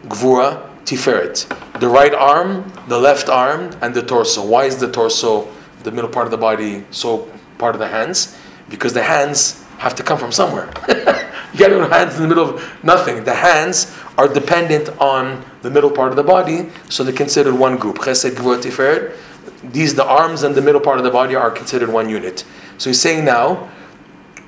Gvura, 0.05 0.69
Tiferet. 0.85 1.79
The 1.79 1.89
right 1.89 2.13
arm, 2.13 2.71
the 2.87 2.99
left 2.99 3.29
arm, 3.29 3.71
and 3.81 3.93
the 3.93 4.03
torso. 4.03 4.45
Why 4.45 4.65
is 4.65 4.77
the 4.77 4.91
torso, 4.91 5.51
the 5.83 5.91
middle 5.91 6.09
part 6.09 6.27
of 6.27 6.31
the 6.31 6.37
body, 6.37 6.85
so 6.91 7.31
part 7.57 7.75
of 7.75 7.79
the 7.79 7.87
hands? 7.87 8.37
Because 8.69 8.93
the 8.93 9.03
hands 9.03 9.63
have 9.77 9.95
to 9.95 10.03
come 10.03 10.19
from 10.19 10.31
somewhere. 10.31 10.71
you 10.87 11.59
got 11.59 11.71
no 11.71 11.87
hands 11.87 12.15
in 12.15 12.21
the 12.21 12.27
middle 12.27 12.55
of 12.55 12.83
nothing. 12.83 13.23
The 13.23 13.33
hands 13.33 13.97
are 14.17 14.27
dependent 14.27 14.89
on 14.99 15.43
the 15.63 15.71
middle 15.71 15.89
part 15.89 16.11
of 16.11 16.15
the 16.15 16.23
body, 16.23 16.69
so 16.89 17.03
they're 17.03 17.13
considered 17.13 17.55
one 17.55 17.77
group. 17.77 17.97
Chesed, 17.97 18.35
Gvura, 18.35 18.61
Tiferet. 18.61 19.17
These, 19.63 19.95
the 19.95 20.05
arms 20.05 20.43
and 20.43 20.55
the 20.55 20.61
middle 20.61 20.81
part 20.81 20.97
of 20.97 21.03
the 21.03 21.11
body, 21.11 21.35
are 21.35 21.51
considered 21.51 21.89
one 21.89 22.09
unit. 22.09 22.43
So 22.77 22.89
he's 22.89 22.99
saying 22.99 23.25
now, 23.25 23.69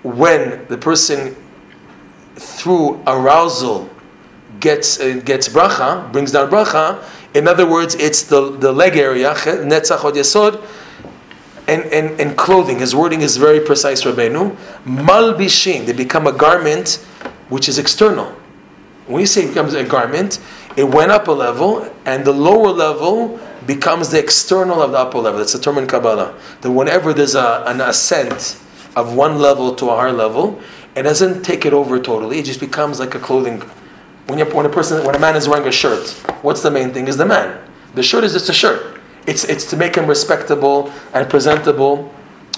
when 0.02 0.66
the 0.68 0.78
person 0.78 1.36
through 2.36 3.02
arousal 3.06 3.90
gets 4.60 5.00
uh, 5.00 5.22
gets 5.24 5.48
bracha, 5.50 6.12
brings 6.12 6.32
down 6.32 6.50
bracha. 6.50 7.04
In 7.34 7.48
other 7.48 7.70
words, 7.70 7.96
it's 7.96 8.24
the, 8.24 8.52
the 8.58 8.72
leg 8.72 8.96
area, 8.96 9.34
netzach 9.34 10.04
od 10.04 10.16
yesod, 10.16 10.64
and, 11.68 11.84
and, 11.86 12.20
and 12.20 12.38
clothing. 12.38 12.80
His 12.80 12.96
wording 12.96 13.22
is 13.22 13.38
very 13.38 13.60
precise, 13.60 14.04
Rabbeinu. 14.04 14.56
Malbishin, 14.86 15.86
they 15.86 15.94
become 15.94 16.28
a 16.28 16.32
garment 16.32 16.96
which 17.50 17.70
is 17.70 17.78
external. 17.80 18.28
When 19.08 19.20
you 19.20 19.26
say 19.26 19.44
it 19.44 19.50
becomes 19.50 19.74
a 19.74 19.84
garment, 19.84 20.40
it 20.76 20.84
went 20.84 21.12
up 21.12 21.28
a 21.28 21.32
level, 21.32 21.90
and 22.06 22.26
the 22.26 22.32
lower 22.32 22.70
level 22.70 23.40
becomes 23.66 24.10
the 24.10 24.20
external 24.20 24.82
of 24.82 24.92
the 24.92 24.98
upper 24.98 25.20
level. 25.20 25.42
It's 25.42 25.56
a 25.56 25.62
term 25.62 25.78
in 25.78 25.88
Kabbalah. 25.88 26.38
That 26.62 26.72
whenever 26.72 27.14
there's 27.14 27.36
a, 27.36 27.64
an 27.68 27.82
ascent 27.82 28.60
of 28.96 29.16
one 29.16 29.40
level 29.40 29.76
to 29.76 29.90
a 29.90 29.96
higher 29.96 30.12
level, 30.12 30.60
it 30.96 31.04
doesn't 31.04 31.44
take 31.44 31.66
it 31.66 31.74
over 31.74 32.00
totally. 32.00 32.40
It 32.40 32.46
just 32.46 32.60
becomes 32.60 33.00
like 33.00 33.16
a 33.16 33.20
clothing. 33.20 33.62
When, 34.28 34.40
you 34.40 34.46
when 34.46 34.66
a 34.66 34.70
person, 34.70 35.06
when 35.06 35.16
a 35.16 35.20
man 35.20 35.36
is 35.36 35.48
wearing 35.48 35.68
a 35.68 35.72
shirt, 35.72 36.10
what's 36.42 36.62
the 36.62 36.72
main 36.72 36.94
thing? 36.94 37.08
Is 37.08 37.18
the 37.18 37.26
man. 37.26 37.60
The 37.96 38.04
shirt 38.04 38.24
is 38.24 38.34
just 38.34 38.50
a 38.50 38.54
shirt. 38.54 39.00
It's 39.26 39.44
it's 39.44 39.66
to 39.70 39.78
make 39.78 39.96
him 39.96 40.08
respectable 40.08 40.92
and 41.14 41.30
presentable. 41.30 42.14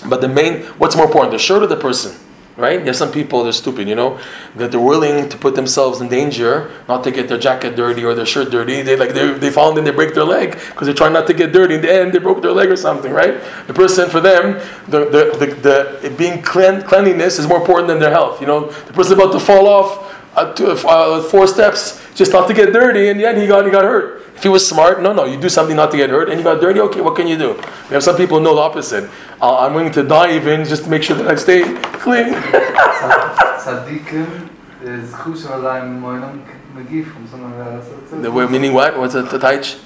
But 0.07 0.21
the 0.21 0.27
main, 0.27 0.63
what's 0.77 0.95
more 0.95 1.05
important, 1.05 1.31
the 1.31 1.39
shirt 1.39 1.63
or 1.63 1.67
the 1.67 1.75
person? 1.75 2.15
Right? 2.57 2.85
Have 2.85 2.95
some 2.95 3.11
people, 3.11 3.43
they're 3.43 3.51
stupid, 3.51 3.89
you 3.89 3.95
know, 3.95 4.17
that 4.55 4.71
they're 4.71 4.79
willing 4.79 5.27
to 5.27 5.37
put 5.37 5.55
themselves 5.55 5.99
in 5.99 6.07
danger, 6.07 6.71
not 6.87 7.03
to 7.03 7.11
get 7.11 7.27
their 7.27 7.37
jacket 7.37 7.75
dirty 7.75 8.05
or 8.05 8.15
their 8.15 8.25
shirt 8.25 8.49
dirty. 8.49 8.81
They 8.81 8.95
like 8.95 9.13
they 9.13 9.33
they 9.33 9.49
fall 9.49 9.77
and 9.77 9.85
they 9.85 9.91
break 9.91 10.13
their 10.13 10.23
leg 10.23 10.51
because 10.53 10.85
they're 10.85 10.95
trying 10.95 11.11
not 11.11 11.27
to 11.27 11.33
get 11.33 11.51
dirty. 11.51 11.75
In 11.75 11.81
the 11.81 11.91
end, 11.91 12.13
they 12.13 12.19
broke 12.19 12.41
their 12.41 12.53
leg 12.53 12.69
or 12.69 12.77
something, 12.77 13.11
right? 13.11 13.41
The 13.67 13.73
person 13.73 14.09
for 14.09 14.21
them, 14.21 14.53
the 14.87 14.99
the, 15.15 15.45
the, 15.45 16.09
the 16.09 16.15
being 16.15 16.41
clean, 16.41 16.81
cleanliness 16.81 17.39
is 17.39 17.45
more 17.45 17.59
important 17.59 17.89
than 17.89 17.99
their 17.99 18.11
health. 18.11 18.39
You 18.39 18.47
know, 18.47 18.71
the 18.71 18.93
person 18.93 19.19
about 19.19 19.33
to 19.33 19.39
fall 19.39 19.67
off 19.67 20.15
uh, 20.35 20.53
to, 20.53 20.71
uh, 20.71 21.23
four 21.23 21.47
steps 21.47 22.04
just 22.15 22.31
not 22.31 22.47
to 22.47 22.53
get 22.53 22.73
dirty, 22.73 23.09
and 23.09 23.19
yet 23.19 23.37
he 23.37 23.45
got 23.45 23.65
he 23.65 23.71
got 23.71 23.83
hurt. 23.83 24.23
If 24.35 24.43
he 24.43 24.49
was 24.49 24.67
smart, 24.67 25.01
no, 25.01 25.13
no, 25.13 25.25
you 25.25 25.39
do 25.39 25.49
something 25.49 25.75
not 25.75 25.91
to 25.91 25.97
get 25.97 26.09
hurt, 26.09 26.29
and 26.29 26.39
you 26.39 26.43
got 26.43 26.59
dirty. 26.59 26.79
Okay, 26.79 27.01
what 27.01 27.15
can 27.15 27.27
you 27.27 27.37
do? 27.37 27.53
We 27.89 27.93
have 27.93 28.03
some 28.03 28.17
people 28.17 28.39
know 28.39 28.55
the 28.55 28.61
opposite. 28.61 29.09
Uh, 29.41 29.59
I'm 29.59 29.73
willing 29.73 29.91
to 29.93 30.03
die 30.03 30.35
even 30.35 30.65
just 30.65 30.85
to 30.85 30.89
make 30.89 31.03
sure 31.03 31.15
that 31.17 31.27
I 31.27 31.35
stay 31.35 31.63
clean. 31.99 32.33
Is 34.85 35.11
chusha 35.13 35.49
alayim 35.49 35.99
moinam 35.99 36.45
magif 36.75 37.11
from 37.11 37.27
something 37.27 37.57
like 37.57 38.21
the, 38.21 38.31
way- 38.31 38.45
meaning 38.45 38.71
what? 38.71 38.95
What's 38.99 39.15
the 39.15 39.23
taich? 39.23 39.83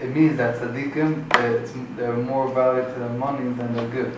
It 0.00 0.14
means 0.14 0.36
that 0.36 0.60
tzadikim, 0.60 1.26
it's, 1.40 1.72
they're 1.96 2.16
more 2.16 2.54
valued 2.54 2.86
to 2.94 3.00
their 3.00 3.08
money 3.08 3.52
than 3.54 3.74
their 3.74 3.88
good. 3.88 4.16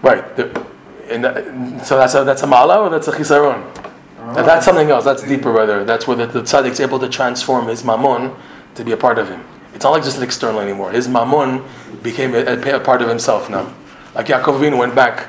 Right. 0.00 0.34
The, 0.34 0.66
and 1.10 1.24
that, 1.24 1.86
so 1.86 1.98
that's 1.98 2.14
a, 2.14 2.24
that's 2.24 2.42
a 2.42 2.46
mala 2.46 2.80
or 2.80 2.88
that's 2.88 3.06
a 3.06 3.12
chisaron? 3.12 3.85
Now 4.26 4.42
that's 4.42 4.64
something 4.64 4.90
else. 4.90 5.04
That's 5.04 5.22
deeper, 5.22 5.52
rather. 5.52 5.84
That's 5.84 6.06
where 6.06 6.16
the, 6.16 6.26
the 6.26 6.42
tzaddik's 6.42 6.80
able 6.80 6.98
to 6.98 7.08
transform 7.08 7.68
his 7.68 7.82
mamon 7.82 8.36
to 8.74 8.84
be 8.84 8.92
a 8.92 8.96
part 8.96 9.18
of 9.18 9.28
him. 9.28 9.44
It's 9.74 9.84
not 9.84 9.90
like 9.90 10.02
just 10.02 10.16
an 10.16 10.24
external 10.24 10.60
anymore. 10.60 10.90
His 10.90 11.06
mamon 11.06 11.64
became 12.02 12.34
a, 12.34 12.76
a, 12.76 12.80
part 12.80 13.02
of 13.02 13.08
himself 13.08 13.48
now. 13.48 13.72
Like 14.14 14.26
Yaakov 14.26 14.58
Avinu 14.58 14.78
went 14.78 14.94
back, 14.94 15.28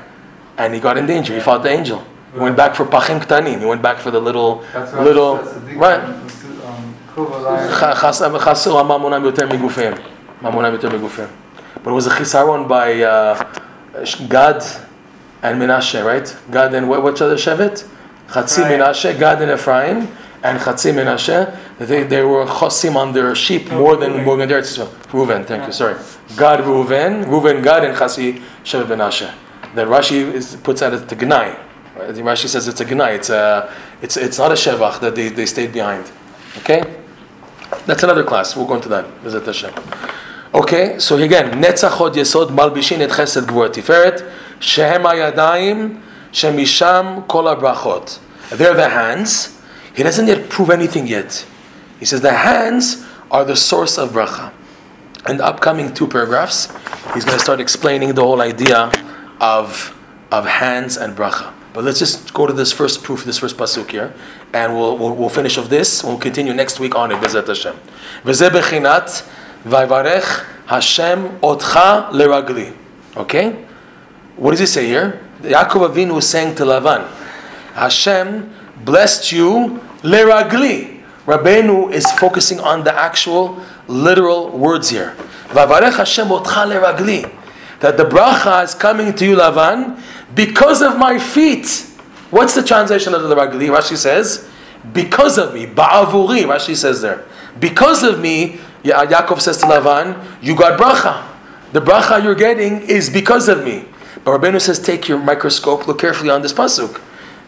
and 0.56 0.74
he 0.74 0.80
got 0.80 0.98
in 0.98 1.06
danger. 1.06 1.34
He 1.34 1.40
fought 1.40 1.62
the 1.62 1.70
angel. 1.70 2.04
He 2.32 2.40
went 2.40 2.56
back 2.56 2.74
for 2.74 2.84
pachim 2.84 3.20
ktanim. 3.20 3.60
He 3.60 3.66
went 3.66 3.82
back 3.82 3.98
for 3.98 4.10
the 4.10 4.20
little, 4.20 4.64
that's 4.72 4.92
little, 4.94 5.36
right? 5.76 6.00
Um, 6.00 6.94
but 7.14 7.30
it 11.90 11.94
was 11.94 12.06
a 12.06 12.10
chisaron 12.10 12.68
by 12.68 13.02
uh, 13.02 13.34
Gad 14.28 14.62
and 15.42 15.60
Menashe, 15.60 16.04
right? 16.04 16.36
Gad 16.50 16.74
and 16.74 16.88
what, 16.88 17.02
which 17.02 17.22
other 17.22 17.36
Shevet? 17.36 17.88
Chatzi 18.28 18.60
Ephraim. 18.60 18.80
Menashe, 18.80 19.18
Gad 19.18 19.42
and 19.42 19.52
Ephraim, 19.52 20.08
and 20.42 20.58
Chatzi 20.60 20.92
Menashe. 20.92 21.56
They, 21.78 22.02
they 22.02 22.22
were 22.22 22.44
chosim 22.44 22.96
on 22.96 23.12
their 23.12 23.34
sheep 23.34 23.70
more 23.70 23.96
than 23.96 24.24
more 24.24 24.36
than 24.36 24.48
their 24.48 24.60
Reuven, 24.60 25.46
thank 25.46 25.66
you, 25.66 25.72
sorry. 25.72 25.94
Gad, 26.36 26.60
Reuven, 26.60 27.24
Reuven, 27.24 27.62
Gad, 27.62 27.84
and 27.84 27.96
Chatzi 27.96 28.42
Shevet 28.64 28.86
Menashe. 28.86 29.32
Then 29.74 29.88
Rashi 29.88 30.32
is, 30.32 30.56
puts 30.56 30.80
that 30.80 30.92
as 30.92 31.04
the 31.06 31.16
Gnai. 31.16 31.58
Right? 31.96 32.14
Rashi 32.14 32.48
says 32.48 32.68
it's 32.68 32.80
a 32.80 32.84
Gnai. 32.84 33.14
It's, 33.14 33.30
a, 33.30 33.72
it's, 34.02 34.16
it's 34.16 34.38
not 34.38 34.50
a 34.50 34.54
Shevach 34.54 35.00
that 35.00 35.14
they, 35.14 35.28
they 35.28 35.46
stayed 35.46 35.72
behind. 35.72 36.10
Okay? 36.58 36.82
That's 37.86 38.02
another 38.02 38.24
class. 38.24 38.56
We'll 38.56 38.66
go 38.66 38.74
into 38.76 38.88
that. 38.88 39.04
Bezat 39.22 39.44
Hashem. 39.44 39.74
Okay, 40.54 40.98
so 40.98 41.16
again, 41.18 41.62
Netzach 41.62 41.90
Hod 41.90 42.14
Yesod 42.14 42.48
Malbishin 42.48 43.00
et 43.00 43.10
Chesed 43.10 43.44
Gvur 43.46 43.68
Tiferet 43.68 44.30
Shehem 44.60 45.02
Hayadayim 45.02 46.00
Shemisham 46.32 47.26
Kol 47.28 47.44
Brachot. 47.56 48.20
They're 48.50 48.74
the 48.74 48.88
hands. 48.88 49.60
He 49.94 50.02
doesn't 50.02 50.26
yet 50.26 50.48
prove 50.48 50.70
anything 50.70 51.06
yet. 51.06 51.44
He 51.98 52.04
says 52.06 52.20
the 52.20 52.32
hands 52.32 53.04
are 53.30 53.44
the 53.44 53.56
source 53.56 53.98
of 53.98 54.10
bracha. 54.10 54.52
In 55.28 55.38
the 55.38 55.44
upcoming 55.44 55.92
two 55.92 56.06
paragraphs, 56.06 56.66
he's 57.12 57.24
going 57.24 57.36
to 57.36 57.42
start 57.42 57.60
explaining 57.60 58.14
the 58.14 58.22
whole 58.22 58.40
idea 58.40 58.90
of 59.40 59.94
of 60.30 60.46
hands 60.46 60.96
and 60.96 61.16
bracha. 61.16 61.52
But 61.72 61.84
let's 61.84 61.98
just 61.98 62.32
go 62.34 62.46
to 62.46 62.52
this 62.52 62.72
first 62.72 63.02
proof, 63.02 63.24
this 63.24 63.38
first 63.38 63.56
pasuk 63.56 63.90
here, 63.90 64.12
and 64.52 64.74
we'll, 64.74 64.96
we'll, 64.98 65.14
we'll 65.14 65.28
finish 65.28 65.56
of 65.56 65.70
this. 65.70 66.02
We'll 66.02 66.18
continue 66.18 66.52
next 66.52 66.80
week 66.80 66.94
on 66.94 67.12
it. 67.12 67.16
Bezat 67.16 67.46
Hashem. 67.46 67.76
V'zeh 68.24 68.48
bechinat 68.48 69.28
vayvarech 69.64 70.44
Hashem 70.66 71.40
otcha 71.40 72.10
leragli. 72.10 72.74
Okay, 73.16 73.64
what 74.36 74.50
does 74.52 74.60
he 74.60 74.66
say 74.66 74.86
here? 74.86 75.27
Yaakov 75.42 75.92
Avinu 75.94 76.14
was 76.14 76.28
saying 76.28 76.54
to 76.56 76.64
Lavan, 76.64 77.08
Hashem 77.74 78.52
blessed 78.84 79.32
you 79.32 79.80
leragli. 80.02 81.02
Rabbeinu 81.26 81.92
is 81.92 82.10
focusing 82.12 82.58
on 82.60 82.84
the 82.84 82.92
actual 82.92 83.60
literal 83.86 84.50
words 84.50 84.88
here. 84.88 85.14
Vavarech 85.48 85.96
Hashem 85.96 86.28
otcha 86.28 86.66
leragli. 86.66 87.34
That 87.80 87.96
the 87.96 88.04
bracha 88.04 88.64
is 88.64 88.74
coming 88.74 89.14
to 89.14 89.24
you, 89.24 89.36
Lavan, 89.36 90.02
because 90.34 90.82
of 90.82 90.98
my 90.98 91.18
feet. 91.18 91.86
What's 92.30 92.54
the 92.54 92.62
translation 92.62 93.14
of 93.14 93.22
the 93.22 93.34
ragli? 93.34 93.68
Rashi 93.68 93.96
says, 93.96 94.48
because 94.92 95.38
of 95.38 95.54
me. 95.54 95.66
Ba'avuri, 95.66 96.42
Rashi 96.44 96.74
says 96.74 97.00
there. 97.00 97.24
Because 97.60 98.02
of 98.02 98.20
me, 98.20 98.58
Ya- 98.82 99.06
Yaakov 99.06 99.40
says 99.40 99.58
to 99.58 99.66
Lavan, 99.66 100.24
you 100.42 100.56
got 100.56 100.78
bracha. 100.78 101.24
The 101.72 101.80
bracha 101.80 102.22
you're 102.22 102.34
getting 102.34 102.82
is 102.82 103.08
because 103.08 103.48
of 103.48 103.64
me. 103.64 103.84
Rabbeinu 104.36 104.60
says, 104.60 104.78
take 104.78 105.08
your 105.08 105.18
microscope, 105.18 105.86
look 105.86 105.98
carefully 105.98 106.30
on 106.30 106.42
this 106.42 106.52
pasuk. 106.52 107.00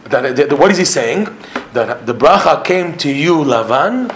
That, 0.04 0.36
that- 0.36 0.58
what 0.58 0.70
is 0.70 0.78
he 0.78 0.84
saying? 0.84 1.24
That 1.72 2.06
the 2.06 2.14
bracha 2.14 2.64
came 2.64 2.96
to 2.98 3.10
you, 3.10 3.36
Lavan, 3.36 4.08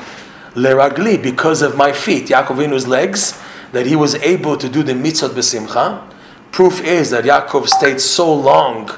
leragli, 0.54 1.22
because 1.22 1.62
of 1.62 1.76
my 1.76 1.92
feet, 1.92 2.26
Yaakov 2.28 2.56
Avinu's 2.56 2.86
legs, 2.86 3.40
that 3.72 3.86
he 3.86 3.96
was 3.96 4.14
able 4.16 4.56
to 4.56 4.68
do 4.68 4.82
the 4.82 4.92
mitzvot 4.92 5.30
besimcha. 5.30 6.10
Proof 6.52 6.80
is 6.82 7.10
that 7.10 7.24
Yaakov 7.24 7.68
stayed 7.68 8.00
so 8.00 8.32
long 8.32 8.90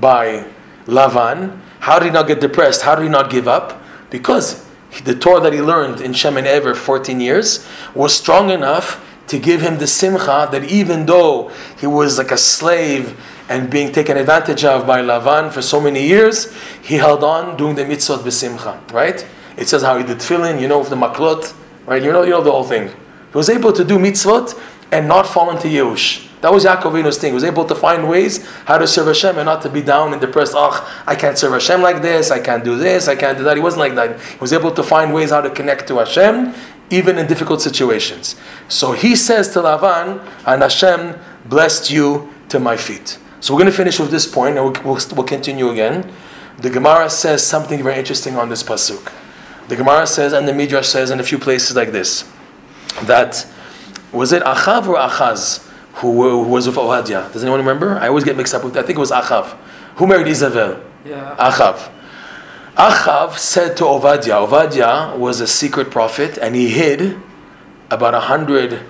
by 0.00 0.46
Lavan. 0.86 1.60
How 1.80 1.98
did 1.98 2.06
he 2.06 2.10
not 2.10 2.26
get 2.26 2.40
depressed? 2.40 2.82
How 2.82 2.94
did 2.94 3.02
he 3.04 3.08
not 3.10 3.30
give 3.30 3.46
up? 3.46 3.82
Because 4.10 4.66
the 5.04 5.14
Torah 5.14 5.40
that 5.40 5.52
he 5.52 5.60
learned 5.60 6.00
in 6.00 6.12
Shem 6.14 6.36
and 6.36 6.46
Ever 6.46 6.74
14 6.74 7.20
years 7.20 7.66
was 7.94 8.14
strong 8.14 8.50
enough 8.50 9.00
to 9.26 9.38
give 9.38 9.60
him 9.60 9.78
the 9.78 9.86
simcha 9.86 10.48
that 10.50 10.64
even 10.64 11.06
though 11.06 11.50
he 11.78 11.86
was 11.86 12.18
like 12.18 12.30
a 12.30 12.36
slave 12.36 13.18
and 13.48 13.70
being 13.70 13.92
taken 13.92 14.16
advantage 14.16 14.64
of 14.64 14.86
by 14.86 15.00
Lavan 15.00 15.52
for 15.52 15.62
so 15.62 15.80
many 15.80 16.06
years, 16.06 16.54
he 16.82 16.96
held 16.96 17.24
on 17.24 17.56
doing 17.56 17.74
the 17.74 17.84
mitzvot 17.84 18.18
besimcha, 18.18 18.92
right? 18.92 19.26
It 19.56 19.68
says 19.68 19.82
how 19.82 19.96
he 19.98 20.04
did 20.04 20.18
tefillin, 20.18 20.60
you 20.60 20.68
know, 20.68 20.82
the 20.82 20.96
maklot, 20.96 21.54
right? 21.86 22.02
You 22.02 22.12
know, 22.12 22.22
you 22.22 22.30
know 22.30 22.42
the 22.42 22.50
whole 22.50 22.64
thing. 22.64 22.88
He 22.88 23.36
was 23.36 23.48
able 23.48 23.72
to 23.72 23.84
do 23.84 23.98
mitzvot 23.98 24.60
and 24.92 25.08
not 25.08 25.26
fall 25.26 25.50
into 25.50 25.68
Yeush. 25.68 26.28
That 26.44 26.52
was 26.52 26.66
Yaakov 26.66 26.92
Avinu's 26.92 27.16
thing. 27.16 27.30
He 27.30 27.34
was 27.34 27.42
able 27.42 27.64
to 27.64 27.74
find 27.74 28.06
ways 28.06 28.46
how 28.66 28.76
to 28.76 28.86
serve 28.86 29.06
Hashem 29.06 29.38
and 29.38 29.46
not 29.46 29.62
to 29.62 29.70
be 29.70 29.80
down 29.80 30.12
and 30.12 30.20
depressed. 30.20 30.52
Oh, 30.54 31.02
I 31.06 31.14
can't 31.14 31.38
serve 31.38 31.54
Hashem 31.54 31.80
like 31.80 32.02
this. 32.02 32.30
I 32.30 32.38
can't 32.38 32.62
do 32.62 32.76
this. 32.76 33.08
I 33.08 33.16
can't 33.16 33.38
do 33.38 33.44
that. 33.44 33.56
He 33.56 33.62
wasn't 33.62 33.80
like 33.80 33.94
that. 33.94 34.20
He 34.20 34.36
was 34.38 34.52
able 34.52 34.70
to 34.72 34.82
find 34.82 35.14
ways 35.14 35.30
how 35.30 35.40
to 35.40 35.48
connect 35.48 35.88
to 35.88 36.00
Hashem, 36.00 36.52
even 36.90 37.18
in 37.18 37.26
difficult 37.26 37.62
situations. 37.62 38.36
So 38.68 38.92
he 38.92 39.16
says 39.16 39.52
to 39.54 39.60
Lavan, 39.60 40.26
and 40.46 40.62
Hashem 40.62 41.18
blessed 41.46 41.90
you 41.90 42.32
to 42.48 42.60
my 42.60 42.76
feet. 42.76 43.18
So 43.40 43.52
we're 43.52 43.60
going 43.60 43.70
to 43.70 43.76
finish 43.76 43.98
with 43.98 44.10
this 44.10 44.26
point, 44.26 44.56
and 44.56 44.64
we'll, 44.64 44.94
we'll, 44.94 45.00
we'll 45.14 45.26
continue 45.26 45.70
again. 45.70 46.10
The 46.58 46.70
Gemara 46.70 47.10
says 47.10 47.46
something 47.46 47.82
very 47.82 47.98
interesting 47.98 48.36
on 48.36 48.48
this 48.48 48.62
pasuk. 48.62 49.12
The 49.68 49.76
Gemara 49.76 50.06
says, 50.06 50.32
and 50.32 50.46
the 50.46 50.52
Midrash 50.52 50.86
says 50.88 51.10
in 51.10 51.20
a 51.20 51.24
few 51.24 51.38
places 51.38 51.74
like 51.74 51.90
this, 51.90 52.30
that 53.04 53.46
was 54.12 54.32
it 54.32 54.42
Achav 54.44 54.86
or 54.86 54.96
Achaz 54.96 55.66
who, 55.94 56.42
was 56.42 56.66
with 56.66 56.76
Ovadia? 56.76 57.32
Does 57.32 57.42
anyone 57.42 57.60
remember? 57.60 57.98
I 57.98 58.08
always 58.08 58.24
get 58.24 58.36
mixed 58.36 58.54
up 58.54 58.64
with. 58.64 58.74
That. 58.74 58.84
I 58.84 58.86
think 58.86 58.98
it 58.98 59.00
was 59.00 59.10
Achav. 59.10 59.56
Who 59.96 60.06
married 60.06 60.26
Izevel? 60.26 60.82
Yeah. 61.04 61.36
Achav. 61.38 61.90
Achav 62.76 63.38
said 63.38 63.76
to 63.76 63.84
Ovadia. 63.84 64.46
Ovadia 64.46 65.16
was 65.16 65.40
a 65.40 65.46
secret 65.46 65.90
prophet, 65.90 66.36
and 66.38 66.56
he 66.56 66.70
hid 66.70 67.16
about 67.90 68.14
a 68.14 68.20
hundred 68.20 68.80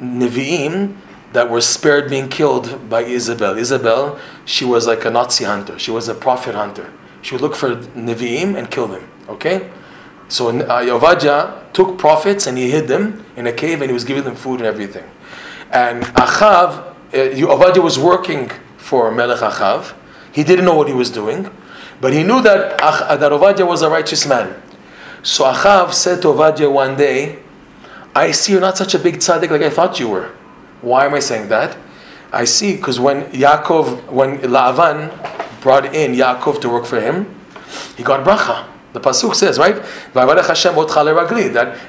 Nevi'im 0.00 0.96
that 1.32 1.50
were 1.50 1.60
spared 1.60 2.10
being 2.10 2.28
killed 2.28 2.88
by 2.88 3.02
Izevel. 3.02 3.56
Izevel, 3.56 4.18
she 4.44 4.64
was 4.64 4.86
like 4.86 5.04
a 5.04 5.10
Nazi 5.10 5.44
hunter. 5.44 5.78
She 5.78 5.90
was 5.90 6.08
a 6.08 6.14
prophet 6.14 6.54
hunter. 6.54 6.92
She 7.22 7.34
would 7.34 7.40
look 7.40 7.56
for 7.56 7.76
Nevi'im 7.76 8.56
and 8.56 8.70
kill 8.70 8.86
them. 8.86 9.08
Okay? 9.28 9.70
So 10.28 10.48
uh, 10.48 10.82
Ovadia 10.82 11.72
took 11.72 11.98
prophets 11.98 12.46
and 12.46 12.56
he 12.56 12.70
hid 12.70 12.88
them 12.88 13.24
in 13.36 13.46
a 13.46 13.52
cave 13.52 13.80
and 13.80 13.90
he 13.90 13.94
was 13.94 14.04
giving 14.04 14.24
them 14.24 14.36
food 14.36 14.60
and 14.60 14.66
everything. 14.66 15.04
And 15.70 16.04
Achav, 16.04 16.78
uh, 16.78 16.92
Ovadia 17.12 17.82
was 17.82 17.98
working 17.98 18.50
for 18.76 19.10
Melech 19.10 19.40
Achav. 19.40 19.94
He 20.32 20.44
didn't 20.44 20.64
know 20.64 20.74
what 20.74 20.88
he 20.88 20.94
was 20.94 21.10
doing, 21.10 21.50
but 22.00 22.12
he 22.12 22.22
knew 22.22 22.42
that, 22.42 22.78
that 22.78 23.32
Ovadia 23.32 23.66
was 23.66 23.82
a 23.82 23.90
righteous 23.90 24.26
man. 24.26 24.60
So 25.22 25.44
Achav 25.44 25.92
said 25.92 26.20
to 26.22 26.28
Ovadia 26.28 26.70
one 26.70 26.96
day, 26.96 27.38
I 28.14 28.30
see 28.30 28.52
you're 28.52 28.60
not 28.60 28.76
such 28.76 28.94
a 28.94 28.98
big 28.98 29.16
tzaddik 29.16 29.50
like 29.50 29.62
I 29.62 29.70
thought 29.70 29.98
you 29.98 30.08
were. 30.08 30.30
Why 30.82 31.06
am 31.06 31.14
I 31.14 31.18
saying 31.20 31.48
that? 31.48 31.76
I 32.30 32.44
see 32.44 32.76
because 32.76 33.00
when 33.00 33.24
Yaakov, 33.32 34.10
when 34.10 34.38
Lavan 34.38 35.10
brought 35.62 35.94
in 35.94 36.12
Yaakov 36.14 36.60
to 36.60 36.68
work 36.68 36.84
for 36.84 37.00
him, 37.00 37.26
he 37.96 38.02
got 38.02 38.24
bracha. 38.24 38.66
The 38.92 39.00
pasuk 39.00 39.34
says, 39.34 39.58
right? 39.58 39.74
That 39.74 40.28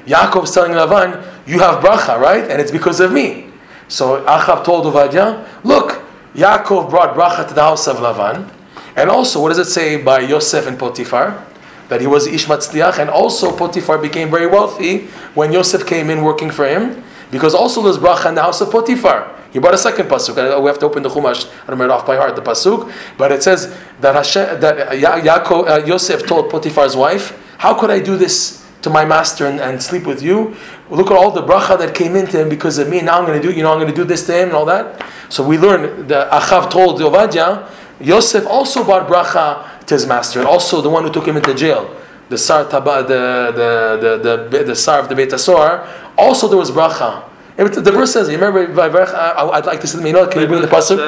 Yaakov's 0.06 0.50
telling 0.52 0.72
Lavan, 0.72 1.24
"You 1.46 1.60
have 1.60 1.82
bracha, 1.82 2.18
right? 2.18 2.50
And 2.50 2.60
it's 2.60 2.72
because 2.72 3.00
of 3.00 3.12
me." 3.12 3.46
So 3.88 4.24
Achav 4.24 4.64
told 4.64 4.86
Ovadia, 4.86 5.44
"Look, 5.62 6.02
Yaakov 6.34 6.90
brought 6.90 7.14
bracha 7.14 7.46
to 7.46 7.54
the 7.54 7.62
house 7.62 7.86
of 7.86 7.98
Lavan, 7.98 8.48
and 8.96 9.10
also, 9.10 9.42
what 9.42 9.50
does 9.50 9.58
it 9.58 9.66
say 9.66 10.02
by 10.02 10.20
Yosef 10.20 10.66
and 10.66 10.78
Potiphar? 10.78 11.44
That 11.88 12.00
he 12.00 12.06
was 12.08 12.26
Ish 12.26 12.48
and 12.48 13.10
also 13.10 13.56
Potiphar 13.56 13.98
became 13.98 14.28
very 14.30 14.46
wealthy 14.48 15.06
when 15.34 15.52
Yosef 15.52 15.86
came 15.86 16.10
in 16.10 16.22
working 16.22 16.50
for 16.50 16.66
him, 16.66 17.04
because 17.30 17.54
also 17.54 17.80
there's 17.82 17.98
bracha 17.98 18.28
in 18.30 18.34
the 18.34 18.42
house 18.42 18.60
of 18.60 18.70
Potiphar. 18.70 19.30
He 19.52 19.60
brought 19.60 19.74
a 19.74 19.78
second 19.78 20.08
pasuk. 20.08 20.36
Uh, 20.36 20.60
We 20.60 20.66
have 20.66 20.78
to 20.80 20.86
open 20.86 21.02
the 21.02 21.08
Chumash. 21.08 21.46
I 21.46 21.50
don't 21.68 21.78
remember 21.78 21.94
off 21.94 22.04
by 22.04 22.16
heart 22.16 22.34
the 22.36 22.42
pasuk, 22.42 22.92
but 23.16 23.30
it 23.32 23.42
says 23.42 23.74
that 24.00 24.14
Hashem, 24.14 24.60
that 24.60 24.98
Ya- 24.98 25.20
Yaakov, 25.20 25.68
uh, 25.68 25.86
Yosef 25.86 26.26
told 26.26 26.50
Potiphar's 26.50 26.96
wife, 26.96 27.32
"How 27.58 27.72
could 27.72 27.90
I 27.90 28.00
do 28.00 28.16
this 28.16 28.64
to 28.82 28.90
my 28.90 29.04
master 29.04 29.46
and, 29.46 29.60
and 29.60 29.82
sleep 29.82 30.04
with 30.06 30.22
you? 30.22 30.56
Look 30.90 31.10
at 31.10 31.16
all 31.16 31.30
the 31.30 31.42
bracha 31.42 31.78
that 31.78 31.94
came 31.94 32.16
into 32.16 32.38
him 32.38 32.48
because 32.48 32.78
of 32.78 32.88
me. 32.88 33.00
Now 33.00 33.18
I'm 33.18 33.26
going 33.26 33.40
to 33.40 33.48
do, 33.48 33.54
you 33.54 33.62
know, 33.62 33.72
I'm 33.72 33.78
going 33.78 33.92
to 33.92 33.96
do 33.96 34.04
this 34.04 34.26
to 34.26 34.32
him 34.34 34.48
and 34.48 34.56
all 34.56 34.66
that." 34.66 35.00
So 35.28 35.42
we 35.42 35.56
learn 35.56 36.06
that 36.08 36.30
Achav 36.30 36.68
told 36.70 37.00
Ovadia, 37.00 37.66
Yosef 38.00 38.46
also 38.46 38.84
brought 38.84 39.08
bracha 39.08 39.84
to 39.86 39.94
his 39.94 40.06
master, 40.06 40.40
and 40.40 40.48
also 40.48 40.80
the 40.80 40.90
one 40.90 41.04
who 41.04 41.10
took 41.10 41.26
him 41.26 41.36
into 41.36 41.54
jail. 41.54 41.88
The 42.28 42.36
Sar 42.36 42.64
Taba, 42.64 43.06
the 43.06 43.52
the 43.54 43.98
the 44.20 44.48
the, 44.50 44.64
the 44.64 44.74
Sar 44.76 44.98
of 45.00 45.08
the 45.08 45.14
Beit 45.14 45.30
Asor. 45.30 45.86
Also, 46.18 46.48
there 46.48 46.58
was 46.58 46.70
bracha. 46.70 47.22
The 47.56 47.90
verse 47.90 48.12
says, 48.12 48.28
you 48.28 48.36
remember, 48.36 48.60
I'd 48.82 49.64
like 49.64 49.80
to 49.80 49.86
see, 49.86 50.06
you 50.06 50.12
know, 50.12 50.26
can 50.26 50.42
you 50.42 50.46
bring 50.46 50.60
the 50.60 50.68
pasuk? 50.68 50.98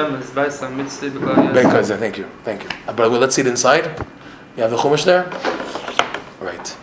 Because, 1.53 1.91
thank 1.91 2.17
you, 2.17 2.25
thank 2.43 2.63
you. 2.63 2.69
Uh, 2.87 2.93
But 2.93 3.11
let's 3.11 3.35
see 3.35 3.41
it 3.41 3.47
inside. 3.47 3.85
You 4.57 4.63
have 4.63 4.71
the 4.71 4.77
Chumash 4.77 5.05
there? 5.05 5.29
Right. 6.41 6.75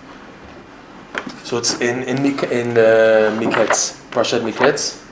So 1.42 1.58
it's 1.58 1.80
in, 1.80 2.04
in, 2.04 2.24
in 2.24 2.78
uh, 2.78 3.34
Miketz, 3.40 3.96
Parshat 4.12 4.42
Miketz. 4.42 5.02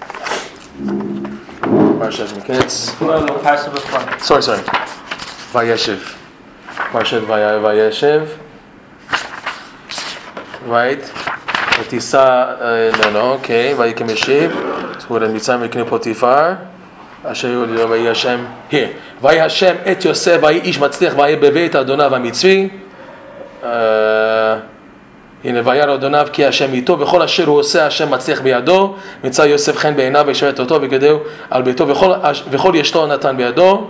Parshat 1.93 2.27
Miketz. 2.33 2.99
No, 3.01 3.25
no, 3.25 3.33
pass 3.39 3.67
it 3.67 3.71
before. 3.73 4.19
Sorry, 4.19 4.41
sorry. 4.41 4.61
Vayeshev. 5.53 6.01
Parshat 6.91 7.21
Vay- 7.25 7.59
Vayeshev. 7.65 8.27
Right. 10.67 11.03
ותישא, 11.81 12.45
no, 12.93 13.05
no, 13.13 13.45
okay, 13.45 13.77
ויקם 13.77 14.09
ישיב, 14.09 14.51
זכות 14.99 15.21
המצרים 15.21 15.61
ויקנו 15.61 15.85
פוטיפר, 15.85 16.53
אשר 17.23 17.47
יהיו 17.47 17.65
לו 17.65 17.89
ויהי 17.89 18.09
השם, 18.09 18.39
here, 18.71 18.75
ויהי 19.21 19.41
השם 19.41 19.75
את 19.91 20.05
יוסף, 20.05 20.37
ויהי 20.41 20.59
איש 20.59 20.79
מצליח, 20.79 21.13
ויהי 21.17 21.35
בבית 21.35 21.75
אדוניו 21.75 22.15
המצרי, 22.15 22.69
אה, 23.63 23.69
הנה 25.44 25.60
וירא 25.64 25.94
אדוניו 25.94 26.26
כי 26.32 26.44
השם 26.44 26.72
איתו 26.72 26.98
וכל 26.98 27.22
אשר 27.22 27.46
הוא 27.46 27.58
עושה 27.58 27.86
השם 27.86 28.10
מצליח 28.10 28.40
בידו 28.40 28.94
מצא 29.24 29.42
יוסף 29.42 29.76
חן 29.76 29.96
בעיניו 29.96 30.24
וישרת 30.26 30.60
אותו 30.60 30.78
וגדהו 30.82 31.18
על 31.50 31.62
ביתו 31.62 31.88
וכל, 31.88 32.12
וכל 32.50 32.72
ישתו 32.74 33.06
נתן 33.06 33.36
בידו 33.36 33.86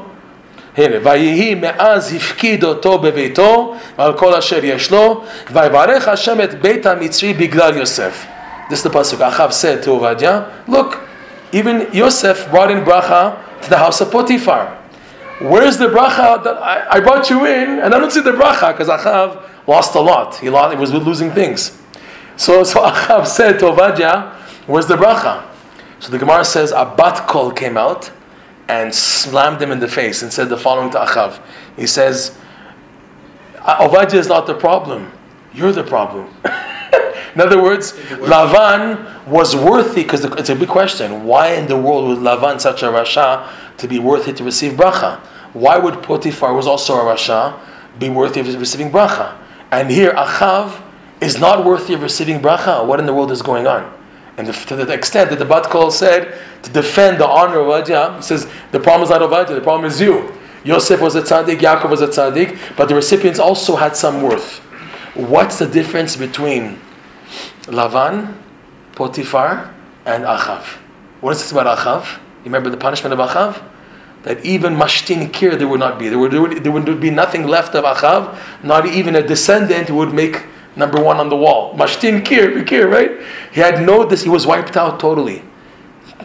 הנה, 0.76 0.96
ויהי 1.02 1.54
מאז 1.54 2.14
הפקיד 2.14 2.64
אותו 2.64 2.98
בביתו 2.98 3.74
ועל 3.98 4.12
כל 4.12 4.34
אשר 4.34 4.64
יש 4.64 4.90
לו, 4.90 5.24
ויברך 5.52 6.08
השם 6.08 6.40
את 6.40 6.62
בית 6.62 6.86
המצרי 6.86 7.32
בגלל 7.32 7.76
יוסף. 7.76 8.26
This 8.70 8.78
is 8.78 8.82
the 8.82 8.90
pasuk. 8.90 9.20
Achav 9.20 9.52
said 9.52 9.82
to 9.82 9.90
Ovadia, 9.90 10.46
look, 10.66 10.98
even 11.52 11.86
Yosef 11.92 12.50
brought 12.50 12.70
in 12.70 12.82
bracha 12.82 13.36
to 13.62 13.68
the 13.70 13.76
house 13.76 14.00
of 14.00 14.10
Potiphar. 14.10 14.66
Where's 15.40 15.76
the 15.76 15.88
bracha 15.88 16.42
that 16.42 16.56
I, 16.62 16.96
I 16.96 17.00
brought 17.00 17.28
you 17.28 17.44
in, 17.44 17.80
and 17.80 17.94
I 17.94 17.98
don't 17.98 18.10
see 18.10 18.22
the 18.22 18.32
bracha 18.32 18.72
because 18.72 18.88
Achav 18.88 19.38
lost 19.66 19.94
a 19.94 20.00
lot. 20.00 20.36
He 20.36 20.50
lost, 20.50 20.74
he 20.74 20.80
was 20.80 20.92
losing 20.92 21.30
things. 21.30 21.80
So, 22.36 22.64
so 22.64 22.82
Achav 22.82 23.26
said 23.26 23.58
to 23.60 23.66
Ovadia, 23.66 24.34
where's 24.66 24.86
the 24.86 24.96
bracha? 24.96 25.44
So 26.00 26.10
the 26.10 26.18
Gemara 26.18 26.44
says 26.44 26.72
a 26.72 26.84
bat 26.84 27.26
kol 27.28 27.50
came 27.50 27.76
out 27.76 28.10
and 28.68 28.94
slammed 28.94 29.60
him 29.60 29.70
in 29.70 29.80
the 29.80 29.88
face 29.88 30.22
and 30.22 30.32
said 30.32 30.48
the 30.48 30.56
following 30.56 30.90
to 30.90 30.98
Achav. 30.98 31.40
He 31.76 31.86
says, 31.86 32.36
Ovadia 33.56 34.14
is 34.14 34.28
not 34.28 34.46
the 34.46 34.54
problem. 34.54 35.10
You're 35.54 35.72
the 35.72 35.84
problem. 35.84 36.28
in 37.34 37.40
other 37.40 37.62
words, 37.62 37.92
Lavan 37.92 39.26
was 39.26 39.54
worthy, 39.54 40.02
because 40.02 40.24
it's 40.24 40.50
a 40.50 40.56
big 40.56 40.68
question. 40.68 41.24
Why 41.24 41.54
in 41.54 41.66
the 41.66 41.76
world 41.76 42.08
was 42.08 42.18
Lavan 42.18 42.60
such 42.60 42.82
a 42.82 42.86
Rasha 42.86 43.48
to 43.78 43.88
be 43.88 43.98
worthy 43.98 44.32
to 44.32 44.44
receive 44.44 44.72
bracha? 44.72 45.20
Why 45.52 45.78
would 45.78 46.02
Potiphar, 46.02 46.50
who 46.50 46.56
was 46.56 46.66
also 46.66 46.94
a 46.96 47.14
Rasha, 47.14 47.58
be 47.98 48.10
worthy 48.10 48.40
of 48.40 48.46
receiving 48.58 48.90
bracha? 48.90 49.38
And 49.74 49.90
here, 49.90 50.12
Achav 50.12 50.80
is 51.20 51.40
not 51.40 51.64
worthy 51.64 51.94
of 51.94 52.02
receiving 52.02 52.38
bracha. 52.38 52.86
What 52.86 53.00
in 53.00 53.06
the 53.06 53.12
world 53.12 53.32
is 53.32 53.42
going 53.42 53.66
on? 53.66 53.92
And 54.38 54.46
to 54.46 54.76
the 54.76 54.92
extent 54.92 55.30
that 55.30 55.40
the 55.40 55.44
Bat 55.44 55.64
Kol 55.64 55.90
said 55.90 56.38
to 56.62 56.70
defend 56.70 57.18
the 57.18 57.26
honor 57.26 57.58
of 57.58 57.66
Ovadia, 57.66 58.14
he 58.14 58.22
says 58.22 58.48
the 58.70 58.78
problem 58.78 59.02
is 59.02 59.10
not 59.10 59.20
Ovadia, 59.20 59.48
the 59.48 59.60
problem 59.60 59.90
is 59.90 60.00
you. 60.00 60.32
Yosef 60.62 61.00
was 61.00 61.16
a 61.16 61.22
tzaddik, 61.22 61.58
Yaakov 61.58 61.90
was 61.90 62.02
a 62.02 62.06
tzaddik, 62.06 62.56
but 62.76 62.88
the 62.88 62.94
recipients 62.94 63.40
also 63.40 63.74
had 63.74 63.96
some 63.96 64.22
worth. 64.22 64.60
What's 65.14 65.58
the 65.58 65.66
difference 65.66 66.14
between 66.14 66.78
Lavan, 67.62 68.32
Potiphar, 68.92 69.74
and 70.06 70.22
Achav? 70.22 70.62
What 71.20 71.32
is 71.32 71.42
this 71.42 71.50
about 71.50 71.78
Achav? 71.78 72.16
You 72.16 72.44
remember 72.44 72.70
the 72.70 72.76
punishment 72.76 73.12
of 73.12 73.18
Achav? 73.28 73.60
That 74.24 74.44
even 74.44 74.74
Mashtin 74.74 75.32
Kir 75.32 75.56
there 75.56 75.68
would 75.68 75.80
not 75.80 75.98
be. 75.98 76.08
There 76.08 76.18
would, 76.18 76.32
there 76.32 76.40
would, 76.40 76.64
there 76.64 76.72
would 76.72 77.00
be 77.00 77.10
nothing 77.10 77.46
left 77.46 77.74
of 77.74 77.84
Achav, 77.84 78.38
not 78.62 78.86
even 78.86 79.16
a 79.16 79.22
descendant 79.26 79.88
who 79.88 79.96
would 79.96 80.12
make 80.12 80.44
number 80.76 81.02
one 81.02 81.18
on 81.18 81.28
the 81.28 81.36
wall. 81.36 81.74
Mashtin 81.76 82.24
Kir, 82.24 82.64
Kir, 82.64 82.88
right? 82.88 83.12
He 83.52 83.60
had 83.60 83.84
no 83.84 84.04
this, 84.04 84.22
he 84.22 84.28
was 84.28 84.46
wiped 84.46 84.76
out 84.76 84.98
totally. 84.98 85.42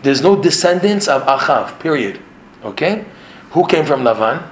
There's 0.01 0.21
no 0.21 0.41
descendants 0.41 1.07
of 1.07 1.23
Achav, 1.23 1.79
period. 1.79 2.19
Okay? 2.63 3.05
Who 3.51 3.65
came 3.67 3.85
from 3.85 4.03
Lavan? 4.03 4.47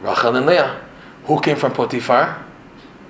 Rachel 0.00 0.36
and 0.36 0.46
Leah. 0.46 0.80
Who 1.24 1.40
came 1.40 1.56
from 1.56 1.72
Potiphar? 1.72 2.44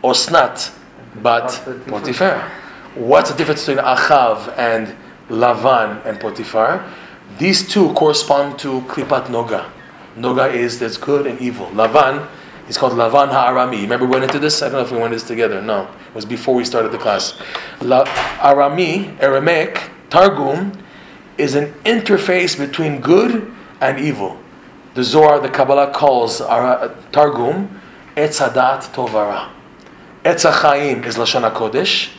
Osnat, 0.02 0.74
but 1.22 1.48
Potiphar. 1.86 2.50
What's 2.94 3.30
the 3.30 3.36
difference 3.36 3.66
between 3.66 3.84
Achav 3.84 4.56
and 4.56 4.96
Lavan 5.28 6.04
and 6.06 6.18
Potiphar? 6.18 6.84
These 7.36 7.68
two 7.68 7.92
correspond 7.92 8.58
to 8.60 8.80
Klipat 8.82 9.26
Noga. 9.26 9.70
Noga 10.16 10.52
is 10.52 10.78
there's 10.78 10.96
good 10.96 11.26
and 11.26 11.40
evil. 11.40 11.66
Lavan 11.68 12.28
is 12.68 12.76
called 12.76 12.94
Lavan 12.94 13.28
Ha'arami. 13.28 13.82
Remember 13.82 14.06
we 14.06 14.12
went 14.12 14.24
into 14.24 14.38
this? 14.38 14.62
I 14.62 14.68
don't 14.68 14.74
know 14.74 14.80
if 14.80 14.90
we 14.90 14.98
went 14.98 15.12
into 15.12 15.16
this 15.16 15.28
together. 15.28 15.60
No. 15.62 15.82
It 16.08 16.14
was 16.14 16.24
before 16.24 16.54
we 16.54 16.64
started 16.64 16.90
the 16.90 16.98
class. 16.98 17.38
La, 17.80 18.04
Arami, 18.04 19.16
Aramaic, 19.20 19.90
Targum, 20.10 20.72
is 21.36 21.54
an 21.54 21.72
interface 21.84 22.58
between 22.58 23.00
good 23.00 23.52
and 23.80 23.98
evil. 24.00 24.38
The 24.94 25.04
Zohar, 25.04 25.38
the 25.38 25.48
Kabbalah 25.48 25.92
calls 25.92 26.40
our 26.40 26.94
Targum 27.12 27.80
Etzadat 28.16 28.92
Tovara. 28.92 29.50
Etz 30.24 30.50
HaChaim 30.50 31.06
is 31.06 31.16
Lashon 31.16 31.48
HaKodesh, 31.48 32.10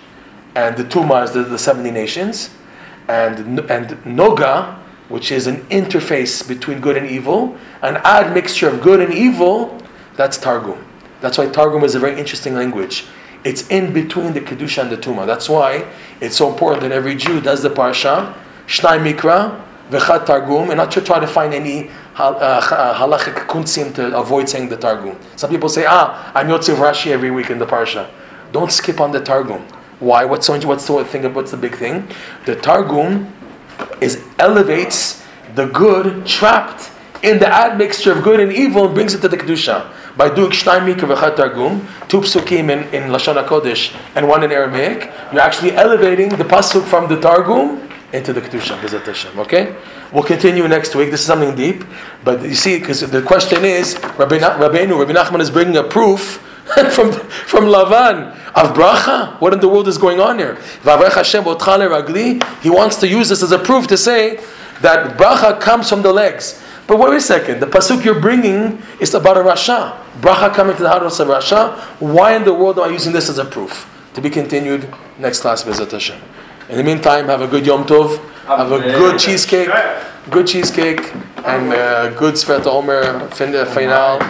and 0.56 0.78
the 0.78 0.86
Tuma 0.86 1.26
is 1.26 1.34
the, 1.34 1.44
the 1.44 1.60
70 1.60 1.92
nations, 1.92 2.52
and, 3.10 3.60
and 3.70 3.90
Noga, 4.06 4.80
which 5.10 5.32
is 5.32 5.48
an 5.48 5.58
interface 5.66 6.48
between 6.48 6.80
good 6.80 6.96
and 6.96 7.10
evil, 7.10 7.58
an 7.82 7.98
odd 8.06 8.34
mixture 8.34 8.70
of 8.70 8.82
good 8.82 9.02
and 9.02 9.14
evil, 9.14 9.78
that's 10.16 10.38
Targum. 10.38 10.86
That's 11.22 11.38
why 11.38 11.48
Targum 11.48 11.84
is 11.84 11.96
a 11.96 12.00
very 12.00 12.18
interesting 12.18 12.54
language. 12.54 13.06
It's 13.44 13.68
in 13.70 13.94
between 13.94 14.34
the 14.34 14.42
Kedusha 14.42 14.84
and 14.84 14.92
the 14.92 14.98
Tuma. 14.98 15.26
That's 15.26 15.50
why 15.50 15.86
it's 16.22 16.38
so 16.38 16.50
important 16.50 16.84
that 16.84 16.92
every 16.92 17.16
Jew 17.16 17.42
does 17.42 17.64
the 17.64 17.70
Parsha, 17.70 18.34
Shnai 18.68 19.14
Mikra, 19.14 19.66
V'chad 19.90 20.26
Targum, 20.26 20.70
and 20.70 20.78
not 20.78 20.92
to 20.92 21.02
try 21.02 21.20
to 21.20 21.28
find 21.28 21.54
any 21.54 21.90
hal- 22.14 22.36
uh, 22.36 22.94
halachic 22.94 23.48
kuntzim 23.48 23.94
to 23.96 24.16
avoid 24.16 24.48
saying 24.48 24.70
the 24.70 24.78
Targum. 24.78 25.18
Some 25.36 25.50
people 25.50 25.70
say, 25.70 25.86
ah, 25.88 26.32
I'm 26.36 26.48
Yotzev 26.48 26.76
Rashi 26.76 27.12
every 27.12 27.32
week 27.32 27.50
in 27.50 27.58
the 27.58 27.66
Parsha. 27.66 28.10
Don't 28.52 28.72
skip 28.72 29.00
on 29.00 29.12
the 29.12 29.22
Targum. 29.22 29.62
Why? 30.00 30.26
What's 30.26 30.48
so? 30.48 30.60
What's 30.68 30.88
the 30.88 31.04
thing? 31.06 31.34
What's 31.34 31.52
the 31.52 31.58
big 31.58 31.76
thing? 31.76 32.08
The 32.46 32.56
Targum 32.56 33.34
is 34.02 34.24
elevates 34.38 35.24
the 35.56 35.68
good 35.68 36.26
trapped 36.26 36.92
in 37.24 37.40
the 37.40 37.48
admixture 37.48 38.12
of 38.12 38.24
good 38.24 38.40
and 38.40 38.52
evil 38.52 38.86
and 38.86 38.94
brings 38.94 39.14
it 39.14 39.22
to 39.22 39.28
the 39.28 39.38
kedusha 39.38 39.92
by 40.16 40.34
doing 40.34 40.52
shnai 40.52 40.94
mikra 40.94 41.36
targum, 41.36 41.88
two 42.08 42.20
psukim 42.20 42.70
in, 42.70 42.80
in 42.94 43.10
lashon 43.10 43.42
hakodesh 43.42 43.96
and 44.16 44.28
one 44.28 44.44
in 44.44 44.52
Aramaic. 44.52 45.12
You're 45.32 45.42
actually 45.42 45.74
elevating 45.74 46.30
the 46.30 46.44
pasuk 46.44 46.84
from 46.86 47.08
the 47.08 47.20
targum 47.20 47.90
into 48.14 48.34
the 48.34 48.42
kedusha. 48.42 48.80
B'ezrat 48.80 49.06
Hashem. 49.06 49.40
Okay, 49.40 49.76
we'll 50.12 50.24
continue 50.24 50.68
next 50.68 50.96
week. 50.96 51.12
This 51.12 51.22
is 51.22 51.26
something 51.26 51.56
deep, 51.56 51.84
but 52.24 52.42
you 52.42 52.56
see, 52.56 52.80
because 52.80 53.02
the 53.02 53.22
question 53.22 53.64
is, 53.64 53.96
Rabbi 54.18 54.40
Rabbeinu, 54.40 55.00
Rabbi 55.00 55.14
Nachman 55.14 55.40
is 55.42 55.50
bringing 55.50 55.78
a 55.78 55.84
proof. 55.84 56.46
from 56.92 57.12
from 57.12 57.66
Lavan 57.66 58.32
of 58.54 58.76
bracha. 58.76 59.40
What 59.42 59.54
in 59.54 59.60
the 59.60 59.68
world 59.68 59.88
is 59.88 59.98
going 59.98 60.20
on 60.20 60.38
here? 60.38 60.56
V'avrech 60.84 61.14
Hashem 61.14 61.44
otcha 61.44 61.78
le'ragli. 61.80 62.44
He 62.62 62.70
wants 62.70 62.98
to 62.98 63.08
use 63.08 63.30
this 63.30 63.42
as 63.42 63.52
a 63.52 63.58
proof 63.58 63.88
to 63.88 63.98
say 63.98 64.40
that 64.82 65.18
bracha 65.18 65.60
comes 65.60 65.90
from 65.90 66.02
the 66.04 66.14
legs. 66.14 66.62
But 66.86 67.00
wait 67.00 67.16
a 67.16 67.22
second. 67.22 67.60
The 67.60 67.68
pasuk 67.68 68.04
you're 68.04 68.20
bringing 68.20 68.82
is 69.00 69.14
about 69.14 69.38
a 69.38 69.42
rasha. 69.42 70.00
Bracha 70.22 70.54
coming 70.54 70.76
to 70.76 70.84
the 70.84 70.90
house 70.90 71.20
of 71.20 71.28
rasha. 71.28 71.78
Why 72.00 72.36
in 72.36 72.44
the 72.44 72.54
world 72.54 72.78
am 72.80 72.86
I 72.86 72.88
using 72.90 73.14
this 73.14 73.30
as 73.30 73.38
a 73.38 73.46
proof? 73.46 73.88
To 74.16 74.22
be 74.22 74.30
continued 74.30 74.92
next 75.18 75.42
class, 75.42 75.64
Bezat 75.64 75.92
Hashem. 75.92 76.20
In 76.70 76.78
the 76.78 76.84
meantime, 76.84 77.28
have 77.28 77.42
a 77.42 77.48
good 77.48 77.66
Yom 77.66 77.84
Tov. 77.86 78.18
Have 78.46 78.72
a 78.72 78.80
good 78.80 79.20
cheesecake, 79.20 79.70
good 80.32 80.48
cheesecake, 80.48 81.14
and 81.46 81.72
uh, 81.72 82.10
good 82.18 82.34
Sfert 82.34 82.66
Omer 82.66 83.02
uh, 83.02 83.30
final, 83.30 84.22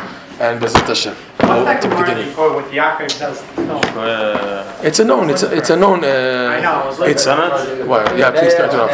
and 0.41 0.61
Bezat 0.61 0.87
Hashem. 0.87 1.15
What's 1.49 1.65
that 1.65 1.81
To 1.81 1.89
be 1.89 1.95
continued. 1.95 2.37
With 2.55 2.65
Yaakov 2.71 3.19
does 3.19 3.41
the 3.41 3.47
film? 3.65 3.81
Uh, 3.97 4.87
It's 4.87 4.99
a 4.99 5.03
known. 5.03 5.29
It's 5.31 5.41
a, 5.41 5.51
it's 5.57 5.71
a 5.71 5.75
known. 5.75 6.03
Uh, 6.03 6.07
I 6.07 6.61
know, 6.61 6.73
I 6.73 6.85
was 6.85 6.99
looking 6.99 7.15
It's 7.15 7.25
at 7.25 7.67
it. 7.67 7.87
well, 7.87 8.17
yeah. 8.17 8.29
Please 8.29 8.53
start 8.53 8.71
it 8.71 8.79
off. 8.79 8.91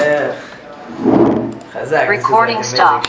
Recording 2.07 2.63
stopped. 2.63 3.03